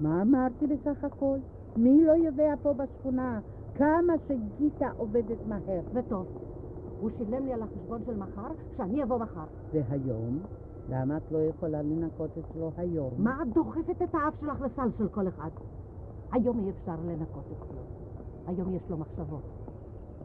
מה 0.00 0.22
אמרתי 0.22 0.66
בסך 0.66 1.04
הכל? 1.04 1.38
מי 1.76 2.04
לא 2.04 2.12
יודע 2.12 2.54
פה 2.62 2.72
בשכונה 2.72 3.40
כמה 3.74 4.12
שגיטה 4.28 4.90
עובדת 4.96 5.46
מהר? 5.46 5.80
וטוב. 5.94 6.26
הוא 7.00 7.10
שילם 7.16 7.46
לי 7.46 7.52
על 7.52 7.62
החשבון 7.62 8.02
של 8.06 8.16
מחר, 8.16 8.48
שאני 8.76 9.02
אבוא 9.02 9.18
מחר. 9.18 9.44
והיום? 9.72 10.38
למה 10.88 11.16
את 11.16 11.32
לא 11.32 11.38
יכולה 11.38 11.82
לנקות 11.82 12.30
אצלו 12.38 12.70
היום? 12.76 13.10
מה 13.18 13.42
את 13.42 13.52
דוחפת 13.54 14.02
את 14.02 14.14
האף 14.14 14.34
שלך 14.40 14.60
לסל 14.60 14.88
של 14.98 15.08
כל 15.08 15.28
אחד? 15.28 15.50
היום 16.32 16.64
אי 16.64 16.70
אפשר 16.70 16.96
לנקות 17.06 17.44
אצלו. 17.44 17.80
היום 18.46 18.74
יש 18.74 18.82
לו 18.90 18.96
מחשבות. 18.96 19.42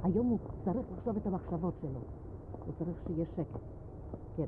היום 0.04 0.28
הוא 0.28 0.40
צריך 0.66 0.86
לחשוב 0.98 1.18
את 1.18 1.28
המחשבות 1.28 1.74
שלו. 1.82 2.00
הוא 2.66 2.74
צריך 2.80 2.98
שיהיה 3.08 3.26
שקט. 3.26 3.60
כן. 4.38 4.44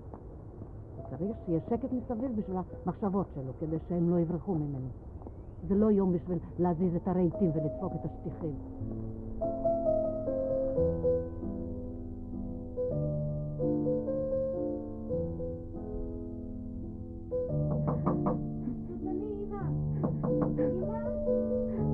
הוא 0.96 1.04
צריך 1.10 1.38
שיהיה 1.46 1.60
שקט 1.70 1.92
מסביב 1.92 2.32
בשביל 2.38 2.58
המחשבות 2.86 3.28
שלו, 3.34 3.52
כדי 3.60 3.78
שהם 3.90 4.10
לא 4.10 4.20
יברחו 4.20 4.56
ממנו. 4.56 4.88
זה 5.68 5.76
לא 5.76 5.91
יום 5.91 6.14
בשביל 6.14 6.38
להזיז 6.59 6.95
את 6.95 7.07
הרהיטים 7.07 7.51
ולדפוק 7.53 7.93
את 7.95 8.05
השטיחים. 8.05 8.55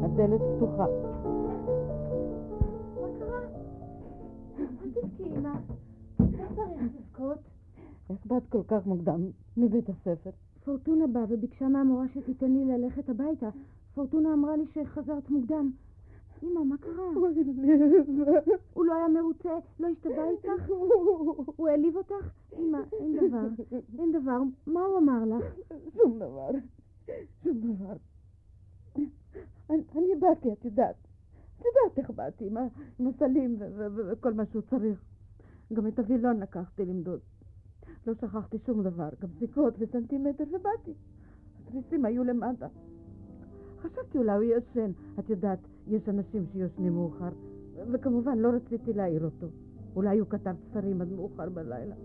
הדלת 0.04 0.42
פתוחה. 0.56 0.86
מה 2.96 3.08
קרה? 3.20 3.40
אל 4.60 4.92
תבכי, 4.94 5.24
אמא. 5.36 5.54
לא 6.20 6.46
צריך 6.56 6.82
לבכות. 7.00 7.38
איך 8.10 8.26
באת 8.26 8.44
כל 8.50 8.62
כך 8.68 8.86
מוקדם 8.86 9.22
מבית 9.58 9.90
הספר? 9.90 10.30
פורטונה 10.68 11.08
באה 11.08 11.24
וביקשה 11.30 11.68
מהמורה 11.68 12.08
שתיתן 12.08 12.52
לי 12.52 12.66
ללכת 12.66 13.10
הביתה. 13.10 13.50
פורטונה 13.94 14.34
אמרה 14.34 14.58
לי 14.58 14.66
שחזרת 14.74 15.30
מוקדם. 15.30 15.72
אמא, 16.44 16.64
מה 16.64 16.78
קרה? 16.78 17.06
הוא 18.74 18.86
לא 18.86 18.94
היה 18.94 19.08
מרוצה? 19.08 19.50
לא 19.80 19.88
השתבע 19.88 20.30
איתך? 20.30 20.70
הוא 21.56 21.68
העליב 21.68 21.96
אותך? 21.96 22.32
אמא, 22.60 22.78
אין 23.00 23.28
דבר. 23.28 23.48
אין 24.00 24.12
דבר. 24.12 24.40
מה 24.68 24.82
הוא 24.82 24.98
אמר 24.98 25.26
לך? 25.26 25.46
שום 25.94 26.20
דבר. 26.20 26.50
שום 27.44 27.60
דבר. 27.62 27.96
אני, 29.70 30.16
באתי, 30.20 30.54
את 30.54 30.66
יודעת. 30.66 30.96
את 31.60 31.66
יודעת 31.66 31.98
איך 31.98 32.12
באתי, 32.12 32.50
עם, 33.00 33.08
הסלים 33.08 33.58
וכל 33.96 34.34
מה 34.34 34.46
שהוא 34.46 34.62
צריך. 34.62 35.04
גם 35.74 35.88
את 35.88 36.00
הווילון 36.00 36.40
לקחתי 36.40 36.86
למדוד. 36.86 37.20
לא 38.08 38.14
שכחתי 38.14 38.58
שום 38.66 38.84
דבר, 38.84 39.10
גם 39.22 39.30
סיכות 39.40 39.74
וסנטימטר, 39.80 40.44
ובאתי. 40.48 40.94
התריסים 41.62 42.06
היו 42.06 42.24
למטה. 42.24 42.68
חשבתי 43.82 44.18
אולי 44.18 44.36
הוא 44.36 44.44
ישן. 44.44 44.92
את 45.20 45.30
יודעת, 45.30 45.60
יש 45.88 46.10
אנשים 46.10 46.46
שיושנים 46.52 46.94
מאוחר, 46.94 47.30
וכמובן 47.92 48.38
לא 48.38 48.50
רציתי 48.50 48.94
להעיר 48.94 49.26
אותו. 49.26 49.48
אולי 49.96 50.20
הוא 50.20 50.28
כתב 50.28 50.56
ספרים 50.70 51.02
עד 51.02 51.12
מאוחר 51.12 51.50
בלילה. 51.50 51.96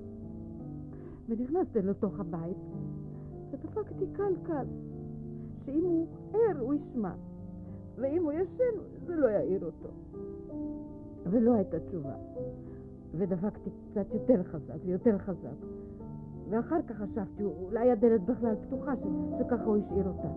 ונכנסתי 1.28 1.82
לתוך 1.82 2.20
הבית, 2.20 2.56
ודפקתי 3.50 4.06
קל 4.12 4.32
קל, 4.42 4.66
שאם 5.66 5.84
הוא 5.84 6.06
ער 6.32 6.60
הוא 6.60 6.74
ישמע, 6.74 7.14
ואם 7.96 8.22
הוא 8.22 8.32
ישן 8.32 9.04
זה 9.06 9.16
לא 9.16 9.26
יעיר 9.26 9.64
אותו. 9.64 9.88
ולא 11.30 11.54
הייתה 11.54 11.80
תשובה. 11.80 12.14
ודפקתי 13.16 13.70
קצת 13.90 14.06
יותר 14.14 14.42
חזק 14.42 14.74
ויותר 14.84 15.18
חזק. 15.18 15.56
ואחר 16.50 16.82
כך 16.86 16.96
חשבתי, 16.96 17.44
אולי 17.44 17.90
הדלת 17.90 18.24
בכלל 18.24 18.54
פתוחה, 18.66 18.96
ש- 18.96 19.38
שככה 19.38 19.64
הוא 19.64 19.76
השאיר 19.76 20.08
אותה. 20.08 20.28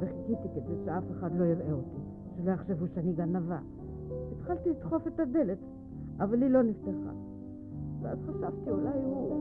וחיכיתי 0.00 0.48
כדי 0.54 0.74
שאף 0.84 1.04
אחד 1.10 1.34
לא 1.34 1.44
יראה 1.44 1.72
אותי, 1.72 1.96
שלא 2.36 2.50
יחשבו 2.50 2.86
שאני 2.94 3.12
גנבה. 3.12 3.58
התחלתי 4.32 4.70
לדחוף 4.70 5.06
את 5.06 5.20
הדלת, 5.20 5.58
אבל 6.20 6.42
היא 6.42 6.50
לא 6.50 6.62
נפתחה. 6.62 7.12
ואז 8.02 8.18
חשבתי, 8.22 8.70
אולי 8.70 8.98
הוא, 9.04 9.32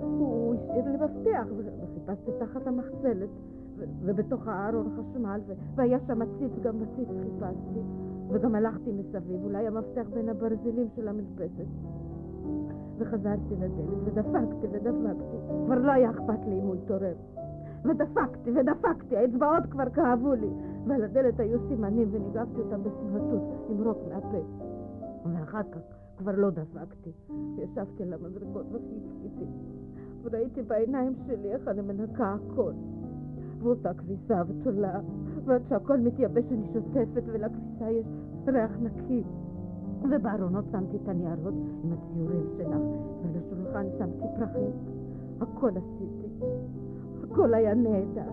הוא 0.00 0.54
השאיר 0.54 0.84
לי 0.84 0.96
מפתח, 0.96 1.46
וחיפשתי 1.56 2.30
תחת 2.38 2.66
המחצלת, 2.66 3.28
ו- 3.76 3.84
ובתוך 4.02 4.48
הארון 4.48 4.88
חשמל, 4.96 5.40
ו- 5.46 5.52
והיה 5.74 5.98
שם 6.06 6.22
הציץ, 6.22 6.52
גם 6.62 6.80
בציץ 6.80 7.08
חיפשתי, 7.08 7.80
וגם 8.28 8.54
הלכתי 8.54 8.92
מסביב, 8.92 9.44
אולי 9.44 9.66
המפתח 9.66 10.06
בין 10.14 10.28
הברזלים 10.28 10.88
של 10.96 11.08
המרפסת. 11.08 11.66
וחזרתי 12.98 13.54
לדלת, 13.56 13.98
ודפקתי 14.04 14.66
ודפקתי. 14.70 15.36
כבר 15.66 15.78
לא 15.78 15.92
היה 15.92 16.10
אכפת 16.10 16.46
לי 16.46 16.58
אם 16.60 16.66
הוא 16.66 16.76
יתעורר. 16.76 17.14
ודפקתי 17.84 18.50
ודפקתי, 18.50 19.16
האצבעות 19.16 19.66
כבר 19.70 19.90
כאבו 19.90 20.34
לי, 20.34 20.50
ועל 20.86 21.04
הדלת 21.04 21.40
היו 21.40 21.58
סימנים 21.68 22.08
וניגבתי 22.10 22.60
אותם 22.60 22.82
בסמרטוט 22.82 23.42
עם 23.68 23.84
רוק 23.84 23.98
מהפה. 24.08 24.38
ואחר 25.24 25.62
כך 25.72 25.80
כבר 26.16 26.32
לא 26.36 26.50
דפקתי, 26.50 27.10
ישבתי 27.58 28.02
על 28.02 28.12
המדרגות 28.12 28.66
וחיכיתי, 28.72 29.44
וראיתי 30.22 30.62
בעיניים 30.62 31.12
שלי 31.26 31.52
איך 31.52 31.68
אני 31.68 31.80
מנקה 31.80 32.34
הכל. 32.34 32.72
ועושה 33.62 33.94
כביסה 33.94 34.42
וצולה, 34.48 35.00
ועד 35.44 35.62
שהכל 35.68 35.98
מתייבש 35.98 36.44
אני 36.52 36.66
שוטפת 36.72 37.22
ולכביסה 37.26 37.90
יש 37.90 38.06
ריח 38.46 38.70
נקי. 38.80 39.24
ובארונות 40.02 40.64
שמתי 40.72 40.96
את 40.96 41.08
הניירות 41.08 41.54
עם 41.84 41.92
הציורים 41.92 42.46
שלך, 42.56 42.76
ועל 43.22 43.36
השולחן 43.36 43.86
שמתי 43.98 44.24
פרחים. 44.38 44.70
הכל 45.40 45.70
עשיתי. 45.70 46.44
הכל 47.24 47.54
היה 47.54 47.74
נהדר. 47.74 48.30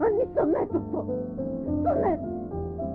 אני 0.00 0.34
שונאת 0.34 0.74
אותו! 0.74 1.06
שונאת! 1.84 2.20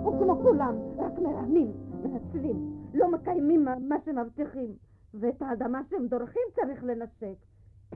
הוא 0.02 0.18
כמו 0.22 0.36
כולם, 0.42 0.74
רק 0.98 1.18
מרמים, 1.18 1.72
מנצלים, 2.04 2.56
לא 2.94 3.10
מקיימים 3.12 3.64
מה- 3.64 3.96
שמבטיחים. 4.04 4.70
ואת 5.14 5.42
האדמה 5.42 5.80
שהם 5.90 6.06
דורכים 6.06 6.42
צריך 6.54 6.84
לנשק. 6.84 7.36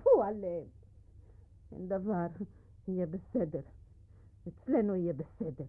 פו 0.03 0.22
עליהם. 0.22 0.64
אין 1.72 1.88
דבר, 1.88 2.26
יהיה 2.88 3.07
בסדר. 3.07 3.61
אצלנו 4.49 4.94
יהיה 4.94 5.12
בסדר. 5.12 5.64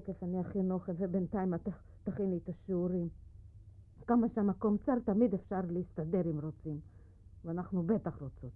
תכף 0.00 0.22
אני 0.22 0.40
אכין 0.40 0.70
אוכל, 0.70 0.92
ובינתיים 0.98 1.54
את 1.54 1.68
תכיני 2.04 2.36
את 2.36 2.48
השיעורים. 2.48 3.08
כמה 4.06 4.26
שהמקום 4.34 4.76
צר, 4.86 4.98
תמיד 5.04 5.34
אפשר 5.34 5.60
להסתדר 5.70 6.30
אם 6.30 6.40
רוצים. 6.40 6.80
ואנחנו 7.44 7.82
בטח 7.82 8.22
רוצות. 8.22 8.52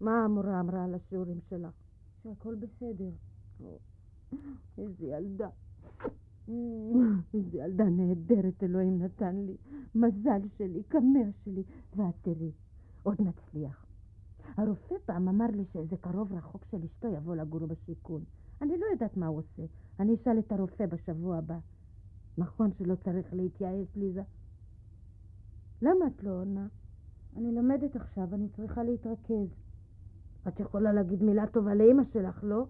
מה 0.00 0.24
המורה 0.24 0.60
אמרה 0.60 0.84
על 0.84 0.94
השיעורים 0.94 1.40
שלך? 1.50 1.74
שהכל 2.22 2.54
בסדר. 2.54 3.10
איזה 4.78 5.06
ילדה. 5.06 5.48
איזו 7.34 7.58
ילדה 7.58 7.84
נהדרת 7.84 8.62
אלוהים 8.62 9.02
נתן 9.02 9.36
לי. 9.36 9.56
מזל 9.94 10.40
שלי, 10.58 10.82
קמר 10.82 11.30
שלי. 11.44 11.62
ואת 11.96 12.14
תראי, 12.22 12.50
עוד 13.02 13.16
נצליח. 13.20 13.86
הרופא 14.56 14.94
פעם 15.06 15.28
אמר 15.28 15.46
לי 15.46 15.64
שאיזה 15.72 15.96
קרוב 15.96 16.32
רחוק 16.32 16.64
של 16.70 16.84
אשתו 16.84 17.08
יבוא 17.08 17.36
לגור 17.36 17.66
בשיכון. 17.66 18.24
אני 18.62 18.78
לא 18.78 18.86
יודעת 18.92 19.16
מה 19.16 19.26
הוא 19.26 19.38
עושה. 19.38 19.62
אני 20.02 20.14
אשאל 20.14 20.38
את 20.38 20.52
הרופא 20.52 20.86
בשבוע 20.86 21.36
הבא. 21.36 21.58
נכון 22.38 22.70
שלא 22.78 22.94
צריך 22.94 23.34
להתייאש, 23.34 23.96
ליזה? 23.96 24.22
למה 25.82 26.06
את 26.06 26.22
לא 26.22 26.30
עונה? 26.30 26.66
אני 27.36 27.54
לומדת 27.54 27.96
עכשיו, 27.96 28.34
אני 28.34 28.48
צריכה 28.48 28.82
להתרכז. 28.82 29.48
את 30.48 30.60
יכולה 30.60 30.92
להגיד 30.92 31.22
מילה 31.22 31.46
טובה 31.46 31.74
לאימא 31.74 32.02
שלך, 32.12 32.40
לא? 32.42 32.66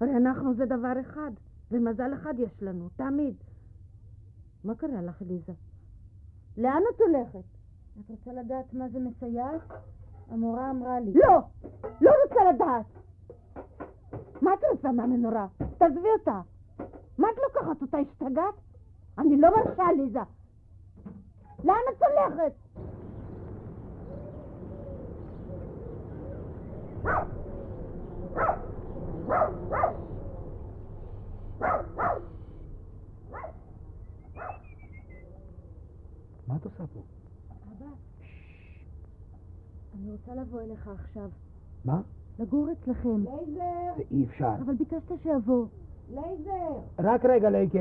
הרי 0.00 0.16
אנחנו 0.16 0.54
זה 0.54 0.66
דבר 0.66 1.00
אחד, 1.00 1.30
ומזל 1.70 2.14
אחד 2.14 2.34
יש 2.38 2.62
לנו, 2.62 2.88
תמיד. 2.96 3.34
מה 4.64 4.74
קרה 4.74 5.02
לך, 5.02 5.22
ליזה? 5.22 5.52
לאן 6.56 6.82
את 6.94 7.00
הולכת? 7.00 7.48
את 8.00 8.10
רוצה 8.10 8.32
לדעת 8.32 8.74
מה 8.74 8.88
זה 8.88 8.98
מסייעת? 8.98 9.60
המורה 10.28 10.70
אמרה 10.70 11.00
לי. 11.00 11.12
לא! 11.14 11.40
לא 12.00 12.10
רוצה 12.24 12.52
לדעת! 12.54 12.86
מה 14.42 14.50
את 14.54 14.64
רוצה 14.72 14.92
מהמנורה? 14.92 15.46
תעזבי 15.78 16.08
אותה! 16.18 16.40
מה 17.18 17.28
את 17.30 17.38
לוקחת 17.38 17.82
אותה? 17.82 17.98
השתגעת? 17.98 18.54
אני 19.18 19.36
לא 19.40 19.48
מרשה, 19.56 19.84
ליזה! 19.96 20.20
לאן 21.64 21.76
את 21.96 22.02
הולכת? 22.02 22.52
מה 36.46 36.56
את 36.56 36.64
עושה 36.64 36.86
פה? 36.86 37.00
אבא, 37.50 37.86
אני 39.94 40.12
רוצה 40.12 40.34
לבוא 40.34 40.60
אליך 40.60 40.88
עכשיו. 40.88 41.30
מה? 41.84 42.00
לגור 42.38 42.68
אצלכם. 42.72 43.18
לייזר! 43.24 43.92
זה 43.96 44.02
אי 44.10 44.24
אפשר. 44.24 44.54
אבל 44.64 44.74
ביקשת 44.74 45.22
שאבוא. 45.22 45.66
לייזר! 46.14 46.80
רק 46.98 47.24
רגע, 47.24 47.50
לייקה. 47.50 47.78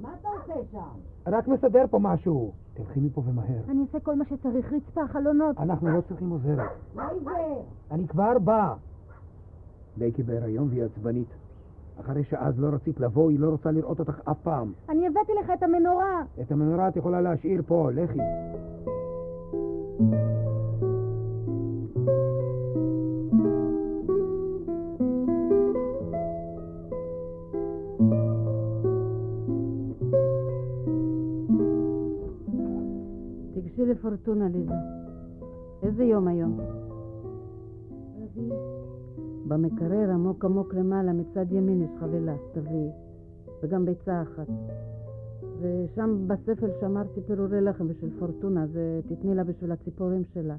מה 0.00 0.08
אתה 0.20 0.28
עושה 0.28 0.54
שם? 0.72 1.32
רק 1.32 1.48
מסדר 1.48 1.84
פה 1.90 1.98
משהו. 1.98 2.52
תלכי 2.74 3.00
מפה 3.00 3.22
ומהר. 3.26 3.62
אני 3.68 3.82
אעשה 3.82 4.00
כל 4.00 4.16
מה 4.16 4.24
שצריך, 4.24 4.72
רצפה, 4.72 5.00
חלונות. 5.08 5.58
אנחנו 5.58 5.88
לא 5.88 6.00
צריכים 6.00 6.30
עוזרת. 6.30 6.70
לייזר! 6.96 7.60
אני 7.90 8.08
כבר 8.08 8.38
בא. 8.38 8.74
לייקה 9.96 10.22
בהיריון 10.22 10.68
והיא 10.68 10.84
עצבנית. 10.84 11.28
אחרי 12.00 12.24
שאז 12.24 12.60
לא 12.60 12.68
רצית 12.68 13.00
לבוא, 13.00 13.30
היא 13.30 13.38
לא 13.38 13.48
רוצה 13.50 13.70
לראות 13.70 14.00
אותך 14.00 14.20
אף 14.30 14.38
פעם. 14.42 14.72
אני 14.88 15.06
הבאתי 15.06 15.32
לך 15.44 15.50
את 15.58 15.62
המנורה. 15.62 16.22
את 16.40 16.52
המנורה 16.52 16.88
את 16.88 16.96
יכולה 16.96 17.20
להשאיר 17.20 17.62
פה, 17.66 17.90
לכי. 17.92 18.18
תיגשי 33.80 33.92
לפורטונה, 33.92 34.48
ליזה. 34.48 34.74
איזה 35.82 36.04
יום 36.04 36.28
היום? 36.28 36.60
במקרר 39.48 40.10
עמוק 40.10 40.44
עמוק 40.44 40.74
למעלה, 40.74 41.12
מצד 41.12 41.52
ימין 41.52 41.82
יש 41.82 41.90
חבילה, 42.00 42.34
תביאי. 42.52 42.90
וגם 43.62 43.84
ביצה 43.84 44.22
אחת. 44.22 44.46
ושם 45.60 46.24
בספל 46.26 46.70
שמרתי 46.80 47.20
פירורי 47.26 47.60
לחם 47.60 47.88
בשביל 47.88 48.10
פורטונה, 48.18 48.62
אז 48.62 48.76
אה, 48.76 49.34
לה 49.34 49.44
בשביל 49.44 49.72
הציפורים 49.72 50.22
שלה. 50.34 50.56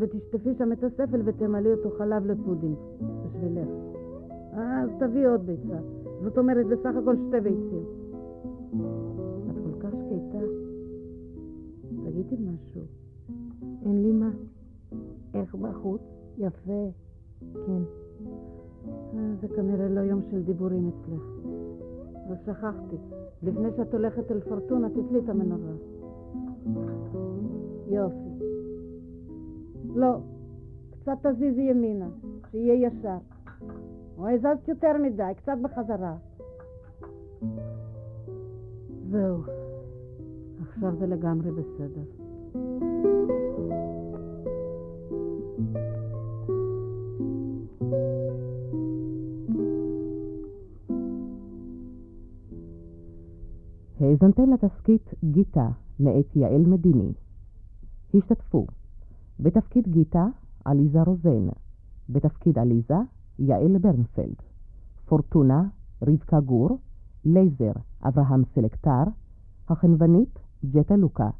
ותשטפי 0.00 0.54
שם 0.58 0.72
את 0.72 0.84
הספל 0.84 1.20
ותמלאי 1.24 1.72
אותו 1.72 1.90
חלב 1.98 2.26
לפודינג, 2.26 2.76
בשבילך. 3.00 3.68
אז 4.52 4.90
תביאי 4.98 5.24
עוד 5.24 5.46
ביצה. 5.46 5.78
זאת 6.22 6.38
אומרת, 6.38 6.66
בסך 6.66 6.96
הכל 6.96 7.16
שתי 7.16 7.40
ביצים. 7.40 7.84
תגידי 12.26 12.42
משהו. 12.42 12.82
אין 13.82 14.02
לי 14.02 14.12
מה. 14.12 14.30
איך 15.34 15.54
בחוץ? 15.54 16.00
יפה. 16.38 16.90
כן. 17.52 17.82
אה, 18.86 19.34
זה 19.40 19.48
כנראה 19.48 19.88
לא 19.88 20.00
יום 20.00 20.20
של 20.30 20.42
דיבורים 20.42 20.88
אצלך. 20.88 21.22
אבל 22.26 22.36
שכחתי, 22.46 22.96
לפני 23.42 23.68
שאת 23.76 23.94
הולכת 23.94 24.30
אל 24.30 24.40
פורטונה, 24.40 24.88
תתלי 24.90 25.18
את 25.18 25.28
המנורה. 25.28 25.72
יופי. 27.88 28.44
לא, 29.94 30.16
קצת 30.90 31.26
תזיזי 31.26 31.62
ימינה, 31.62 32.08
שיהיה 32.50 32.88
ישר. 32.88 33.18
או 34.18 34.28
הזזת 34.28 34.68
יותר 34.68 34.92
מדי, 35.02 35.32
קצת 35.36 35.56
בחזרה. 35.62 36.16
זהו, 39.10 39.42
עכשיו 40.76 40.96
זה 40.98 41.06
לגמרי 41.06 41.50
בסדר. 41.50 42.02
האזנתם 54.00 54.50
לתסכית 54.52 55.14
גיטה 55.24 55.68
מאת 56.00 56.36
יעל 56.36 56.66
מדיני. 56.66 57.12
השתתפו 58.14 58.66
בתפקיד 59.40 59.88
גיטה 59.88 60.26
עליזה 60.64 61.02
רוזן, 61.02 61.48
בתפקיד 62.08 62.58
עליזה 62.58 62.98
יעל 63.38 63.78
ברנפלד, 63.78 64.36
פורטונה 65.06 65.68
רבקה 66.02 66.40
גור, 66.40 66.78
לייזר 67.24 67.72
אברהם 68.02 68.42
סלקטר, 68.54 69.02
החנוונית 69.68 70.45
ג'טה 70.64 70.96
לוקה, 70.96 71.30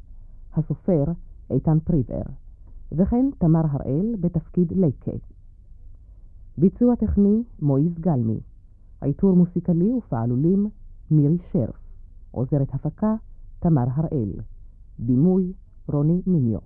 הסופר 0.53 1.03
איתן 1.49 1.79
פריבר, 1.79 2.21
וכן 2.91 3.25
תמר 3.37 3.61
הראל 3.69 4.15
בתפקיד 4.19 4.71
לייקה. 4.71 5.11
ביצוע 6.57 6.95
טכני 6.95 7.43
מויז 7.61 7.93
גלמי, 7.99 8.39
עיטור 9.01 9.35
מוסיקלי 9.35 9.93
ופעלולים 9.93 10.69
מירי 11.11 11.37
שרף, 11.51 11.75
עוזרת 12.31 12.73
הפקה 12.73 13.15
תמר 13.59 13.85
הראל, 13.95 14.31
בימוי 14.99 15.53
רוני 15.87 16.21
ניניו. 16.27 16.59